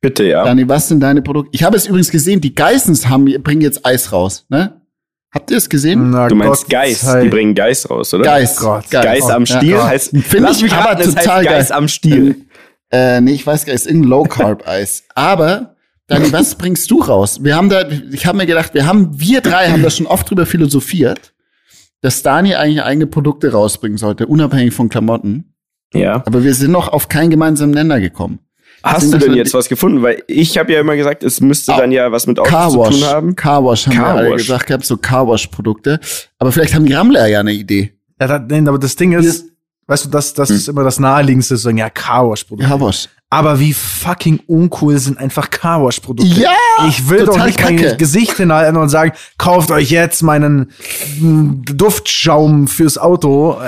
Bitte, 0.00 0.24
ja. 0.24 0.44
Dani, 0.44 0.68
was 0.68 0.88
sind 0.88 1.00
deine 1.00 1.22
Produkte? 1.22 1.50
Ich 1.52 1.62
habe 1.64 1.76
es 1.76 1.86
übrigens 1.86 2.10
gesehen, 2.10 2.40
die 2.40 2.54
Geissens 2.54 3.08
haben, 3.08 3.24
bringen 3.42 3.62
jetzt 3.62 3.84
Eis 3.84 4.12
raus, 4.12 4.46
ne? 4.48 4.80
Habt 5.30 5.50
ihr 5.50 5.58
es 5.58 5.68
gesehen? 5.68 6.10
Na, 6.10 6.28
du 6.28 6.34
meinst 6.34 6.62
Gott 6.62 6.70
Geist, 6.70 7.02
sei. 7.02 7.24
die 7.24 7.28
bringen 7.28 7.54
Geist 7.54 7.90
raus, 7.90 8.14
oder? 8.14 8.24
Geist. 8.24 8.60
Gott, 8.60 8.90
Geist, 8.90 9.04
Geist 9.04 9.30
am 9.30 9.44
Stiel 9.44 9.70
ja, 9.70 9.86
heißt, 9.86 10.10
finde 10.10 10.50
ich 10.52 10.72
aber 10.72 10.90
raten, 10.90 11.14
total 11.14 11.44
geil. 11.44 11.54
Geist 11.54 11.72
am 11.72 11.88
Stiel. 11.88 12.46
Äh, 12.90 13.20
nee, 13.20 13.32
ich 13.32 13.46
weiß 13.46 13.66
gar 13.66 13.74
nicht, 13.74 13.82
ist 13.82 13.86
irgendein 13.86 14.08
Low 14.08 14.22
Carb 14.22 14.66
Eis. 14.66 15.04
Aber 15.14 15.76
Dani, 16.06 16.32
was 16.32 16.54
bringst 16.54 16.90
du 16.90 17.02
raus? 17.02 17.44
Wir 17.44 17.56
haben 17.56 17.68
da, 17.68 17.86
ich 18.10 18.24
habe 18.24 18.38
mir 18.38 18.46
gedacht, 18.46 18.72
wir 18.72 18.86
haben, 18.86 19.20
wir 19.20 19.42
drei 19.42 19.68
haben 19.68 19.82
da 19.82 19.90
schon 19.90 20.06
oft 20.06 20.30
drüber 20.30 20.46
philosophiert, 20.46 21.34
dass 22.00 22.22
Dani 22.22 22.54
eigentlich 22.54 22.82
eigene 22.82 23.06
Produkte 23.06 23.52
rausbringen 23.52 23.98
sollte, 23.98 24.26
unabhängig 24.26 24.72
von 24.72 24.88
Klamotten. 24.88 25.54
Ja. 25.92 26.22
Aber 26.24 26.42
wir 26.42 26.54
sind 26.54 26.70
noch 26.70 26.88
auf 26.88 27.08
keinen 27.08 27.30
gemeinsamen 27.30 27.72
Nenner 27.72 28.00
gekommen. 28.00 28.40
Hast 28.82 29.12
du 29.12 29.18
denn 29.18 29.34
jetzt 29.34 29.54
was 29.54 29.68
gefunden? 29.68 30.02
Weil 30.02 30.22
ich 30.26 30.56
habe 30.58 30.72
ja 30.72 30.80
immer 30.80 30.96
gesagt, 30.96 31.22
es 31.22 31.40
müsste 31.40 31.72
dann 31.72 31.92
ja 31.92 32.10
was 32.12 32.26
mit 32.26 32.38
Autos 32.38 32.72
zu 32.72 32.98
tun 33.00 33.04
haben. 33.08 33.36
Carwash 33.36 33.86
haben 33.86 33.96
Car 33.96 34.14
wir 34.14 34.20
alle 34.20 34.36
gesagt, 34.36 34.66
gehabt, 34.66 34.84
so 34.84 34.96
Carwash-Produkte. 34.96 36.00
Aber 36.38 36.52
vielleicht 36.52 36.74
haben 36.74 36.86
die 36.86 36.94
Rammler 36.94 37.26
ja 37.26 37.40
eine 37.40 37.52
Idee. 37.52 37.92
Ja, 38.20 38.26
da, 38.26 38.38
nein, 38.38 38.68
aber 38.68 38.78
das 38.78 38.96
Ding 38.96 39.12
ist, 39.12 39.46
weißt 39.86 40.06
du, 40.06 40.08
das, 40.10 40.34
das 40.34 40.48
hm. 40.50 40.56
ist 40.56 40.68
immer 40.68 40.84
das 40.84 40.98
naheliegendste, 40.98 41.56
so 41.56 41.64
sagen, 41.64 41.78
ja, 41.78 41.90
Carwash-Produkte. 41.90 42.68
Carwash. 42.68 43.08
Aber 43.30 43.60
wie 43.60 43.74
fucking 43.74 44.40
uncool 44.46 44.98
sind 44.98 45.18
einfach 45.18 45.50
Carwash-Produkte. 45.50 46.40
Ja! 46.40 46.50
Ich 46.88 47.10
will 47.10 47.26
doch 47.26 47.44
nicht 47.44 47.58
Kacke. 47.58 47.74
mein 47.74 47.98
Gesicht 47.98 48.38
hinhalten 48.38 48.78
und 48.78 48.88
sagen, 48.88 49.12
kauft 49.36 49.70
euch 49.70 49.90
jetzt 49.90 50.22
meinen 50.22 50.70
mm, 51.20 51.62
Duftschaum 51.64 52.68
fürs 52.68 52.96
Auto. 52.96 53.58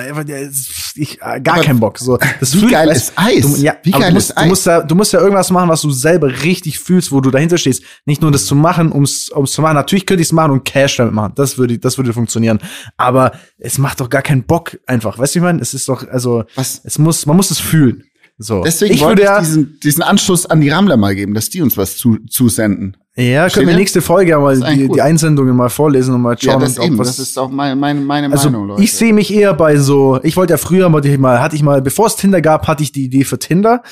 Ich, 0.94 1.20
äh, 1.20 1.40
gar 1.42 1.56
Aber 1.56 1.64
keinen 1.64 1.78
Bock. 1.78 1.98
So, 1.98 2.18
das 2.40 2.58
wie 2.58 2.68
geil 2.68 2.88
ist 2.88 3.12
Eis? 3.16 3.42
Du, 3.42 3.56
ja, 3.60 3.76
wie 3.82 3.90
geil 3.90 4.16
ist 4.16 4.34
Eis? 4.34 4.44
Du 4.44 4.48
musst, 4.48 4.66
ja, 4.66 4.80
du 4.80 4.94
musst 4.94 5.12
ja 5.12 5.20
irgendwas 5.20 5.50
machen, 5.50 5.68
was 5.68 5.82
du 5.82 5.90
selber 5.90 6.28
richtig 6.42 6.78
fühlst, 6.78 7.12
wo 7.12 7.20
du 7.20 7.30
dahinter 7.30 7.58
stehst. 7.58 7.82
Nicht 8.06 8.22
nur 8.22 8.30
das 8.30 8.46
zu 8.46 8.54
machen, 8.54 8.90
ums, 8.92 9.30
ums 9.30 9.52
zu 9.52 9.60
machen. 9.60 9.74
Natürlich 9.74 10.06
könnte 10.06 10.22
ich 10.22 10.28
es 10.28 10.32
machen 10.32 10.52
und 10.52 10.64
Cash 10.64 10.96
damit 10.96 11.12
machen. 11.12 11.32
Das 11.34 11.58
würde, 11.58 11.78
das 11.78 11.98
würde 11.98 12.14
funktionieren. 12.14 12.60
Aber 12.96 13.32
es 13.58 13.76
macht 13.76 14.00
doch 14.00 14.08
gar 14.08 14.22
keinen 14.22 14.44
Bock 14.44 14.78
einfach. 14.86 15.18
Weißt 15.18 15.34
du, 15.34 15.40
ich 15.40 15.42
meine? 15.42 15.60
Es 15.60 15.74
ist 15.74 15.86
doch, 15.86 16.08
also, 16.08 16.44
was? 16.54 16.80
es 16.82 16.98
muss, 16.98 17.26
man 17.26 17.36
muss 17.36 17.50
es 17.50 17.58
fühlen. 17.60 18.04
So. 18.42 18.62
Deswegen 18.62 18.94
ich 18.94 19.02
wollte 19.02 19.22
ich 19.22 19.38
diesen, 19.40 19.78
diesen 19.80 20.02
Anschluss 20.02 20.46
an 20.46 20.62
die 20.62 20.70
Rammler 20.70 20.96
mal 20.96 21.14
geben, 21.14 21.34
dass 21.34 21.50
die 21.50 21.60
uns 21.60 21.76
was 21.76 21.98
zu, 21.98 22.16
zusenden. 22.28 22.96
Ja, 23.14 23.50
können 23.50 23.68
wir 23.68 23.76
nächste 23.76 24.00
Folge 24.00 24.38
mal 24.38 24.58
die, 24.58 24.88
die 24.88 25.02
Einsendungen 25.02 25.54
mal 25.54 25.68
vorlesen 25.68 26.14
und 26.14 26.22
mal 26.22 26.38
schauen. 26.40 26.60
Ja, 26.60 26.66
das, 26.66 26.78
eben, 26.78 26.96
was, 26.96 27.08
das 27.08 27.18
ist 27.18 27.38
auch 27.38 27.50
meine, 27.50 27.76
meine, 27.76 28.00
meine 28.00 28.32
also 28.32 28.48
Meinung, 28.48 28.68
Leute. 28.68 28.82
Ich 28.82 28.94
sehe 28.94 29.12
mich 29.12 29.30
eher 29.30 29.52
bei 29.52 29.76
so, 29.76 30.20
ich 30.22 30.38
wollte 30.38 30.54
ja 30.54 30.56
früher, 30.56 30.90
wollte 30.90 31.08
ich 31.08 31.18
mal, 31.18 31.42
hatte 31.42 31.54
ich 31.54 31.62
mal, 31.62 31.82
bevor 31.82 32.06
es 32.06 32.16
Tinder 32.16 32.40
gab, 32.40 32.66
hatte 32.66 32.82
ich 32.82 32.92
die 32.92 33.04
Idee 33.04 33.24
für 33.24 33.38
Tinder. 33.38 33.82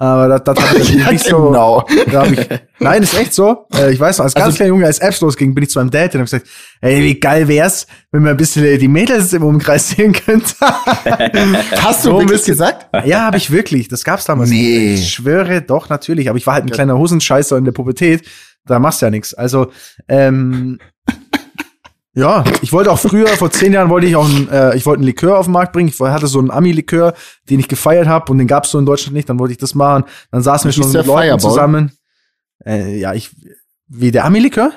Aber 0.00 0.28
das, 0.28 0.44
das 0.44 0.70
hat 0.70 0.88
ja, 0.94 1.10
nicht 1.10 1.24
so. 1.24 1.46
Genau. 1.48 1.84
Da 2.12 2.20
hab 2.20 2.30
ich, 2.30 2.48
nein, 2.78 3.02
ist 3.02 3.18
echt 3.18 3.34
so. 3.34 3.66
Äh, 3.74 3.92
ich 3.92 3.98
weiß 3.98 4.18
noch, 4.18 4.26
als 4.26 4.34
ganz 4.34 4.46
also, 4.46 4.56
kleiner 4.56 4.68
Junge, 4.68 4.86
als 4.86 5.00
Apps 5.00 5.20
losging, 5.20 5.56
bin 5.56 5.64
ich 5.64 5.70
zu 5.70 5.80
meinem 5.80 5.90
Dad 5.90 6.14
und 6.14 6.20
hab 6.20 6.26
gesagt, 6.26 6.46
ey, 6.80 7.02
wie 7.02 7.18
geil 7.18 7.48
wär's, 7.48 7.88
wenn 8.12 8.22
man 8.22 8.30
ein 8.30 8.36
bisschen 8.36 8.78
die 8.78 8.86
Mädels 8.86 9.32
im 9.32 9.42
Umkreis 9.42 9.90
sehen 9.90 10.12
könnte. 10.12 10.54
Hast 10.60 12.04
du 12.04 12.10
so 12.10 12.20
wirklich 12.20 12.44
gesagt? 12.44 12.86
Ja, 13.06 13.22
habe 13.22 13.38
ich 13.38 13.50
wirklich. 13.50 13.88
Das 13.88 14.04
gab's 14.04 14.24
damals. 14.24 14.50
Nee. 14.50 14.94
Ich 14.94 15.10
schwöre, 15.10 15.62
doch, 15.62 15.88
natürlich. 15.88 16.28
Aber 16.28 16.38
ich 16.38 16.46
war 16.46 16.54
halt 16.54 16.66
ein 16.66 16.70
kleiner 16.70 16.96
Hosenscheißer 16.96 17.56
in 17.56 17.64
der 17.64 17.72
Pubertät. 17.72 18.22
Da 18.66 18.78
machst 18.78 19.02
du 19.02 19.06
ja 19.06 19.10
nichts. 19.10 19.34
Also, 19.34 19.72
ähm, 20.06 20.78
ja, 22.18 22.42
ich 22.62 22.72
wollte 22.72 22.90
auch 22.90 22.98
früher, 22.98 23.28
vor 23.28 23.50
zehn 23.52 23.72
Jahren 23.72 23.90
wollte 23.90 24.08
ich 24.08 24.16
auch 24.16 24.28
ein, 24.28 24.48
äh, 24.50 24.76
ich 24.76 24.84
wollte 24.86 24.98
einen 24.98 25.06
Likör 25.06 25.38
auf 25.38 25.46
den 25.46 25.52
Markt 25.52 25.72
bringen. 25.72 25.88
Ich 25.88 26.00
hatte 26.00 26.26
so 26.26 26.40
einen 26.40 26.50
Ami-Likör, 26.50 27.14
den 27.48 27.60
ich 27.60 27.68
gefeiert 27.68 28.08
habe 28.08 28.32
und 28.32 28.38
den 28.38 28.48
gab's 28.48 28.72
so 28.72 28.78
in 28.78 28.86
Deutschland 28.86 29.14
nicht. 29.14 29.28
Dann 29.28 29.38
wollte 29.38 29.52
ich 29.52 29.58
das 29.58 29.76
machen. 29.76 30.04
Dann 30.32 30.42
saßen 30.42 30.68
wir 30.68 30.72
schon 30.72 30.90
mit 30.90 31.06
Leuten 31.06 31.20
Fireball? 31.20 31.38
zusammen. 31.38 31.92
Äh, 32.66 32.98
ja, 32.98 33.14
ich, 33.14 33.30
wie 33.86 34.10
der 34.10 34.24
Ami-Likör? 34.24 34.72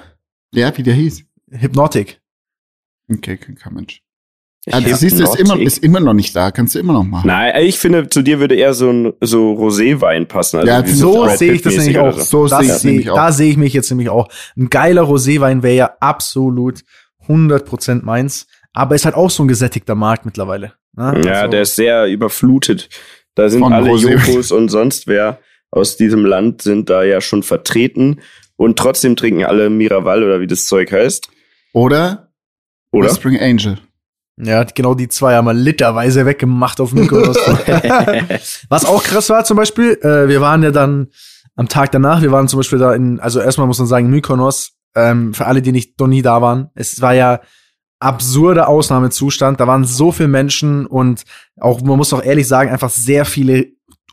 Ja, 0.54 0.76
wie 0.78 0.84
der 0.84 0.94
hieß. 0.94 1.24
Hypnotic. 1.50 2.22
Okay, 3.12 3.38
kein 3.38 3.74
Mensch. 3.74 4.04
Ja, 4.68 4.80
du 4.80 4.96
siehst, 4.96 5.20
ist 5.20 5.40
immer, 5.40 5.60
ist 5.60 5.80
immer 5.80 6.00
noch 6.00 6.14
nicht 6.14 6.36
da, 6.36 6.52
kannst 6.52 6.76
du 6.76 6.80
immer 6.80 6.94
noch 6.94 7.04
machen. 7.04 7.26
Nein, 7.26 7.66
ich 7.66 7.80
finde, 7.80 8.08
zu 8.10 8.22
dir 8.22 8.40
würde 8.40 8.54
eher 8.54 8.76
so 8.76 8.92
ein 8.92 9.14
so 9.20 9.54
Roséwein 9.54 10.28
passen. 10.28 10.58
Also 10.58 10.70
ja, 10.72 10.86
so 10.86 11.28
sehe 11.30 11.54
ich 11.54 11.64
das 11.64 11.78
nämlich 11.78 11.98
auch. 11.98 12.20
So, 12.20 12.48
so 12.48 12.60
sehe 12.60 12.76
ich 12.76 12.84
nämlich 12.84 13.10
auch. 13.10 13.16
Da 13.16 13.32
sehe 13.32 13.50
ich 13.50 13.58
mich 13.58 13.74
jetzt 13.74 13.90
nämlich 13.90 14.10
auch. 14.10 14.28
Ein 14.56 14.70
geiler 14.70 15.02
Roséwein 15.02 15.64
wäre 15.64 15.76
ja 15.76 15.98
absolut 16.00 16.84
100% 17.32 18.04
meins. 18.04 18.48
Aber 18.74 18.96
ist 18.96 19.06
halt 19.06 19.16
auch 19.16 19.30
so 19.30 19.44
ein 19.44 19.48
gesättigter 19.48 19.96
Markt 19.96 20.26
mittlerweile. 20.26 20.74
Ne? 20.94 21.22
Ja, 21.26 21.34
also, 21.42 21.52
der 21.52 21.62
ist 21.64 21.76
sehr 21.76 22.08
überflutet. 22.08 22.90
Da 23.36 23.50
sind 23.50 23.64
alle 23.64 23.92
Jokos 23.92 24.52
und 24.52 24.70
sonst 24.70 25.08
wer 25.08 25.40
aus 25.72 25.96
diesem 25.96 26.26
Land 26.26 26.62
sind 26.62 26.90
da 26.90 27.04
ja 27.04 27.22
schon 27.22 27.44
vertreten. 27.44 28.22
Und 28.58 28.78
trotzdem 28.78 29.16
trinken 29.16 29.44
alle 29.46 29.70
Miraval 29.70 30.24
oder 30.24 30.40
wie 30.40 30.48
das 30.48 30.66
Zeug 30.68 30.92
heißt. 30.92 31.30
Oder? 31.74 32.32
Oder? 32.92 33.10
Spring 33.10 33.40
Angel. 33.40 33.80
Ja, 34.38 34.64
genau 34.64 34.94
die 34.96 35.08
zwei 35.08 35.36
haben 35.36 35.46
wir 35.46 35.54
literweise 35.54 36.26
weggemacht 36.26 36.80
auf 36.80 36.94
Mykonos. 36.94 37.38
Was 38.70 38.86
auch 38.86 39.04
krass 39.04 39.30
war 39.30 39.46
zum 39.46 39.58
Beispiel, 39.58 40.00
äh, 40.02 40.28
wir 40.28 40.42
waren 40.42 40.64
ja 40.64 40.72
dann 40.72 41.08
am 41.56 41.68
Tag 41.68 41.92
danach, 41.92 42.22
wir 42.22 42.32
waren 42.32 42.48
zum 42.48 42.60
Beispiel 42.60 42.80
da 42.80 42.94
in, 42.94 43.20
also 43.20 43.40
erstmal 43.40 43.68
muss 43.68 43.80
man 43.80 43.88
sagen, 43.88 44.10
Mykonos 44.10 44.74
ähm, 44.96 45.34
für 45.34 45.48
alle, 45.48 45.62
die 45.62 45.72
nicht 45.72 46.00
noch 46.00 46.08
nie 46.08 46.22
da 46.22 46.42
waren. 46.42 46.70
Es 46.76 47.02
war 47.02 47.14
ja 47.14 47.42
absurder 48.00 48.68
Ausnahmezustand. 48.68 49.60
Da 49.60 49.68
waren 49.68 49.86
so 49.86 50.12
viele 50.12 50.30
Menschen 50.30 50.86
und 50.86 51.24
auch, 51.60 51.82
man 51.82 51.98
muss 51.98 52.14
auch 52.14 52.24
ehrlich 52.24 52.48
sagen, 52.48 52.72
einfach 52.72 52.90
sehr 52.90 53.26
viele 53.26 53.68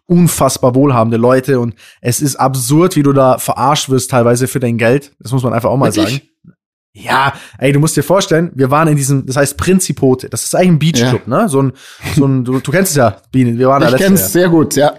unfassbar 0.07 0.75
wohlhabende 0.75 1.19
Leute 1.19 1.61
und 1.61 1.75
es 2.01 2.23
ist 2.23 2.37
absurd, 2.37 2.97
wie 2.97 3.03
du 3.03 3.12
da 3.12 3.37
verarscht 3.37 3.91
wirst 3.91 4.11
teilweise 4.11 4.49
für 4.49 4.59
dein 4.59 4.79
Geld. 4.79 5.12
Das 5.19 5.33
muss 5.33 5.43
man 5.43 5.53
einfach 5.53 5.69
auch 5.69 5.77
mal 5.77 5.95
Wirklich? 5.95 6.14
sagen. 6.14 6.55
Ja, 6.95 7.35
ey, 7.59 7.73
du 7.73 7.79
musst 7.79 7.97
dir 7.97 8.03
vorstellen, 8.03 8.51
wir 8.55 8.71
waren 8.71 8.88
in 8.88 8.97
diesem, 8.97 9.27
das 9.27 9.37
heißt 9.37 9.57
Principote. 9.57 10.29
Das 10.31 10.45
ist 10.45 10.55
eigentlich 10.55 10.69
ein 10.69 10.79
Beachclub, 10.79 11.23
ja. 11.29 11.43
ne? 11.43 11.49
So 11.49 11.62
ein, 11.62 11.73
so 12.17 12.27
ein, 12.27 12.45
du, 12.45 12.59
du 12.59 12.73
kennst 12.73 12.93
es 12.93 12.97
ja, 12.97 13.19
Biene. 13.31 13.57
Wir 13.59 13.69
waren 13.69 13.83
ich 13.83 13.91
da 13.91 13.97
Ich 13.97 14.03
kenn's 14.03 14.33
sehr 14.33 14.49
gut, 14.49 14.75
ja. 14.75 14.95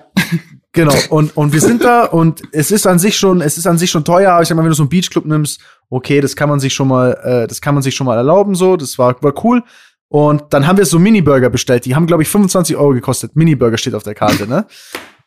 Genau, 0.74 0.94
und, 1.10 1.36
und 1.36 1.52
wir 1.52 1.62
sind 1.62 1.84
da 1.84 2.06
und 2.06 2.44
es 2.52 2.70
ist 2.70 2.86
an 2.86 3.00
sich 3.00 3.18
schon, 3.18 3.42
es 3.42 3.58
ist 3.58 3.66
an 3.66 3.80
sich 3.80 3.90
schon 3.90 4.06
teuer, 4.06 4.34
aber 4.34 4.44
ich 4.44 4.48
sag 4.48 4.56
mal, 4.56 4.62
wenn 4.62 4.70
du 4.70 4.76
so 4.76 4.84
einen 4.84 4.90
Beachclub 4.90 5.26
nimmst, 5.26 5.62
okay, 5.90 6.22
das 6.22 6.36
kann 6.36 6.48
man 6.48 6.60
sich 6.60 6.74
schon 6.74 6.88
mal, 6.88 7.14
äh, 7.24 7.48
das 7.48 7.60
kann 7.60 7.74
man 7.74 7.82
sich 7.82 7.96
schon 7.96 8.06
mal 8.06 8.18
erlauben, 8.18 8.54
so, 8.54 8.78
das 8.78 9.00
war, 9.00 9.16
war 9.24 9.34
cool. 9.44 9.64
Und 10.10 10.46
dann 10.52 10.68
haben 10.68 10.78
wir 10.78 10.86
so 10.86 11.00
Mini-Burger 11.00 11.50
bestellt, 11.50 11.86
die 11.86 11.96
haben, 11.96 12.08
glaube 12.08 12.24
ich, 12.24 12.30
25 12.30 12.76
Euro 12.76 12.94
gekostet. 12.94 13.36
Mini-Burger 13.36 13.78
steht 13.78 13.96
auf 13.96 14.04
der 14.04 14.16
Karte, 14.16 14.48
ne? 14.48 14.66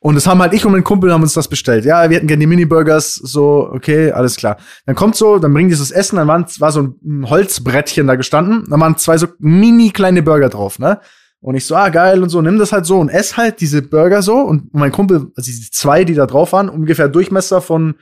Und 0.01 0.17
das 0.17 0.27
haben 0.27 0.43
halt 0.43 0.53
ich 0.53 0.67
und 0.67 0.73
mein 0.73 0.83
Kumpel 0.83 1.13
haben 1.13 1.23
uns 1.23 1.33
das 1.33 1.47
bestellt. 1.47 1.85
Ja, 1.85 2.11
wir 2.11 2.17
hätten 2.17 2.27
gerne 2.27 2.41
die 2.41 2.49
Mini-Burgers, 2.49 3.15
so, 3.15 3.71
okay, 3.73 4.11
alles 4.11 4.35
klar. 4.35 4.57
Dann 4.85 4.97
kommt 4.97 5.15
so, 5.15 5.39
dann 5.39 5.55
bringen 5.55 5.69
die 5.69 5.77
das 5.77 5.93
Essen, 5.93 6.17
dann 6.17 6.27
waren, 6.27 6.45
war 6.59 6.73
so 6.73 6.95
ein 7.05 7.31
Holzbrettchen 7.31 8.09
da 8.09 8.17
gestanden, 8.17 8.67
dann 8.69 8.81
waren 8.81 8.97
zwei 8.97 9.17
so 9.17 9.29
mini 9.39 9.91
kleine 9.91 10.23
Burger 10.23 10.49
drauf, 10.49 10.81
ne? 10.81 11.01
Und 11.43 11.57
ich 11.57 11.67
so, 11.67 11.75
ah, 11.75 11.89
geil 11.89 12.23
und 12.23 12.29
so, 12.29 12.41
nimm 12.41 12.59
das 12.59 12.73
halt 12.73 12.87
so 12.87 13.01
und 13.01 13.09
ess 13.09 13.37
halt 13.37 13.61
diese 13.61 13.83
Burger 13.83 14.23
so. 14.23 14.37
Und 14.37 14.73
mein 14.75 14.93
Kumpel, 14.93 15.33
also 15.37 15.51
die 15.51 15.71
zwei, 15.73 16.05
die 16.05 16.15
da 16.15 16.27
drauf 16.27 16.53
waren, 16.53 16.69
ungefähr 16.69 17.09
Durchmesser 17.09 17.61
von, 17.61 17.97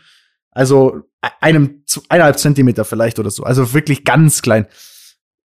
also 0.51 1.01
einem, 1.41 1.83
eineinhalb 2.11 2.39
Zentimeter 2.39 2.85
vielleicht 2.85 3.19
oder 3.19 3.31
so. 3.31 3.43
Also 3.43 3.73
wirklich 3.73 4.05
ganz 4.05 4.43
klein. 4.43 4.67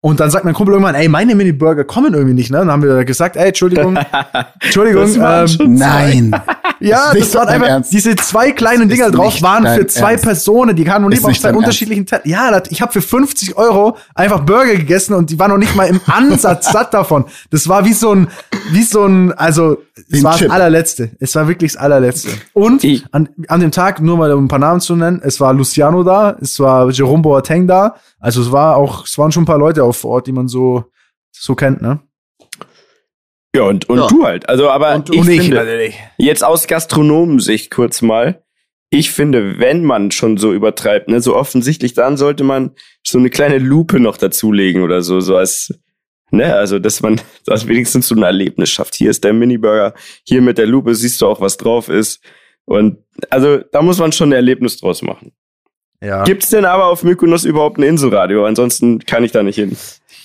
Und 0.02 0.20
dann 0.20 0.32
sagt 0.32 0.46
mein 0.46 0.56
Kumpel 0.56 0.74
irgendwann, 0.74 0.96
ey, 0.96 1.08
meine 1.08 1.36
Mini-Burger 1.36 1.84
kommen 1.84 2.14
irgendwie 2.14 2.34
nicht, 2.36 2.52
ne? 2.52 2.58
dann 2.58 2.72
haben 2.72 2.84
wir 2.84 3.06
gesagt, 3.06 3.36
ey, 3.36 3.48
Entschuldigung, 3.48 3.98
Entschuldigung, 4.60 5.16
ähm, 5.16 5.76
nein. 5.76 6.32
ja, 6.90 7.14
das, 7.14 7.20
das 7.20 7.36
waren 7.36 7.48
einfach, 7.48 7.68
Ernst. 7.68 7.94
diese 7.94 8.16
zwei 8.16 8.52
kleinen 8.52 8.90
Dinger 8.90 9.12
drauf 9.12 9.42
waren 9.42 9.66
für 9.66 9.88
zwei 9.88 10.12
Ernst. 10.12 10.26
Personen, 10.26 10.76
die 10.76 10.84
kamen 10.84 11.04
noch 11.04 11.10
nicht 11.10 11.22
mal 11.24 11.32
auf 11.32 11.40
zwei 11.40 11.54
unterschiedlichen 11.54 12.06
Teller. 12.06 12.26
Ja, 12.26 12.62
ich 12.70 12.82
habe 12.82 12.92
für 12.92 13.02
50 13.02 13.58
Euro 13.58 13.98
einfach 14.14 14.42
Burger 14.42 14.76
gegessen 14.76 15.14
und 15.14 15.30
die 15.30 15.40
waren 15.40 15.52
noch 15.52 15.58
nicht 15.58 15.76
mal 15.76 15.88
im 15.88 16.00
Ansatz 16.06 16.72
satt 16.72 16.94
davon. 16.94 17.26
Das 17.50 17.68
war 17.68 17.86
wie 17.86 17.94
so 17.94 18.14
ein, 18.14 18.28
wie 18.72 18.84
so 18.84 19.06
ein, 19.06 19.32
also, 19.34 19.78
es 20.12 20.24
war 20.24 20.38
Chip. 20.38 20.48
das 20.48 20.56
allerletzte. 20.56 21.12
Es 21.20 21.36
war 21.36 21.48
wirklich 21.48 21.74
das 21.74 21.82
allerletzte. 21.82 22.30
Und 22.54 22.86
an, 23.12 23.30
an 23.48 23.60
dem 23.60 23.72
Tag, 23.72 24.02
nur 24.02 24.18
mal 24.18 24.32
um 24.34 24.46
ein 24.46 24.48
paar 24.48 24.60
Namen 24.60 24.82
zu 24.82 24.96
nennen, 24.96 25.22
es 25.24 25.40
war 25.40 25.54
Luciano 25.54 26.04
da, 26.04 26.38
es 26.42 26.60
war 26.60 26.90
Jerome 26.90 27.24
Boateng 27.24 27.68
da, 27.68 27.96
also 28.20 28.42
es 28.42 28.52
war 28.52 28.76
auch, 28.78 29.06
es 29.06 29.18
waren 29.18 29.32
schon 29.32 29.44
ein 29.44 29.48
paar 29.48 29.60
Leute 29.60 29.84
auf 29.84 30.04
Ort, 30.04 30.28
die 30.28 30.32
man 30.32 30.48
so, 30.48 30.86
so 31.32 31.56
kennt, 31.56 31.82
ne? 31.82 32.00
Ja, 33.56 33.64
und, 33.64 33.90
und 33.90 34.00
ja. 34.00 34.08
du 34.08 34.24
halt. 34.24 34.50
Also, 34.50 34.70
aber 34.70 34.96
und, 34.96 35.10
ich, 35.10 35.20
und 35.20 35.30
ich 35.30 35.42
finde, 35.42 35.92
jetzt 36.18 36.44
aus 36.44 36.68
Gastronomensicht 36.68 37.72
kurz 37.72 38.02
mal, 38.02 38.44
ich 38.90 39.12
finde, 39.12 39.60
wenn 39.60 39.84
man 39.84 40.12
schon 40.12 40.38
so 40.38 40.54
übertreibt, 40.54 41.08
ne, 41.08 41.22
so 41.22 41.36
offensichtlich, 41.36 41.94
dann 41.94 42.18
sollte 42.18 42.44
man 42.44 42.72
so 43.04 43.18
eine 43.18 43.30
kleine 43.30 43.58
Lupe 43.58 44.00
noch 44.00 44.18
dazulegen 44.18 44.84
oder 44.84 45.02
so, 45.02 45.20
so 45.22 45.36
als, 45.36 45.74
ne, 46.32 46.54
also 46.54 46.80
dass 46.80 47.02
man 47.02 47.22
das 47.46 47.68
wenigstens 47.68 48.08
so 48.08 48.16
ein 48.16 48.24
Erlebnis 48.24 48.70
schafft. 48.70 48.96
Hier 48.96 49.10
ist 49.10 49.24
der 49.24 49.34
Miniburger, 49.34 49.94
hier 50.24 50.42
mit 50.42 50.58
der 50.58 50.68
Lupe 50.68 50.94
siehst 50.94 51.22
du 51.22 51.28
auch, 51.28 51.42
was 51.42 51.58
drauf 51.58 51.90
ist. 51.90 52.22
Und 52.66 52.98
also 53.30 53.58
da 53.58 53.82
muss 53.82 54.00
man 54.00 54.12
schon 54.12 54.30
ein 54.30 54.34
Erlebnis 54.34 54.78
draus 54.78 55.02
machen. 55.02 55.32
Ja. 56.02 56.24
Gibt's 56.24 56.50
denn 56.50 56.66
aber 56.66 56.86
auf 56.86 57.04
Mykonos 57.04 57.46
überhaupt 57.46 57.78
ein 57.78 57.84
Inselradio? 57.84 58.46
Ansonsten 58.46 59.00
kann 59.00 59.24
ich 59.24 59.32
da 59.32 59.44
nicht 59.44 59.56
hin. 59.56 59.76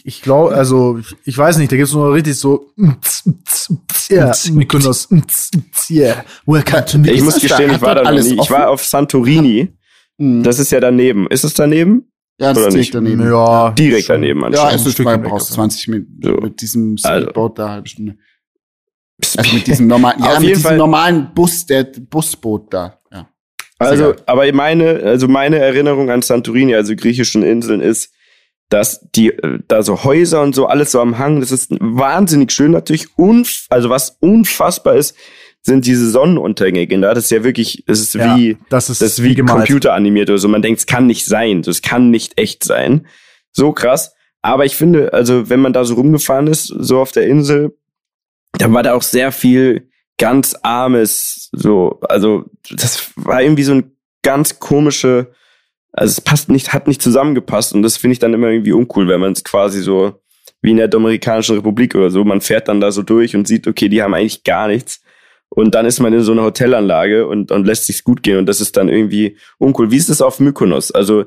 Ich 0.04 0.22
glaube, 0.22 0.54
also 0.54 0.98
ich, 0.98 1.16
ich, 1.24 1.38
weiß 1.38 1.59
nicht, 1.59 1.70
da 1.70 1.76
gibt's 1.76 1.92
nur 1.92 2.12
richtig 2.12 2.38
so 2.38 2.70
ja, 4.09 4.33
Mykonos, 4.50 5.09
yeah, 5.90 6.24
welcome 6.46 6.85
to 6.85 6.98
Mykonos. 6.98 7.18
Ich 7.18 7.22
muss 7.22 7.40
gestehen, 7.40 7.70
ich 7.70 7.80
war 7.80 7.94
da 7.94 8.11
noch 8.11 8.22
nie. 8.22 8.38
Ich 8.40 8.50
war 8.50 8.70
auf 8.70 8.85
Santorini. 8.85 9.68
Mhm. 10.18 10.42
Das 10.42 10.59
ist 10.59 10.72
ja 10.72 10.80
daneben. 10.80 11.26
Ist 11.28 11.44
es 11.44 11.54
daneben? 11.54 12.11
Ja, 12.40 12.54
das 12.54 12.66
ist 12.66 12.72
direkt 12.72 12.94
daneben. 12.94 13.22
Ja, 13.22 13.70
direkt 13.72 14.06
schon. 14.06 14.14
daneben 14.14 14.44
anscheinend. 14.44 14.70
Ja, 14.72 14.76
es 14.76 14.87
ist 14.87 14.98
du 14.98 15.04
brauchst 15.04 15.52
20 15.52 15.88
Minuten 15.88 16.20
so. 16.22 16.33
mit 16.33 16.61
diesem 16.61 16.96
Speedboat 16.96 17.59
also. 17.59 17.68
da 17.68 17.68
halbe 17.70 17.88
Stunde. 17.88 18.16
Also 19.37 19.54
mit 19.54 19.66
diesem 19.66 19.87
normalen, 19.87 20.18
ja, 20.24 20.40
mit 20.40 20.56
diesem 20.56 20.76
normalen 20.78 21.35
Bus, 21.35 21.66
der 21.66 21.85
Busboot 21.85 22.72
da. 22.72 22.98
Ja. 23.12 23.28
Also, 23.80 24.14
aber 24.26 24.52
meine, 24.52 25.00
also 25.04 25.26
meine 25.26 25.58
Erinnerung 25.58 26.10
an 26.10 26.20
Santorini, 26.20 26.74
also 26.74 26.94
griechischen 26.94 27.42
Inseln, 27.42 27.80
ist, 27.80 28.12
dass 28.68 29.00
die 29.14 29.30
äh, 29.30 29.58
da 29.68 29.82
so 29.82 30.04
Häuser 30.04 30.42
und 30.42 30.54
so 30.54 30.66
alles 30.66 30.92
so 30.92 31.00
am 31.00 31.18
Hang, 31.18 31.40
das 31.40 31.50
ist 31.50 31.72
wahnsinnig 31.80 32.52
schön 32.52 32.72
natürlich. 32.72 33.06
Unf 33.16 33.66
also 33.70 33.88
was 33.88 34.18
unfassbar 34.20 34.96
ist, 34.96 35.16
sind 35.62 35.86
diese 35.86 36.10
Sonnenuntergänge. 36.10 37.00
Da 37.00 37.14
das 37.14 37.24
ist 37.24 37.30
ja 37.30 37.42
wirklich, 37.42 37.84
es 37.86 38.00
ist 38.00 38.14
ja, 38.14 38.36
wie 38.36 38.58
das 38.68 38.90
ist, 38.90 39.00
das 39.00 39.12
ist 39.12 39.22
wie, 39.22 39.36
wie 39.36 39.42
computeranimiert 39.42 40.28
oder 40.28 40.38
so. 40.38 40.48
Man 40.48 40.62
denkt, 40.62 40.80
es 40.80 40.86
kann 40.86 41.06
nicht 41.06 41.24
sein, 41.24 41.62
das 41.62 41.82
kann 41.82 42.10
nicht 42.10 42.38
echt 42.38 42.64
sein. 42.64 43.06
So 43.50 43.72
krass. 43.72 44.14
Aber 44.42 44.64
ich 44.64 44.76
finde, 44.76 45.12
also 45.12 45.50
wenn 45.50 45.60
man 45.60 45.72
da 45.72 45.84
so 45.84 45.94
rumgefahren 45.94 46.46
ist, 46.46 46.66
so 46.66 47.00
auf 47.00 47.12
der 47.12 47.26
Insel, 47.26 47.76
dann 48.58 48.72
war 48.72 48.82
da 48.82 48.94
auch 48.94 49.02
sehr 49.02 49.32
viel 49.32 49.89
ganz 50.20 50.54
armes, 50.62 51.48
so, 51.50 51.98
also 52.09 52.44
das 52.70 53.11
war 53.16 53.42
irgendwie 53.42 53.64
so 53.64 53.72
ein 53.72 53.96
ganz 54.22 54.61
komische 54.61 55.33
also 55.92 56.12
es 56.12 56.20
passt 56.20 56.48
nicht, 56.48 56.72
hat 56.72 56.87
nicht 56.87 57.02
zusammengepasst 57.02 57.74
und 57.74 57.83
das 57.83 57.96
finde 57.96 58.12
ich 58.12 58.18
dann 58.18 58.35
immer 58.35 58.48
irgendwie 58.48 58.72
uncool, 58.72 59.09
wenn 59.09 59.20
man 59.20 59.33
es 59.33 59.44
quasi 59.44 59.83
so 59.83 60.20
wie 60.62 60.72
in 60.72 60.76
der 60.76 60.88
Dominikanischen 60.88 61.56
Republik 61.56 61.94
oder 61.94 62.11
so, 62.11 62.22
man 62.24 62.40
fährt 62.40 62.68
dann 62.68 62.80
da 62.80 62.92
so 62.92 63.02
durch 63.02 63.35
und 63.35 63.48
sieht, 63.48 63.66
okay, 63.66 63.88
die 63.88 64.02
haben 64.02 64.14
eigentlich 64.14 64.44
gar 64.44 64.68
nichts. 64.68 65.00
Und 65.48 65.74
dann 65.74 65.87
ist 65.87 66.00
man 66.00 66.12
in 66.12 66.20
so 66.20 66.33
einer 66.33 66.44
Hotelanlage 66.44 67.26
und, 67.26 67.50
und 67.50 67.66
lässt 67.66 67.87
sich's 67.87 68.04
gut 68.04 68.22
gehen 68.22 68.38
und 68.38 68.46
das 68.46 68.61
ist 68.61 68.76
dann 68.76 68.88
irgendwie 68.88 69.37
uncool. 69.59 69.90
Wie 69.90 69.96
ist 69.96 70.11
es 70.11 70.22
auf 70.22 70.38
Mykonos? 70.38 70.92
Also, 70.92 71.24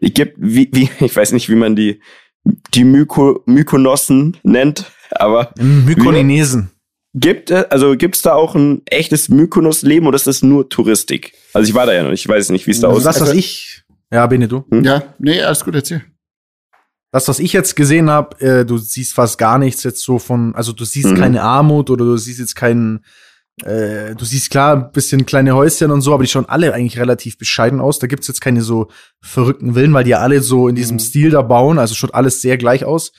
ich 0.00 0.14
gibt, 0.14 0.36
wie, 0.38 0.68
wie, 0.72 0.88
ich 1.04 1.16
weiß 1.16 1.32
nicht, 1.32 1.48
wie 1.48 1.56
man 1.56 1.74
die, 1.74 2.00
die 2.74 2.84
Myko, 2.84 3.42
Mykonossen 3.46 4.36
nennt, 4.42 4.92
aber. 5.10 5.52
Mykoninesen. 5.58 6.70
Gibt, 7.14 7.52
also 7.52 7.96
gibt's 7.96 8.22
da 8.22 8.34
auch 8.34 8.56
ein 8.56 8.82
echtes 8.86 9.28
Mykonos-Leben 9.28 10.06
oder 10.06 10.16
ist 10.16 10.26
das 10.26 10.42
nur 10.42 10.68
Touristik? 10.68 11.32
Also 11.52 11.68
ich 11.68 11.74
war 11.74 11.86
da 11.86 11.92
ja 11.92 12.02
noch, 12.02 12.10
ich 12.10 12.26
weiß 12.26 12.50
nicht, 12.50 12.66
wie 12.66 12.72
es 12.72 12.80
da 12.80 12.88
aussieht. 12.88 13.06
Das, 13.06 13.20
was 13.20 13.32
ich 13.32 13.84
ja, 14.14 14.28
Bene, 14.28 14.46
du? 14.46 14.64
Hm? 14.70 14.84
Ja, 14.84 15.02
nee, 15.18 15.42
alles 15.42 15.64
gut, 15.64 15.74
erzähl. 15.74 16.02
Das, 17.10 17.26
was 17.26 17.40
ich 17.40 17.52
jetzt 17.52 17.74
gesehen 17.74 18.10
habe, 18.10 18.40
äh, 18.40 18.64
du 18.64 18.78
siehst 18.78 19.12
fast 19.12 19.38
gar 19.38 19.58
nichts 19.58 19.82
jetzt 19.82 20.02
so 20.02 20.20
von, 20.20 20.54
also 20.54 20.72
du 20.72 20.84
siehst 20.84 21.08
mhm. 21.08 21.16
keine 21.16 21.42
Armut 21.42 21.90
oder 21.90 22.04
du 22.04 22.16
siehst 22.16 22.38
jetzt 22.38 22.54
keinen, 22.54 23.04
äh, 23.64 24.14
du 24.14 24.24
siehst 24.24 24.50
klar 24.50 24.76
ein 24.76 24.92
bisschen 24.92 25.26
kleine 25.26 25.54
Häuschen 25.54 25.90
und 25.90 26.00
so, 26.00 26.14
aber 26.14 26.22
die 26.22 26.28
schauen 26.28 26.48
alle 26.48 26.74
eigentlich 26.74 26.98
relativ 26.98 27.38
bescheiden 27.38 27.80
aus. 27.80 27.98
Da 27.98 28.06
gibt's 28.06 28.28
jetzt 28.28 28.40
keine 28.40 28.62
so 28.62 28.88
verrückten 29.20 29.74
Villen, 29.74 29.92
weil 29.92 30.04
die 30.04 30.14
alle 30.14 30.40
so 30.42 30.68
in 30.68 30.76
diesem 30.76 30.96
mhm. 30.96 31.00
Stil 31.00 31.30
da 31.30 31.42
bauen, 31.42 31.80
also 31.80 31.96
schaut 31.96 32.14
alles 32.14 32.40
sehr 32.40 32.56
gleich 32.56 32.84
aus. 32.84 33.10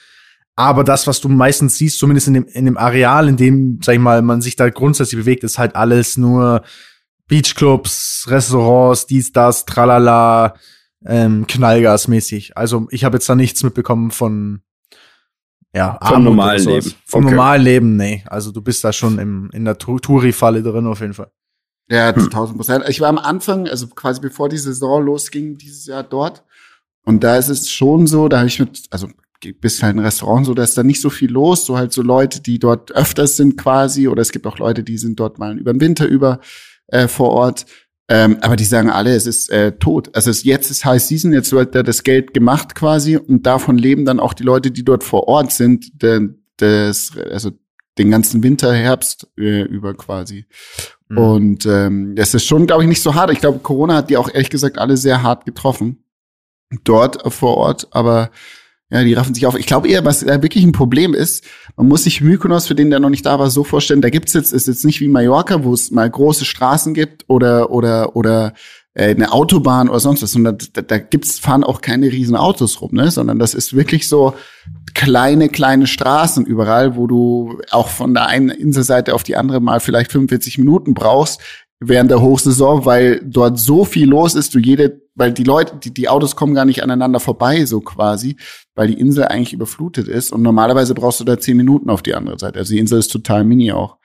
Aber 0.55 0.83
das, 0.83 1.05
was 1.05 1.19
du 1.19 1.27
meistens 1.27 1.77
siehst, 1.77 1.99
zumindest 1.99 2.27
in 2.27 2.35
dem, 2.35 2.45
in 2.45 2.65
dem 2.65 2.77
Areal, 2.77 3.27
in 3.27 3.37
dem, 3.37 3.79
sag 3.83 3.93
ich 3.93 3.99
mal, 3.99 4.21
man 4.21 4.41
sich 4.41 4.55
da 4.55 4.69
grundsätzlich 4.69 5.19
bewegt, 5.19 5.43
ist 5.43 5.57
halt 5.57 5.75
alles 5.75 6.17
nur 6.17 6.63
Beachclubs, 7.27 8.25
Restaurants, 8.29 9.05
dies, 9.05 9.33
das, 9.33 9.65
tralala, 9.65 10.55
ähm, 11.05 11.45
Knallgasmäßig. 11.47 12.57
Also 12.57 12.87
ich 12.91 13.03
habe 13.03 13.17
jetzt 13.17 13.27
da 13.27 13.35
nichts 13.35 13.63
mitbekommen 13.63 14.11
von 14.11 14.61
ja, 15.75 15.99
vom 16.01 16.23
normalen 16.23 16.63
Leben. 16.63 16.93
Vom 17.05 17.25
okay. 17.25 17.35
normalen 17.35 17.61
Leben, 17.61 17.95
nee. 17.97 18.23
Also 18.27 18.51
du 18.51 18.61
bist 18.61 18.81
da 18.85 18.93
schon 18.93 19.19
im, 19.19 19.49
in 19.51 19.65
der 19.65 19.77
Touri-Falle 19.77 20.63
drin 20.63 20.87
auf 20.87 21.01
jeden 21.01 21.13
Fall. 21.13 21.31
Ja, 21.89 22.15
hm. 22.15 22.23
1000 22.23 22.57
Prozent. 22.57 22.85
Ich 22.87 23.01
war 23.01 23.09
am 23.09 23.17
Anfang, 23.17 23.67
also 23.67 23.87
quasi 23.87 24.21
bevor 24.21 24.47
die 24.47 24.57
Saison 24.57 25.03
losging, 25.03 25.57
dieses 25.57 25.85
Jahr 25.85 26.03
dort. 26.03 26.45
Und 27.03 27.25
da 27.25 27.35
ist 27.37 27.49
es 27.49 27.69
schon 27.69 28.07
so, 28.07 28.29
da 28.29 28.37
habe 28.37 28.47
ich 28.47 28.59
mit, 28.59 28.83
also 28.89 29.09
bist 29.53 29.83
halt 29.83 29.95
in 29.95 29.99
Restaurant 29.99 30.45
so, 30.45 30.53
da 30.53 30.63
ist 30.63 30.77
da 30.77 30.83
nicht 30.83 31.01
so 31.01 31.09
viel 31.09 31.31
los, 31.31 31.65
so 31.65 31.77
halt 31.77 31.93
so 31.93 32.01
Leute, 32.01 32.41
die 32.41 32.59
dort 32.59 32.91
öfters 32.91 33.37
sind 33.37 33.57
quasi, 33.57 34.07
oder 34.07 34.21
es 34.21 34.31
gibt 34.31 34.47
auch 34.47 34.57
Leute, 34.57 34.83
die 34.83 34.97
sind 34.97 35.19
dort 35.19 35.39
mal 35.39 35.57
über 35.57 35.73
den 35.73 35.81
Winter 35.81 36.07
über 36.07 36.39
äh, 36.87 37.07
vor 37.07 37.31
Ort. 37.31 37.65
Ähm, 38.07 38.37
aber 38.41 38.55
die 38.55 38.65
sagen 38.65 38.91
alle, 38.91 39.15
es 39.15 39.25
ist 39.25 39.49
äh, 39.49 39.71
tot. 39.73 40.15
Also 40.15 40.29
es, 40.29 40.43
jetzt 40.43 40.69
ist 40.69 40.85
High 40.85 41.01
Season, 41.01 41.33
jetzt 41.33 41.51
wird 41.51 41.73
da 41.73 41.81
das 41.81 42.03
Geld 42.03 42.33
gemacht 42.35 42.75
quasi 42.75 43.17
und 43.17 43.47
davon 43.47 43.77
leben 43.77 44.05
dann 44.05 44.19
auch 44.19 44.33
die 44.33 44.43
Leute, 44.43 44.69
die 44.69 44.85
dort 44.85 45.03
vor 45.03 45.27
Ort 45.27 45.51
sind, 45.51 46.03
de, 46.03 46.29
des, 46.59 47.13
also 47.17 47.51
den 47.97 48.11
ganzen 48.11 48.43
Winter, 48.43 48.73
Herbst 48.73 49.27
äh, 49.37 49.63
über 49.63 49.95
quasi. 49.95 50.45
Mhm. 51.09 51.17
Und 51.17 51.65
ähm, 51.65 52.15
das 52.15 52.33
ist 52.33 52.45
schon, 52.45 52.67
glaube 52.67 52.83
ich, 52.83 52.89
nicht 52.89 53.01
so 53.01 53.15
hart. 53.15 53.31
Ich 53.31 53.39
glaube, 53.39 53.59
Corona 53.59 53.95
hat 53.95 54.09
die 54.09 54.17
auch 54.17 54.29
ehrlich 54.31 54.49
gesagt 54.49 54.77
alle 54.77 54.97
sehr 54.97 55.23
hart 55.23 55.45
getroffen. 55.45 56.03
Dort 56.83 57.31
vor 57.33 57.57
Ort, 57.57 57.87
aber 57.91 58.31
ja, 58.91 59.03
die 59.03 59.13
raffen 59.13 59.33
sich 59.33 59.45
auf. 59.47 59.55
Ich 59.55 59.65
glaube 59.65 59.87
eher, 59.87 60.05
was 60.05 60.19
da 60.19 60.41
wirklich 60.43 60.63
ein 60.63 60.71
Problem 60.71 61.13
ist, 61.13 61.43
man 61.75 61.87
muss 61.87 62.03
sich 62.03 62.21
Mykonos, 62.21 62.67
für 62.67 62.75
den 62.75 62.91
der 62.91 62.99
noch 62.99 63.09
nicht 63.09 63.25
da 63.25 63.39
war, 63.39 63.49
so 63.49 63.63
vorstellen, 63.63 64.01
da 64.01 64.09
gibt's 64.09 64.33
jetzt, 64.33 64.53
ist 64.53 64.67
jetzt 64.67 64.85
nicht 64.85 65.01
wie 65.01 65.07
Mallorca, 65.07 65.63
wo 65.63 65.73
es 65.73 65.89
mal 65.89 66.09
große 66.09 66.45
Straßen 66.45 66.93
gibt 66.93 67.25
oder, 67.27 67.71
oder, 67.71 68.15
oder 68.15 68.53
äh, 68.93 69.09
eine 69.09 69.31
Autobahn 69.31 69.89
oder 69.89 69.99
sonst 69.99 70.21
was, 70.21 70.31
sondern 70.31 70.57
da, 70.73 70.81
da 70.83 70.97
gibt's, 70.99 71.39
fahren 71.39 71.63
auch 71.63 71.81
keine 71.81 72.11
riesen 72.11 72.35
Autos 72.35 72.79
rum, 72.79 72.91
ne? 72.93 73.09
Sondern 73.09 73.39
das 73.39 73.55
ist 73.55 73.75
wirklich 73.75 74.07
so 74.07 74.35
kleine, 74.93 75.49
kleine 75.49 75.87
Straßen 75.87 76.45
überall, 76.45 76.95
wo 76.95 77.07
du 77.07 77.59
auch 77.71 77.89
von 77.89 78.13
der 78.13 78.27
einen 78.27 78.49
Inselseite 78.49 79.15
auf 79.15 79.23
die 79.23 79.35
andere 79.35 79.61
mal 79.61 79.79
vielleicht 79.79 80.11
45 80.11 80.59
Minuten 80.59 80.93
brauchst, 80.93 81.41
während 81.79 82.11
der 82.11 82.21
Hochsaison, 82.21 82.85
weil 82.85 83.19
dort 83.23 83.59
so 83.59 83.83
viel 83.83 84.07
los 84.07 84.35
ist, 84.35 84.55
du 84.55 84.59
jede, 84.59 85.01
weil 85.15 85.31
die 85.31 85.43
Leute, 85.43 85.77
die, 85.77 85.93
die 85.93 86.09
Autos 86.09 86.35
kommen 86.35 86.53
gar 86.53 86.65
nicht 86.65 86.83
aneinander 86.83 87.19
vorbei, 87.19 87.65
so 87.65 87.81
quasi, 87.81 88.37
weil 88.75 88.87
die 88.87 88.99
Insel 88.99 89.25
eigentlich 89.25 89.53
überflutet 89.53 90.07
ist 90.07 90.31
und 90.31 90.41
normalerweise 90.41 90.93
brauchst 90.93 91.19
du 91.19 91.23
da 91.23 91.39
zehn 91.39 91.57
Minuten 91.57 91.89
auf 91.89 92.03
die 92.03 92.13
andere 92.15 92.37
Seite. 92.37 92.59
Also 92.59 92.73
die 92.73 92.79
Insel 92.79 92.99
ist 92.99 93.11
total 93.11 93.43
mini 93.43 93.71
auch. 93.71 93.97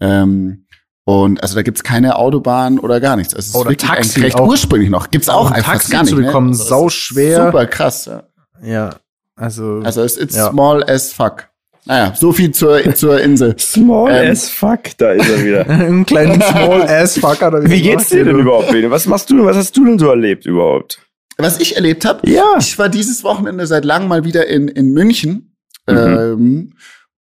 Ähm, 0.00 0.66
und 1.04 1.42
also 1.42 1.54
da 1.54 1.62
gibt's 1.62 1.82
keine 1.82 2.16
Autobahn 2.16 2.78
oder 2.78 2.98
gar 2.98 3.16
nichts. 3.16 3.34
Also 3.34 3.44
es 3.44 3.48
ist 3.48 3.54
oder 3.56 3.70
wirklich 3.70 3.90
Taxi 3.90 4.20
recht 4.22 4.36
auch. 4.36 4.48
ursprünglich 4.48 4.88
noch. 4.88 5.10
Gibt's 5.10 5.28
auch, 5.28 5.46
auch 5.46 5.50
einfach 5.50 5.72
Taxi 5.74 5.92
gar 5.92 6.02
nicht. 6.02 6.10
zu 6.10 6.16
bekommen, 6.16 6.50
ne? 6.50 6.56
sau 6.56 6.88
schwer. 6.88 7.46
Super 7.46 7.66
krass. 7.66 8.06
Ja. 8.06 8.22
ja. 8.62 8.96
Also, 9.36 9.80
also 9.84 10.02
es 10.02 10.16
ist 10.16 10.34
ja. 10.34 10.50
small 10.50 10.82
as 10.84 11.12
fuck. 11.12 11.48
Naja, 11.86 12.14
so 12.16 12.32
viel 12.32 12.50
zur, 12.52 12.94
zur 12.94 13.20
Insel. 13.20 13.56
Small 13.58 14.10
ähm, 14.10 14.32
as 14.32 14.48
fuck, 14.48 14.96
da 14.96 15.12
ist 15.12 15.28
er 15.28 15.44
wieder. 15.44 15.68
Ein 15.68 16.06
kleinen 16.06 16.40
Small 16.40 16.82
as 16.88 17.18
fucker. 17.18 17.68
Wie 17.68 17.82
geht's 17.82 18.08
dir 18.08 18.24
denn 18.24 18.38
überhaupt, 18.38 18.70
Bene? 18.70 18.90
Was 18.90 19.06
machst 19.06 19.30
du, 19.30 19.44
was 19.44 19.56
hast 19.56 19.76
du 19.76 19.84
denn 19.84 19.98
so 19.98 20.08
erlebt 20.08 20.46
überhaupt? 20.46 21.00
Was 21.36 21.60
ich 21.60 21.76
erlebt 21.76 22.04
habe? 22.04 22.28
Ja. 22.30 22.56
Ich 22.58 22.78
war 22.78 22.88
dieses 22.88 23.24
Wochenende 23.24 23.66
seit 23.66 23.84
langem 23.84 24.08
mal 24.08 24.24
wieder 24.24 24.46
in, 24.46 24.68
in 24.68 24.92
München. 24.92 25.56
Mhm. 25.86 25.96
Ähm, 25.96 26.72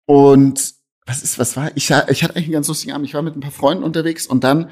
und 0.06 0.74
was 1.06 1.22
ist, 1.22 1.38
was 1.38 1.56
war? 1.56 1.72
Ich, 1.74 1.90
ich 1.90 1.92
hatte 2.22 2.36
eigentlich 2.36 2.44
einen 2.44 2.52
ganz 2.52 2.68
lustigen 2.68 2.92
Abend. 2.92 3.08
Ich 3.08 3.14
war 3.14 3.22
mit 3.22 3.34
ein 3.34 3.40
paar 3.40 3.50
Freunden 3.50 3.82
unterwegs 3.82 4.26
und 4.26 4.44
dann 4.44 4.70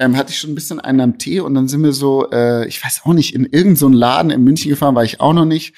ähm, 0.00 0.16
hatte 0.16 0.32
ich 0.32 0.38
schon 0.38 0.50
ein 0.50 0.54
bisschen 0.56 0.80
einen 0.80 1.00
am 1.00 1.18
Tee 1.18 1.38
und 1.38 1.54
dann 1.54 1.68
sind 1.68 1.84
wir 1.84 1.92
so, 1.92 2.28
äh, 2.32 2.66
ich 2.66 2.84
weiß 2.84 3.02
auch 3.04 3.12
nicht, 3.12 3.34
in 3.34 3.44
irgendeinen 3.44 3.76
so 3.76 3.88
Laden 3.88 4.30
in 4.32 4.42
München 4.42 4.70
gefahren, 4.70 4.96
war 4.96 5.04
ich 5.04 5.20
auch 5.20 5.32
noch 5.32 5.44
nicht. 5.44 5.74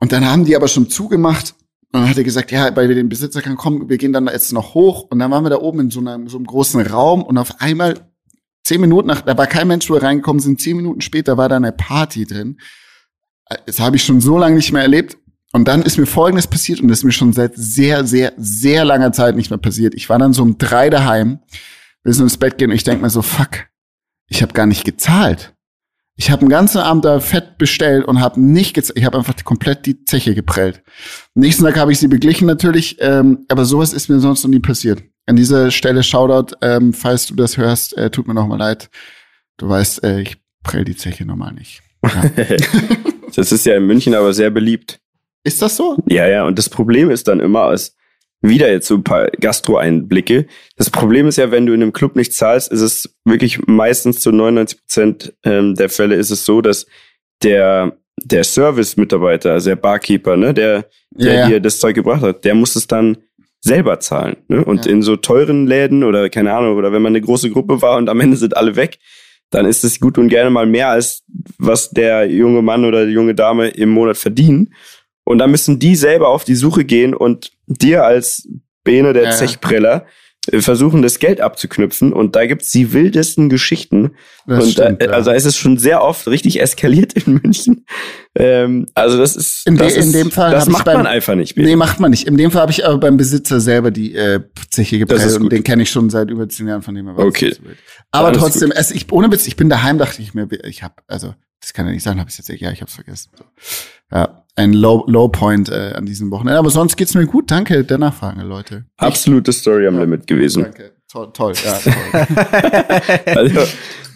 Und 0.00 0.10
dann 0.12 0.28
haben 0.28 0.44
die 0.44 0.56
aber 0.56 0.66
schon 0.66 0.88
zugemacht 0.88 1.54
und 1.92 2.02
dann 2.02 2.08
hat 2.08 2.18
er 2.18 2.24
gesagt, 2.24 2.52
ja, 2.52 2.74
weil 2.76 2.88
wir 2.88 2.94
den 2.94 3.08
Besitzer 3.08 3.42
kann 3.42 3.56
kommen, 3.56 3.88
wir 3.88 3.98
gehen 3.98 4.12
dann 4.12 4.28
jetzt 4.28 4.52
noch 4.52 4.74
hoch. 4.74 5.06
Und 5.10 5.18
dann 5.18 5.30
waren 5.32 5.44
wir 5.44 5.50
da 5.50 5.58
oben 5.58 5.80
in 5.80 5.90
so 5.90 5.98
einem, 5.98 6.28
so 6.28 6.36
einem 6.36 6.46
großen 6.46 6.80
Raum 6.86 7.24
und 7.24 7.36
auf 7.36 7.60
einmal 7.60 8.08
zehn 8.62 8.80
Minuten 8.80 9.08
nach, 9.08 9.22
da 9.22 9.36
war 9.36 9.48
kein 9.48 9.66
Mensch, 9.66 9.90
wo 9.90 9.94
wir 9.94 10.02
reingekommen 10.02 10.40
sind, 10.40 10.60
zehn 10.60 10.76
Minuten 10.76 11.00
später 11.00 11.36
war 11.36 11.48
da 11.48 11.56
eine 11.56 11.72
Party 11.72 12.26
drin. 12.26 12.60
Das 13.66 13.80
habe 13.80 13.96
ich 13.96 14.04
schon 14.04 14.20
so 14.20 14.38
lange 14.38 14.54
nicht 14.54 14.72
mehr 14.72 14.82
erlebt. 14.82 15.16
Und 15.52 15.66
dann 15.66 15.82
ist 15.82 15.98
mir 15.98 16.06
Folgendes 16.06 16.46
passiert 16.46 16.80
und 16.80 16.86
das 16.86 16.98
ist 16.98 17.04
mir 17.04 17.10
schon 17.10 17.32
seit 17.32 17.56
sehr, 17.56 18.06
sehr, 18.06 18.34
sehr 18.36 18.84
langer 18.84 19.10
Zeit 19.10 19.34
nicht 19.34 19.50
mehr 19.50 19.58
passiert. 19.58 19.94
Ich 19.96 20.08
war 20.08 20.18
dann 20.18 20.32
so 20.32 20.42
um 20.42 20.58
drei 20.58 20.90
daheim, 20.90 21.40
will 22.04 22.12
so 22.12 22.22
ins 22.22 22.36
Bett 22.36 22.56
gehen 22.56 22.70
und 22.70 22.76
ich 22.76 22.84
denk 22.84 23.02
mir 23.02 23.10
so, 23.10 23.20
fuck, 23.20 23.66
ich 24.28 24.42
habe 24.42 24.52
gar 24.52 24.66
nicht 24.66 24.84
gezahlt. 24.84 25.52
Ich 26.20 26.30
habe 26.30 26.42
einen 26.42 26.50
ganzen 26.50 26.82
Abend 26.82 27.06
da 27.06 27.18
Fett 27.18 27.56
bestellt 27.56 28.04
und 28.04 28.20
habe 28.20 28.38
nicht 28.38 28.74
gezahlt. 28.74 28.98
Ich 28.98 29.06
habe 29.06 29.16
einfach 29.16 29.34
komplett 29.42 29.86
die 29.86 30.04
Zeche 30.04 30.34
geprellt. 30.34 30.82
Nächsten 31.34 31.64
Tag 31.64 31.78
habe 31.78 31.92
ich 31.92 31.98
sie 31.98 32.08
beglichen 32.08 32.46
natürlich, 32.46 32.98
ähm, 33.00 33.46
aber 33.48 33.64
sowas 33.64 33.94
ist 33.94 34.10
mir 34.10 34.20
sonst 34.20 34.44
noch 34.44 34.50
nie 34.50 34.58
passiert. 34.60 35.02
An 35.24 35.36
dieser 35.36 35.70
Stelle 35.70 36.02
Shoutout, 36.02 36.56
ähm, 36.60 36.92
falls 36.92 37.24
du 37.24 37.34
das 37.34 37.56
hörst, 37.56 37.96
äh, 37.96 38.10
tut 38.10 38.28
mir 38.28 38.34
noch 38.34 38.46
mal 38.46 38.58
leid. 38.58 38.90
Du 39.56 39.66
weißt, 39.70 40.04
äh, 40.04 40.20
ich 40.20 40.36
prell 40.62 40.84
die 40.84 40.94
Zeche 40.94 41.24
normal 41.24 41.54
nicht. 41.54 41.80
Ja. 42.04 42.22
das 43.34 43.50
ist 43.50 43.64
ja 43.64 43.78
in 43.78 43.86
München 43.86 44.14
aber 44.14 44.34
sehr 44.34 44.50
beliebt. 44.50 45.00
Ist 45.42 45.62
das 45.62 45.74
so? 45.74 45.96
Ja, 46.06 46.28
ja. 46.28 46.44
Und 46.44 46.58
das 46.58 46.68
Problem 46.68 47.08
ist 47.08 47.28
dann 47.28 47.40
immer, 47.40 47.62
als 47.62 47.96
wieder 48.42 48.70
jetzt 48.70 48.86
so 48.86 48.94
ein 48.94 49.04
paar 49.04 49.28
Gastro-Einblicke. 49.28 50.46
Das 50.76 50.90
Problem 50.90 51.28
ist 51.28 51.36
ja, 51.36 51.50
wenn 51.50 51.66
du 51.66 51.72
in 51.72 51.82
einem 51.82 51.92
Club 51.92 52.16
nicht 52.16 52.32
zahlst, 52.32 52.72
ist 52.72 52.80
es 52.80 53.14
wirklich 53.24 53.66
meistens 53.66 54.20
zu 54.20 54.32
99 54.32 54.78
Prozent 54.78 55.34
ähm, 55.44 55.74
der 55.74 55.88
Fälle 55.88 56.14
ist 56.14 56.30
es 56.30 56.44
so, 56.44 56.60
dass 56.60 56.86
der 57.42 57.96
der 58.22 58.44
Service-Mitarbeiter, 58.44 59.52
also 59.52 59.70
der 59.70 59.76
Barkeeper, 59.76 60.36
ne, 60.36 60.52
der, 60.52 60.86
der 61.10 61.32
ja, 61.32 61.40
ja. 61.40 61.48
dir 61.48 61.60
das 61.60 61.80
Zeug 61.80 61.94
gebracht 61.94 62.22
hat, 62.22 62.44
der 62.44 62.54
muss 62.54 62.76
es 62.76 62.86
dann 62.86 63.16
selber 63.60 64.00
zahlen. 64.00 64.36
Ne? 64.48 64.64
Und 64.64 64.86
ja. 64.86 64.92
in 64.92 65.02
so 65.02 65.16
teuren 65.16 65.66
Läden 65.66 66.04
oder 66.04 66.28
keine 66.30 66.52
Ahnung, 66.52 66.76
oder 66.76 66.92
wenn 66.92 67.02
man 67.02 67.12
eine 67.12 67.20
große 67.20 67.50
Gruppe 67.50 67.82
war 67.82 67.96
und 67.96 68.08
am 68.08 68.20
Ende 68.20 68.36
sind 68.36 68.56
alle 68.56 68.76
weg, 68.76 68.98
dann 69.50 69.66
ist 69.66 69.84
es 69.84 70.00
gut 70.00 70.16
und 70.16 70.28
gerne 70.28 70.50
mal 70.50 70.66
mehr 70.66 70.88
als 70.88 71.24
was 71.58 71.90
der 71.90 72.30
junge 72.30 72.62
Mann 72.62 72.84
oder 72.84 73.06
die 73.06 73.12
junge 73.12 73.34
Dame 73.34 73.68
im 73.68 73.90
Monat 73.90 74.16
verdienen. 74.16 74.72
Und 75.24 75.38
dann 75.38 75.50
müssen 75.50 75.78
die 75.78 75.96
selber 75.96 76.28
auf 76.28 76.44
die 76.44 76.54
Suche 76.54 76.84
gehen 76.84 77.14
und 77.14 77.52
dir 77.70 78.04
als 78.04 78.48
Bene 78.84 79.12
der 79.12 79.24
ja. 79.24 79.30
Zechpreller 79.30 80.06
äh, 80.50 80.60
versuchen, 80.60 81.02
das 81.02 81.18
Geld 81.18 81.40
abzuknüpfen. 81.40 82.12
Und 82.12 82.34
da 82.34 82.46
gibt's 82.46 82.70
die 82.70 82.92
wildesten 82.92 83.48
Geschichten. 83.48 84.12
Das 84.46 84.64
und 84.64 84.72
stimmt, 84.72 85.02
da, 85.02 85.06
ja. 85.06 85.12
also 85.12 85.30
es 85.30 85.44
ist 85.44 85.56
schon 85.56 85.76
sehr 85.76 86.02
oft 86.02 86.26
richtig 86.28 86.60
eskaliert 86.60 87.12
in 87.12 87.40
München. 87.42 87.86
Ähm, 88.34 88.86
also 88.94 89.18
das 89.18 89.36
ist, 89.36 89.66
in, 89.66 89.76
das 89.76 89.94
de, 89.94 90.02
in 90.02 90.12
dem 90.12 90.30
Fall 90.30 90.50
das 90.50 90.68
macht 90.68 90.84
beim, 90.84 90.98
man 90.98 91.06
einfach 91.06 91.34
nicht. 91.34 91.54
Bene. 91.54 91.68
Nee, 91.68 91.76
macht 91.76 92.00
man 92.00 92.10
nicht. 92.10 92.26
In 92.26 92.36
dem 92.36 92.50
Fall 92.50 92.62
habe 92.62 92.72
ich 92.72 92.86
aber 92.86 92.98
beim 92.98 93.16
Besitzer 93.16 93.60
selber 93.60 93.90
die 93.90 94.14
äh, 94.14 94.40
Zeche 94.70 94.98
geprellt 94.98 95.36
und 95.38 95.52
den 95.52 95.62
kenne 95.62 95.82
ich 95.82 95.90
schon 95.90 96.10
seit 96.10 96.30
über 96.30 96.48
zehn 96.48 96.68
Jahren, 96.68 96.82
von 96.82 96.94
dem 96.94 97.08
er 97.08 97.16
war. 97.16 97.26
Okay. 97.26 97.54
Aber 98.10 98.32
trotzdem, 98.32 98.72
es, 98.72 98.90
ich, 98.90 99.10
ohne 99.12 99.30
Witz, 99.30 99.46
ich 99.46 99.56
bin 99.56 99.68
daheim, 99.68 99.98
dachte 99.98 100.22
ich 100.22 100.32
mir, 100.34 100.48
ich 100.64 100.82
habe, 100.82 100.94
also 101.06 101.34
das 101.60 101.72
kann 101.72 101.86
ja 101.86 101.92
nicht 101.92 102.02
sein, 102.02 102.18
habe 102.18 102.30
ich 102.30 102.38
jetzt 102.38 102.48
ja, 102.48 102.72
ich 102.72 102.80
habe 102.80 102.90
vergessen. 102.90 103.30
So. 103.36 103.44
Ja, 104.12 104.44
ein 104.56 104.72
Low, 104.72 105.04
Low 105.06 105.28
Point 105.28 105.68
äh, 105.68 105.92
an 105.94 106.06
diesem 106.06 106.30
Wochenende. 106.30 106.58
Aber 106.58 106.70
sonst 106.70 106.96
geht's 106.96 107.14
mir 107.14 107.26
gut. 107.26 107.50
Danke 107.50 107.84
der 107.84 107.98
Nachfrage, 107.98 108.42
Leute. 108.42 108.86
Absolute 108.96 109.52
Story 109.52 109.86
am 109.86 109.94
ja, 109.94 110.00
Limit 110.00 110.26
gewesen. 110.26 110.64
Danke. 110.64 110.92
Toll, 111.10 111.32
toll, 111.32 111.54
ja, 111.64 111.72
toll. 111.82 113.34
also, 113.34 113.60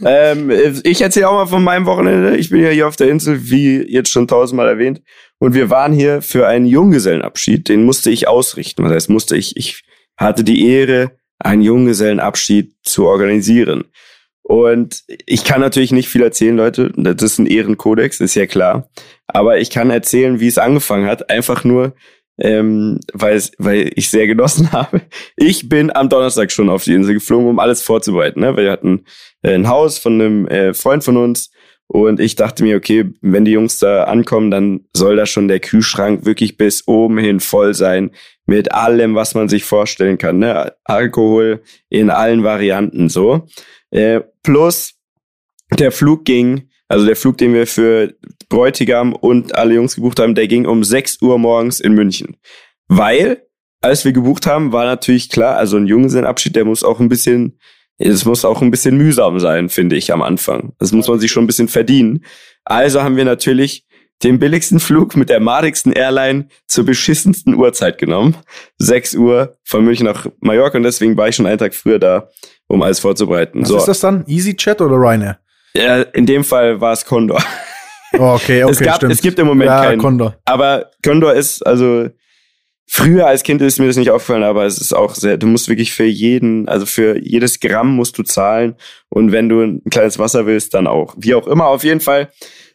ähm, 0.04 0.52
ich 0.84 1.02
erzähle 1.02 1.28
auch 1.28 1.32
mal 1.32 1.46
von 1.46 1.64
meinem 1.64 1.86
Wochenende. 1.86 2.36
Ich 2.36 2.50
bin 2.50 2.62
ja 2.62 2.70
hier 2.70 2.86
auf 2.86 2.94
der 2.94 3.10
Insel, 3.10 3.50
wie 3.50 3.82
jetzt 3.82 4.10
schon 4.10 4.28
tausendmal 4.28 4.68
erwähnt. 4.68 5.02
Und 5.40 5.54
wir 5.54 5.70
waren 5.70 5.92
hier 5.92 6.22
für 6.22 6.46
einen 6.46 6.66
Junggesellenabschied. 6.66 7.68
Den 7.68 7.84
musste 7.84 8.10
ich 8.10 8.28
ausrichten. 8.28 8.84
Das 8.84 8.92
heißt, 8.92 9.10
musste 9.10 9.36
ich, 9.36 9.56
ich 9.56 9.82
hatte 10.16 10.44
die 10.44 10.68
Ehre, 10.68 11.10
einen 11.40 11.62
Junggesellenabschied 11.62 12.76
zu 12.84 13.06
organisieren. 13.06 13.84
Und 14.46 15.04
ich 15.08 15.42
kann 15.44 15.62
natürlich 15.62 15.90
nicht 15.90 16.08
viel 16.08 16.22
erzählen, 16.22 16.56
Leute. 16.56 16.92
Das 16.96 17.22
ist 17.22 17.38
ein 17.38 17.46
Ehrenkodex, 17.46 18.20
ist 18.20 18.34
ja 18.34 18.44
klar. 18.44 18.90
Aber 19.26 19.58
ich 19.58 19.70
kann 19.70 19.90
erzählen, 19.90 20.38
wie 20.38 20.48
es 20.48 20.58
angefangen 20.58 21.06
hat. 21.06 21.30
Einfach 21.30 21.64
nur, 21.64 21.94
ähm, 22.38 23.00
weil, 23.14 23.42
weil 23.56 23.90
ich 23.96 24.10
sehr 24.10 24.26
genossen 24.26 24.70
habe. 24.72 25.00
Ich 25.36 25.70
bin 25.70 25.90
am 25.96 26.10
Donnerstag 26.10 26.52
schon 26.52 26.68
auf 26.68 26.84
die 26.84 26.92
Insel 26.92 27.14
geflogen, 27.14 27.48
um 27.48 27.58
alles 27.58 27.82
vorzubereiten. 27.82 28.40
Ne? 28.40 28.54
Wir 28.54 28.70
hatten 28.70 29.06
äh, 29.40 29.54
ein 29.54 29.68
Haus 29.68 29.96
von 29.98 30.20
einem 30.20 30.46
äh, 30.48 30.74
Freund 30.74 31.02
von 31.02 31.16
uns 31.16 31.50
und 31.86 32.20
ich 32.20 32.36
dachte 32.36 32.64
mir, 32.64 32.76
okay, 32.76 33.12
wenn 33.22 33.46
die 33.46 33.52
Jungs 33.52 33.78
da 33.78 34.04
ankommen, 34.04 34.50
dann 34.50 34.80
soll 34.94 35.16
da 35.16 35.26
schon 35.26 35.48
der 35.48 35.60
Kühlschrank 35.60 36.26
wirklich 36.26 36.56
bis 36.56 36.86
oben 36.86 37.18
hin 37.18 37.40
voll 37.40 37.72
sein 37.72 38.10
mit 38.46 38.72
allem, 38.72 39.14
was 39.14 39.34
man 39.34 39.48
sich 39.48 39.64
vorstellen 39.64 40.18
kann. 40.18 40.38
Ne? 40.38 40.74
Alkohol 40.84 41.62
in 41.88 42.10
allen 42.10 42.44
Varianten 42.44 43.08
so. 43.08 43.46
Äh, 43.90 44.20
plus 44.42 44.94
der 45.78 45.92
Flug 45.92 46.24
ging, 46.24 46.68
also 46.88 47.06
der 47.06 47.16
Flug, 47.16 47.38
den 47.38 47.54
wir 47.54 47.66
für 47.66 48.14
Bräutigam 48.48 49.14
und 49.14 49.54
alle 49.54 49.74
Jungs 49.74 49.96
gebucht 49.96 50.20
haben, 50.20 50.34
der 50.34 50.46
ging 50.46 50.66
um 50.66 50.84
6 50.84 51.22
Uhr 51.22 51.38
morgens 51.38 51.80
in 51.80 51.94
München. 51.94 52.36
Weil, 52.88 53.46
als 53.80 54.04
wir 54.04 54.12
gebucht 54.12 54.46
haben, 54.46 54.72
war 54.72 54.84
natürlich 54.84 55.30
klar, 55.30 55.56
also 55.56 55.76
ein 55.76 55.86
Junggesellenabschied, 55.86 56.54
der 56.54 56.64
muss 56.64 56.84
auch 56.84 57.00
ein 57.00 57.08
bisschen, 57.08 57.58
es 57.98 58.24
muss 58.24 58.44
auch 58.44 58.60
ein 58.60 58.70
bisschen 58.70 58.98
mühsam 58.98 59.40
sein, 59.40 59.68
finde 59.70 59.96
ich, 59.96 60.12
am 60.12 60.22
Anfang. 60.22 60.74
Das 60.78 60.92
muss 60.92 61.08
man 61.08 61.18
sich 61.18 61.30
schon 61.30 61.44
ein 61.44 61.48
bisschen 61.48 61.68
verdienen. 61.68 62.24
Also 62.64 63.02
haben 63.02 63.16
wir 63.16 63.24
natürlich 63.24 63.86
den 64.24 64.38
billigsten 64.38 64.80
Flug 64.80 65.16
mit 65.16 65.28
der 65.28 65.38
madigsten 65.38 65.92
Airline 65.92 66.48
zur 66.66 66.84
beschissensten 66.84 67.54
Uhrzeit 67.54 67.98
genommen. 67.98 68.36
6 68.78 69.14
Uhr 69.16 69.56
von 69.64 69.84
München 69.84 70.06
nach 70.06 70.26
Mallorca 70.40 70.78
und 70.78 70.82
deswegen 70.82 71.16
war 71.16 71.28
ich 71.28 71.36
schon 71.36 71.46
einen 71.46 71.58
Tag 71.58 71.74
früher 71.74 71.98
da 71.98 72.30
um 72.66 72.82
alles 72.82 73.00
vorzubereiten. 73.00 73.62
Was 73.62 73.68
so. 73.68 73.76
ist 73.76 73.88
das 73.88 74.00
dann? 74.00 74.24
EasyChat 74.26 74.80
oder 74.80 74.96
Ryanair? 74.96 75.38
Ja, 75.76 76.02
in 76.02 76.24
dem 76.24 76.42
Fall 76.44 76.80
war 76.80 76.92
es 76.92 77.04
Condor. 77.04 77.42
Oh, 78.16 78.34
okay, 78.34 78.62
okay, 78.62 78.72
es, 78.72 78.78
gab, 78.78 78.94
stimmt. 78.94 79.12
es 79.12 79.20
gibt 79.20 79.40
im 79.40 79.48
Moment 79.48 79.70
ja, 79.70 79.86
keinen. 79.86 79.98
Condor. 79.98 80.36
Aber 80.44 80.92
Condor 81.04 81.34
ist, 81.34 81.66
also 81.66 82.10
früher 82.86 83.26
als 83.26 83.42
Kind 83.42 83.60
ist 83.60 83.80
mir 83.80 83.88
das 83.88 83.96
nicht 83.96 84.10
aufgefallen, 84.10 84.44
aber 84.44 84.66
es 84.66 84.78
ist 84.80 84.94
auch 84.94 85.16
sehr, 85.16 85.36
du 85.36 85.48
musst 85.48 85.68
wirklich 85.68 85.92
für 85.92 86.04
jeden, 86.04 86.68
also 86.68 86.86
für 86.86 87.18
jedes 87.18 87.58
Gramm 87.58 87.96
musst 87.96 88.16
du 88.16 88.22
zahlen 88.22 88.76
und 89.08 89.32
wenn 89.32 89.48
du 89.48 89.62
ein 89.62 89.82
kleines 89.90 90.20
Wasser 90.20 90.46
willst, 90.46 90.74
dann 90.74 90.86
auch. 90.86 91.14
Wie 91.18 91.34
auch 91.34 91.48
immer, 91.48 91.66
auf 91.66 91.82
jeden 91.82 91.98
Fall 91.98 92.30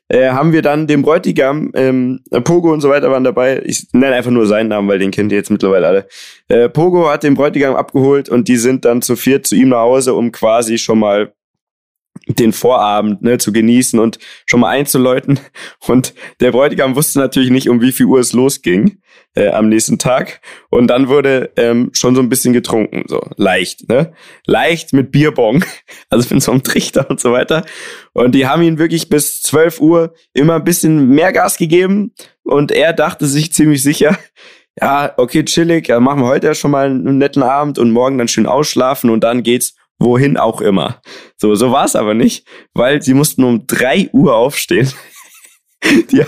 äh, 0.10 0.30
haben 0.30 0.52
wir 0.52 0.62
dann 0.62 0.88
den 0.88 1.04
Bräutigam, 1.04 1.72
ähm, 1.76 2.22
Pogo 2.44 2.74
und 2.74 2.82
so 2.82 2.90
weiter 2.90 3.12
waren 3.12 3.24
dabei. 3.24 3.62
Ich 3.64 3.88
nenne 3.94 4.16
einfach 4.16 4.32
nur 4.32 4.48
seinen 4.48 4.70
Namen, 4.70 4.88
weil 4.88 5.00
den 5.00 5.12
kennt 5.12 5.32
ihr 5.32 5.38
jetzt 5.38 5.52
mittlerweile 5.52 5.88
alle. 5.88 6.08
Äh, 6.48 6.68
Pogo 6.68 7.10
hat 7.10 7.24
den 7.24 7.36
Bräutigam 7.36 7.76
abgeholt 7.76 8.28
und 8.28 8.48
die 8.48 8.58
sind 8.58 8.86
dann 8.86 9.02
zu 9.02 9.16
viert 9.16 9.46
zu 9.46 9.56
ihm 9.56 9.70
nach 9.70 9.82
Hause, 9.82 10.16
um 10.16 10.32
quasi 10.32 10.78
schon 10.78 11.00
mal 11.00 11.34
den 12.28 12.54
Vorabend 12.54 13.22
ne, 13.22 13.38
zu 13.38 13.52
genießen 13.52 14.00
und 14.00 14.20
schon 14.46 14.60
mal 14.60 14.70
einzuläuten. 14.70 15.40
Und 15.88 16.14
der 16.40 16.52
Bräutigam 16.52 16.96
wusste 16.96 17.20
natürlich 17.20 17.50
nicht, 17.50 17.70
um 17.70 17.82
wie 17.82 17.92
viel 17.92 18.06
Uhr 18.06 18.20
es 18.20 18.34
losging 18.34 19.00
äh, 19.36 19.50
am 19.50 19.70
nächsten 19.70 19.98
Tag. 20.00 20.42
Und 20.70 20.88
dann 20.88 21.08
wurde 21.08 21.52
ähm, 21.56 21.90
schon 21.94 22.16
so 22.16 22.22
ein 22.22 22.30
bisschen 22.30 22.54
getrunken, 22.54 23.04
so 23.08 23.22
leicht, 23.38 23.90
ne? 23.90 24.14
Leicht 24.46 24.94
mit 24.94 25.12
Bierbong, 25.12 25.64
also 26.10 26.34
mit 26.34 26.44
so 26.44 26.52
einem 26.52 26.64
Trichter 26.64 27.10
und 27.10 27.20
so 27.20 27.32
weiter. 27.32 27.66
Und 28.14 28.34
die 28.36 28.48
haben 28.48 28.62
ihn 28.62 28.80
wirklich 28.80 29.10
bis 29.10 29.42
12 29.42 29.80
Uhr 29.80 30.14
immer 30.34 30.56
ein 30.56 30.64
bisschen 30.64 31.10
mehr 31.10 31.32
Gas 31.32 31.58
gegeben. 31.58 32.14
Und 32.44 32.72
er 32.72 32.94
dachte 32.94 33.28
sich 33.28 33.54
ziemlich 33.54 33.84
sicher, 33.84 34.18
ja, 34.82 35.14
okay, 35.18 35.44
chillig, 35.44 35.88
ja, 35.88 36.00
machen 36.00 36.22
wir 36.22 36.28
heute 36.28 36.48
ja 36.48 36.54
schon 36.54 36.72
mal 36.72 36.86
einen 36.86 37.18
netten 37.18 37.44
Abend 37.44 37.78
und 37.78 37.92
morgen 37.92 38.18
dann 38.18 38.28
schön 38.28 38.46
ausschlafen 38.46 39.10
und 39.10 39.24
dann 39.24 39.44
geht's 39.44 39.76
wohin 40.00 40.38
auch 40.38 40.62
immer. 40.62 41.02
So, 41.38 41.56
so 41.56 41.72
war 41.72 41.86
es 41.86 41.96
aber 41.96 42.14
nicht, 42.14 42.48
weil 42.74 43.02
sie 43.02 43.14
mussten 43.14 43.44
um 43.44 43.68
drei 43.68 44.10
Uhr 44.14 44.36
aufstehen. 44.36 44.92
Die, 46.12 46.26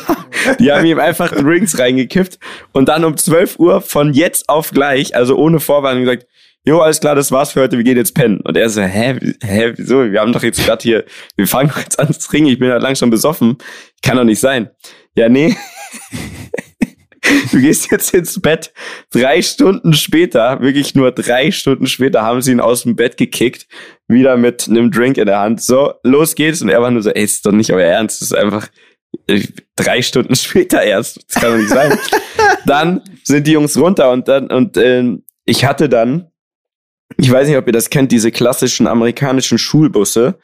die 0.59 0.71
haben 0.71 0.85
ihm 0.85 0.97
einfach 0.97 1.29
Drinks 1.29 1.77
reingekippt 1.77 2.39
und 2.71 2.87
dann 2.87 3.03
um 3.03 3.17
12 3.17 3.59
Uhr 3.59 3.81
von 3.81 4.13
jetzt 4.13 4.47
auf 4.47 4.71
gleich, 4.71 5.13
also 5.13 5.35
ohne 5.35 5.59
Vorwarnung 5.59 6.05
gesagt, 6.05 6.25
jo, 6.63 6.79
alles 6.79 7.01
klar, 7.01 7.15
das 7.15 7.33
war's 7.33 7.51
für 7.51 7.61
heute, 7.61 7.75
wir 7.75 7.83
gehen 7.83 7.97
jetzt 7.97 8.13
pennen. 8.15 8.39
Und 8.41 8.55
er 8.55 8.69
so, 8.69 8.81
hä, 8.81 9.19
hä, 9.43 9.73
wieso? 9.75 10.09
Wir 10.09 10.21
haben 10.21 10.31
doch 10.31 10.43
jetzt 10.43 10.65
gerade 10.65 10.81
hier, 10.81 11.03
wir 11.35 11.47
fangen 11.47 11.67
doch 11.67 11.79
jetzt 11.79 11.99
an 11.99 12.13
zu 12.13 12.29
trinken, 12.29 12.49
ich 12.49 12.59
bin 12.59 12.69
ja 12.69 12.77
lang 12.77 12.95
schon 12.95 13.09
besoffen. 13.09 13.57
Kann 14.01 14.15
doch 14.15 14.23
nicht 14.23 14.39
sein. 14.39 14.69
Ja, 15.15 15.27
nee. 15.27 15.55
du 17.51 17.59
gehst 17.59 17.91
jetzt 17.91 18.13
ins 18.13 18.41
Bett. 18.41 18.73
Drei 19.11 19.41
Stunden 19.41 19.93
später, 19.93 20.61
wirklich 20.61 20.95
nur 20.95 21.11
drei 21.11 21.51
Stunden 21.51 21.87
später, 21.87 22.23
haben 22.23 22.41
sie 22.41 22.51
ihn 22.51 22.59
aus 22.59 22.83
dem 22.83 22.95
Bett 22.95 23.17
gekickt, 23.17 23.67
wieder 24.07 24.37
mit 24.37 24.67
einem 24.67 24.91
Drink 24.91 25.17
in 25.17 25.27
der 25.27 25.39
Hand. 25.39 25.61
So, 25.61 25.93
los 26.03 26.35
geht's. 26.35 26.61
Und 26.61 26.69
er 26.69 26.81
war 26.81 26.91
nur 26.91 27.01
so, 27.01 27.11
ey, 27.11 27.23
ist 27.23 27.45
doch 27.45 27.51
nicht 27.51 27.71
euer 27.71 27.87
Ernst. 27.87 28.21
Das 28.21 28.31
ist 28.31 28.37
einfach 28.37 28.67
drei 29.75 30.01
Stunden 30.01 30.35
später 30.35 30.81
erst. 30.81 31.19
Das 31.27 31.41
kann 31.41 31.51
doch 31.51 31.57
nicht 31.57 31.69
sein. 31.69 31.97
dann 32.65 33.01
sind 33.23 33.47
die 33.47 33.53
Jungs 33.53 33.77
runter 33.77 34.11
und 34.11 34.27
dann, 34.27 34.47
und 34.47 34.77
äh, 34.77 35.17
ich 35.45 35.65
hatte 35.65 35.89
dann, 35.89 36.31
ich 37.17 37.31
weiß 37.31 37.47
nicht, 37.47 37.57
ob 37.57 37.67
ihr 37.67 37.73
das 37.73 37.89
kennt, 37.89 38.11
diese 38.11 38.31
klassischen 38.31 38.87
amerikanischen 38.87 39.57
Schulbusse, 39.57 40.39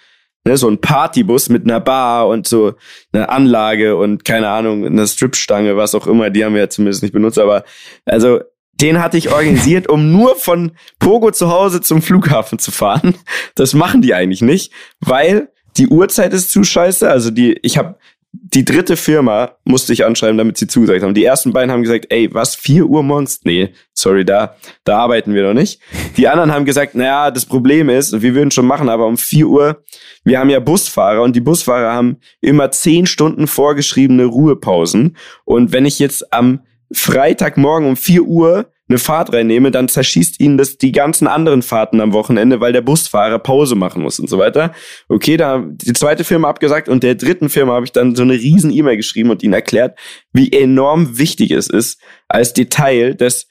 ne, 0.48 0.58
so 0.58 0.70
ein 0.70 0.80
Partybus 0.80 1.50
mit 1.50 1.64
einer 1.64 1.80
Bar 1.80 2.28
und 2.28 2.48
so 2.48 2.74
einer 3.12 3.30
Anlage 3.30 3.96
und 3.96 4.26
keine 4.26 4.50
Ahnung, 4.50 4.86
eine 4.86 5.08
Stripstange, 5.08 5.78
was 5.78 5.94
auch 5.94 6.08
immer, 6.08 6.30
die 6.30 6.44
haben 6.44 6.54
wir 6.54 6.62
ja 6.62 6.70
zumindest 6.70 7.04
nicht 7.04 7.14
benutzt, 7.14 7.38
aber 7.38 7.64
also 8.06 8.40
den 8.80 9.02
hatte 9.02 9.18
ich 9.18 9.32
organisiert, 9.32 9.90
um 9.90 10.12
nur 10.12 10.36
von 10.36 10.72
Pogo 11.00 11.32
zu 11.32 11.50
Hause 11.50 11.82
zum 11.82 12.02
Flughafen 12.02 12.60
zu 12.60 12.72
fahren. 12.72 13.16
Das 13.56 13.74
machen 13.74 14.04
die 14.04 14.14
eigentlich 14.14 14.42
nicht, 14.42 14.72
weil 15.00 15.50
die 15.78 15.88
Uhrzeit 15.88 16.32
ist 16.32 16.52
zu 16.52 16.64
scheiße. 16.64 17.10
Also 17.10 17.32
die, 17.32 17.58
ich 17.64 17.78
habe 17.78 17.98
die 18.32 18.66
dritte 18.66 18.98
Firma 18.98 19.52
musste 19.64 19.94
ich 19.94 20.06
anschreiben, 20.06 20.38
damit 20.38 20.58
sie 20.58 20.68
zugesagt 20.68 21.04
haben. 21.04 21.14
Die 21.14 21.24
ersten 21.24 21.54
beiden 21.54 21.72
haben 21.72 21.82
gesagt, 21.82 22.08
ey, 22.10 22.34
was, 22.34 22.56
vier 22.56 22.86
Uhr 22.86 23.02
morgens? 23.02 23.42
Nee, 23.44 23.74
sorry, 23.94 24.26
da, 24.26 24.56
da 24.84 25.00
arbeiten 25.00 25.34
wir 25.34 25.44
noch 25.44 25.54
nicht. 25.54 25.82
Die 26.18 26.28
anderen 26.28 26.52
haben 26.54 26.66
gesagt, 26.66 26.96
naja, 26.96 27.32
das 27.32 27.46
Problem 27.46 27.90
ist, 27.90 28.22
wir 28.22 28.36
würden 28.36 28.52
schon 28.52 28.66
machen, 28.66 28.90
aber 28.90 29.06
um 29.08 29.18
vier 29.18 29.48
Uhr, 29.48 29.84
wir 30.24 30.40
haben 30.40 30.50
ja 30.50 30.60
Busfahrer 30.60 31.22
und 31.22 31.36
die 31.36 31.42
Busfahrer 31.42 31.94
haben 31.94 32.18
immer 32.42 32.70
zehn 32.72 33.06
Stunden 33.06 33.48
vorgeschriebene 33.48 34.26
Ruhepausen. 34.26 35.18
Und 35.46 35.72
wenn 35.72 35.86
ich 35.86 36.00
jetzt 36.00 36.34
am 36.34 36.62
Freitagmorgen 36.92 37.88
um 37.88 37.96
vier 37.98 38.24
Uhr 38.24 38.72
eine 38.90 38.98
Fahrt 38.98 39.34
reinnehme, 39.34 39.72
dann 39.72 39.90
zerschießt 39.90 40.40
ihnen 40.40 40.58
das 40.58 40.78
die 40.78 40.92
ganzen 40.92 41.28
anderen 41.28 41.62
Fahrten 41.62 42.00
am 42.00 42.14
Wochenende, 42.14 42.62
weil 42.62 42.74
der 42.74 42.82
Busfahrer 42.82 43.40
Pause 43.40 43.76
machen 43.76 44.02
muss 44.02 44.20
und 44.20 44.30
so 44.30 44.38
weiter. 44.38 44.74
Okay, 45.10 45.38
da 45.38 45.64
die 45.68 45.94
zweite 45.94 46.24
Firma 46.24 46.50
abgesagt 46.50 46.88
und 46.88 47.04
der 47.04 47.16
dritten 47.16 47.50
Firma 47.50 47.74
habe 47.74 47.86
ich 47.86 47.92
dann 47.92 48.16
so 48.16 48.24
eine 48.24 48.34
riesen 48.34 48.72
E-Mail 48.72 48.98
geschrieben 48.98 49.30
und 49.30 49.44
ihnen 49.44 49.54
erklärt, 49.54 49.98
wie 50.32 50.52
enorm 50.52 51.18
wichtig 51.18 51.52
es 51.52 51.70
ist, 51.70 52.00
als 52.28 52.54
Detail, 52.54 53.16
dass 53.16 53.48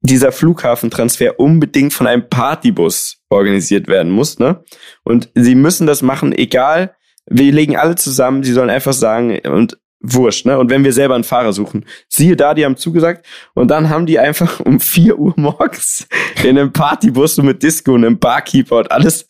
dieser 0.00 0.32
Flughafentransfer 0.32 1.40
unbedingt 1.40 1.94
von 1.94 2.06
einem 2.06 2.28
Partybus 2.28 3.22
organisiert 3.30 3.88
werden 3.88 4.12
muss, 4.12 4.38
ne? 4.38 4.62
Und 5.02 5.30
sie 5.34 5.54
müssen 5.54 5.86
das 5.86 6.02
machen, 6.02 6.32
egal, 6.32 6.94
wir 7.26 7.50
legen 7.52 7.76
alle 7.76 7.94
zusammen, 7.94 8.42
sie 8.44 8.52
sollen 8.52 8.68
einfach 8.68 8.92
sagen, 8.92 9.38
und 9.46 9.78
wurscht, 10.04 10.44
ne? 10.44 10.58
Und 10.58 10.70
wenn 10.70 10.84
wir 10.84 10.92
selber 10.92 11.14
einen 11.14 11.24
Fahrer 11.24 11.52
suchen, 11.52 11.86
siehe 12.08 12.36
da, 12.36 12.54
die 12.54 12.64
haben 12.64 12.76
zugesagt 12.76 13.26
und 13.54 13.68
dann 13.68 13.88
haben 13.88 14.06
die 14.06 14.18
einfach 14.18 14.60
um 14.64 14.80
vier 14.80 15.18
Uhr 15.18 15.32
morgens 15.36 16.06
in 16.42 16.58
einem 16.58 16.72
Partybus 16.72 17.38
mit 17.38 17.62
Disco 17.62 17.94
und 17.94 18.04
einem 18.04 18.18
Barkeeper 18.18 18.78
und 18.78 18.92
alles 18.92 19.26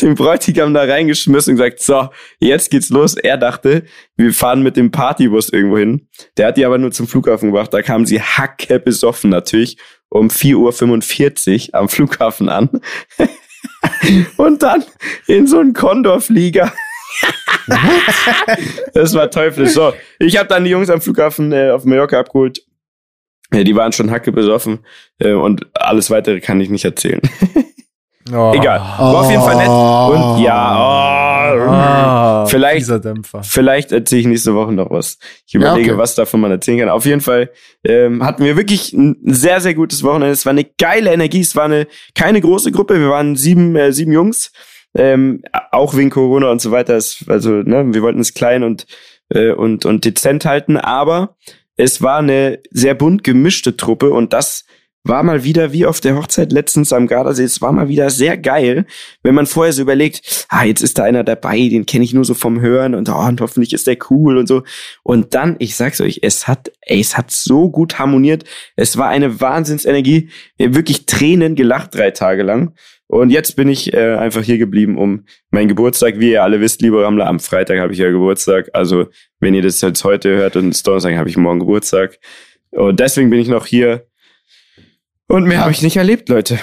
den 0.00 0.14
Bräutigam 0.14 0.72
da 0.72 0.84
reingeschmissen 0.84 1.52
und 1.52 1.58
gesagt, 1.58 1.80
so, 1.80 2.08
jetzt 2.38 2.70
geht's 2.70 2.90
los. 2.90 3.14
Er 3.14 3.36
dachte, 3.36 3.84
wir 4.16 4.32
fahren 4.32 4.62
mit 4.62 4.76
dem 4.76 4.90
Partybus 4.90 5.48
irgendwo 5.48 5.78
hin. 5.78 6.08
Der 6.36 6.48
hat 6.48 6.56
die 6.56 6.64
aber 6.64 6.78
nur 6.78 6.92
zum 6.92 7.08
Flughafen 7.08 7.50
gebracht. 7.50 7.74
Da 7.74 7.82
kamen 7.82 8.06
sie 8.06 8.20
hacke 8.20 8.78
besoffen 8.78 9.30
natürlich 9.30 9.76
um 10.08 10.28
4.45 10.28 11.68
Uhr 11.68 11.74
am 11.80 11.88
Flughafen 11.88 12.48
an. 12.48 12.68
und 14.36 14.62
dann 14.62 14.84
in 15.26 15.46
so 15.46 15.58
einen 15.58 15.72
Condor-Flieger 15.72 16.72
das 18.94 19.14
war 19.14 19.30
teuflisch. 19.30 19.70
So, 19.70 19.92
ich 20.18 20.36
habe 20.36 20.48
dann 20.48 20.64
die 20.64 20.70
Jungs 20.70 20.90
am 20.90 21.00
Flughafen 21.00 21.52
äh, 21.52 21.70
auf 21.70 21.84
Mallorca 21.84 22.18
abgeholt. 22.20 22.62
Ja, 23.52 23.64
die 23.64 23.74
waren 23.74 23.92
schon 23.92 24.10
hacke 24.10 24.32
besoffen 24.32 24.80
äh, 25.18 25.32
und 25.32 25.66
alles 25.74 26.10
weitere 26.10 26.40
kann 26.40 26.60
ich 26.60 26.70
nicht 26.70 26.84
erzählen. 26.84 27.20
Oh. 28.32 28.52
Egal. 28.54 28.78
War 28.78 29.14
oh. 29.14 29.16
auf 29.18 29.30
jeden 29.30 29.42
Fall 29.42 29.56
nett. 29.56 29.68
Und 29.68 30.42
ja, 30.42 31.54
oh, 31.54 32.44
oh, 32.44 32.46
vielleicht, 32.46 32.86
vielleicht 33.42 33.92
erzähle 33.92 34.20
ich 34.20 34.26
nächste 34.26 34.54
Woche 34.54 34.72
noch 34.72 34.90
was. 34.90 35.18
Ich 35.46 35.54
überlege, 35.54 35.88
ja, 35.88 35.92
okay. 35.94 35.98
was 36.00 36.14
davon 36.14 36.40
man 36.40 36.50
erzählen 36.50 36.80
kann. 36.80 36.88
Auf 36.90 37.06
jeden 37.06 37.22
Fall 37.22 37.50
ähm, 37.82 38.22
hatten 38.22 38.44
wir 38.44 38.56
wirklich 38.56 38.92
ein 38.92 39.16
sehr, 39.24 39.60
sehr 39.60 39.74
gutes 39.74 40.02
Wochenende. 40.02 40.32
Es 40.32 40.44
war 40.44 40.50
eine 40.50 40.64
geile 40.64 41.12
Energie. 41.12 41.40
Es 41.40 41.56
war 41.56 41.64
eine 41.64 41.86
keine 42.14 42.40
große 42.40 42.72
Gruppe. 42.72 43.00
Wir 43.00 43.08
waren 43.08 43.36
sieben, 43.36 43.74
äh, 43.74 43.92
sieben 43.92 44.12
Jungs. 44.12 44.52
Ähm, 44.96 45.42
auch 45.70 45.96
wegen 45.96 46.10
Corona 46.10 46.50
und 46.50 46.60
so 46.60 46.70
weiter. 46.70 46.96
Ist, 46.96 47.24
also, 47.28 47.50
ne, 47.50 47.94
wir 47.94 48.02
wollten 48.02 48.20
es 48.20 48.34
klein 48.34 48.62
und, 48.62 48.86
äh, 49.28 49.52
und, 49.52 49.86
und 49.86 50.04
dezent 50.04 50.44
halten, 50.44 50.76
aber 50.76 51.36
es 51.76 52.02
war 52.02 52.18
eine 52.18 52.60
sehr 52.70 52.94
bunt 52.94 53.24
gemischte 53.24 53.76
Truppe 53.76 54.10
und 54.10 54.32
das 54.32 54.64
war 55.02 55.22
mal 55.22 55.44
wieder 55.44 55.72
wie 55.72 55.86
auf 55.86 56.00
der 56.00 56.16
Hochzeit 56.16 56.52
letztens 56.52 56.92
am 56.92 57.06
Gardasee. 57.06 57.44
Es 57.44 57.62
war 57.62 57.72
mal 57.72 57.88
wieder 57.88 58.10
sehr 58.10 58.36
geil, 58.36 58.84
wenn 59.22 59.34
man 59.34 59.46
vorher 59.46 59.72
so 59.72 59.80
überlegt, 59.82 60.46
ah, 60.50 60.64
jetzt 60.64 60.82
ist 60.82 60.98
da 60.98 61.04
einer 61.04 61.24
dabei, 61.24 61.56
den 61.68 61.86
kenne 61.86 62.04
ich 62.04 62.12
nur 62.12 62.24
so 62.24 62.34
vom 62.34 62.60
Hören 62.60 62.94
und, 62.94 63.08
oh, 63.08 63.18
und 63.18 63.40
hoffentlich 63.40 63.72
ist 63.72 63.86
der 63.86 63.96
cool 64.10 64.36
und 64.36 64.46
so. 64.46 64.62
Und 65.02 65.34
dann, 65.34 65.56
ich 65.58 65.74
sag's 65.74 66.00
euch, 66.00 66.20
es 66.22 66.46
hat, 66.46 66.70
ey, 66.82 67.00
es 67.00 67.16
hat 67.16 67.30
so 67.30 67.70
gut 67.70 67.98
harmoniert. 67.98 68.44
Es 68.76 68.98
war 68.98 69.08
eine 69.08 69.40
Wahnsinnsenergie. 69.40 70.30
Wirklich 70.58 71.06
Tränen 71.06 71.54
gelacht 71.54 71.94
drei 71.94 72.10
Tage 72.10 72.42
lang. 72.42 72.74
Und 73.10 73.30
jetzt 73.30 73.56
bin 73.56 73.68
ich 73.68 73.92
äh, 73.92 74.14
einfach 74.14 74.42
hier 74.42 74.56
geblieben, 74.56 74.96
um 74.96 75.24
meinen 75.50 75.66
Geburtstag, 75.66 76.20
wie 76.20 76.30
ihr 76.30 76.44
alle 76.44 76.60
wisst, 76.60 76.80
liebe 76.80 77.02
Rammler, 77.02 77.26
am 77.26 77.40
Freitag 77.40 77.80
habe 77.80 77.92
ich 77.92 77.98
ja 77.98 78.08
Geburtstag. 78.08 78.70
Also 78.72 79.06
wenn 79.40 79.52
ihr 79.52 79.62
das 79.62 79.80
jetzt 79.80 80.04
heute 80.04 80.28
hört 80.36 80.54
und 80.54 80.68
es 80.68 80.84
Donnerstag 80.84 81.16
habe 81.16 81.28
ich 81.28 81.36
morgen 81.36 81.58
Geburtstag. 81.58 82.20
Und 82.70 83.00
deswegen 83.00 83.28
bin 83.28 83.40
ich 83.40 83.48
noch 83.48 83.66
hier. 83.66 84.06
Und 85.26 85.42
mehr 85.42 85.56
ja. 85.56 85.60
habe 85.62 85.72
ich 85.72 85.82
nicht 85.82 85.96
erlebt, 85.96 86.28
Leute. 86.28 86.60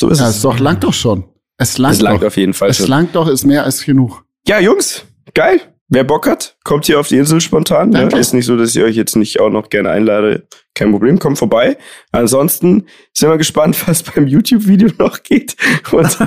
So 0.00 0.08
ist 0.08 0.20
ja, 0.20 0.30
es. 0.30 0.36
Es 0.36 0.42
doch 0.42 0.58
langt 0.58 0.82
doch 0.82 0.94
schon. 0.94 1.24
Es 1.58 1.76
langt, 1.76 1.96
es 1.96 2.00
langt 2.00 2.22
doch. 2.22 2.28
auf 2.28 2.38
jeden 2.38 2.54
Fall 2.54 2.70
es 2.70 2.78
schon. 2.78 2.84
Es 2.84 2.88
langt 2.88 3.14
doch, 3.14 3.28
ist 3.28 3.44
mehr 3.44 3.64
als 3.64 3.84
genug. 3.84 4.24
Ja, 4.48 4.60
Jungs, 4.60 5.04
geil. 5.34 5.60
Wer 5.94 6.04
Bock 6.04 6.26
hat, 6.26 6.56
kommt 6.64 6.86
hier 6.86 6.98
auf 6.98 7.08
die 7.08 7.18
Insel 7.18 7.42
spontan. 7.42 7.90
Ne? 7.90 8.08
Ist 8.18 8.32
nicht 8.32 8.46
so, 8.46 8.56
dass 8.56 8.74
ich 8.74 8.82
euch 8.82 8.96
jetzt 8.96 9.14
nicht 9.14 9.40
auch 9.40 9.50
noch 9.50 9.68
gerne 9.68 9.90
einlade. 9.90 10.48
Kein 10.74 10.90
Problem, 10.90 11.18
kommt 11.18 11.36
vorbei. 11.36 11.76
Ansonsten 12.12 12.86
sind 13.12 13.28
wir 13.28 13.36
gespannt, 13.36 13.76
was 13.86 14.02
beim 14.02 14.26
YouTube-Video 14.26 14.88
noch 14.96 15.22
geht. 15.22 15.54
Und, 15.90 16.18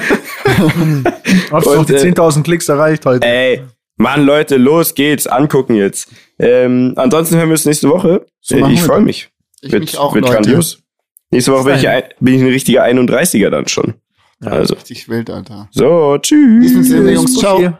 Ob 1.50 1.62
es 1.62 1.66
noch 1.66 1.84
die 1.84 1.94
10.000 1.94 2.40
äh, 2.40 2.44
Klicks 2.44 2.70
erreicht 2.70 3.08
heute. 3.08 3.26
Ey, 3.26 3.64
Mann, 3.98 4.24
Leute, 4.24 4.58
los 4.58 4.94
geht's. 4.94 5.26
Angucken 5.26 5.74
jetzt. 5.74 6.10
Ähm, 6.38 6.94
ansonsten 6.96 7.38
hören 7.38 7.50
wir 7.50 7.54
uns 7.54 7.66
nächste 7.66 7.90
Woche. 7.90 8.24
So 8.42 8.58
ich 8.68 8.84
freue 8.84 9.02
mich. 9.02 9.30
Ich 9.62 9.72
wird, 9.72 9.82
mich 9.82 9.98
auch, 9.98 10.14
wird 10.14 10.26
Leute. 10.26 10.44
grandios. 10.44 10.84
Nächste 11.32 11.54
Woche 11.54 11.64
bin 11.64 11.76
ich, 11.78 11.90
ein, 11.90 12.04
bin 12.20 12.36
ich 12.36 12.42
ein 12.42 12.50
richtiger 12.50 12.86
31er 12.86 13.50
dann 13.50 13.68
schon. 13.68 13.96
Ja, 14.44 14.52
also. 14.52 14.76
Richtig 14.76 15.10
wild, 15.10 15.32
Alter. 15.32 15.70
So, 15.72 16.20
tschüss. 16.20 16.72
Diesem 16.72 17.08
Jungs, 17.08 17.36
ciao. 17.36 17.80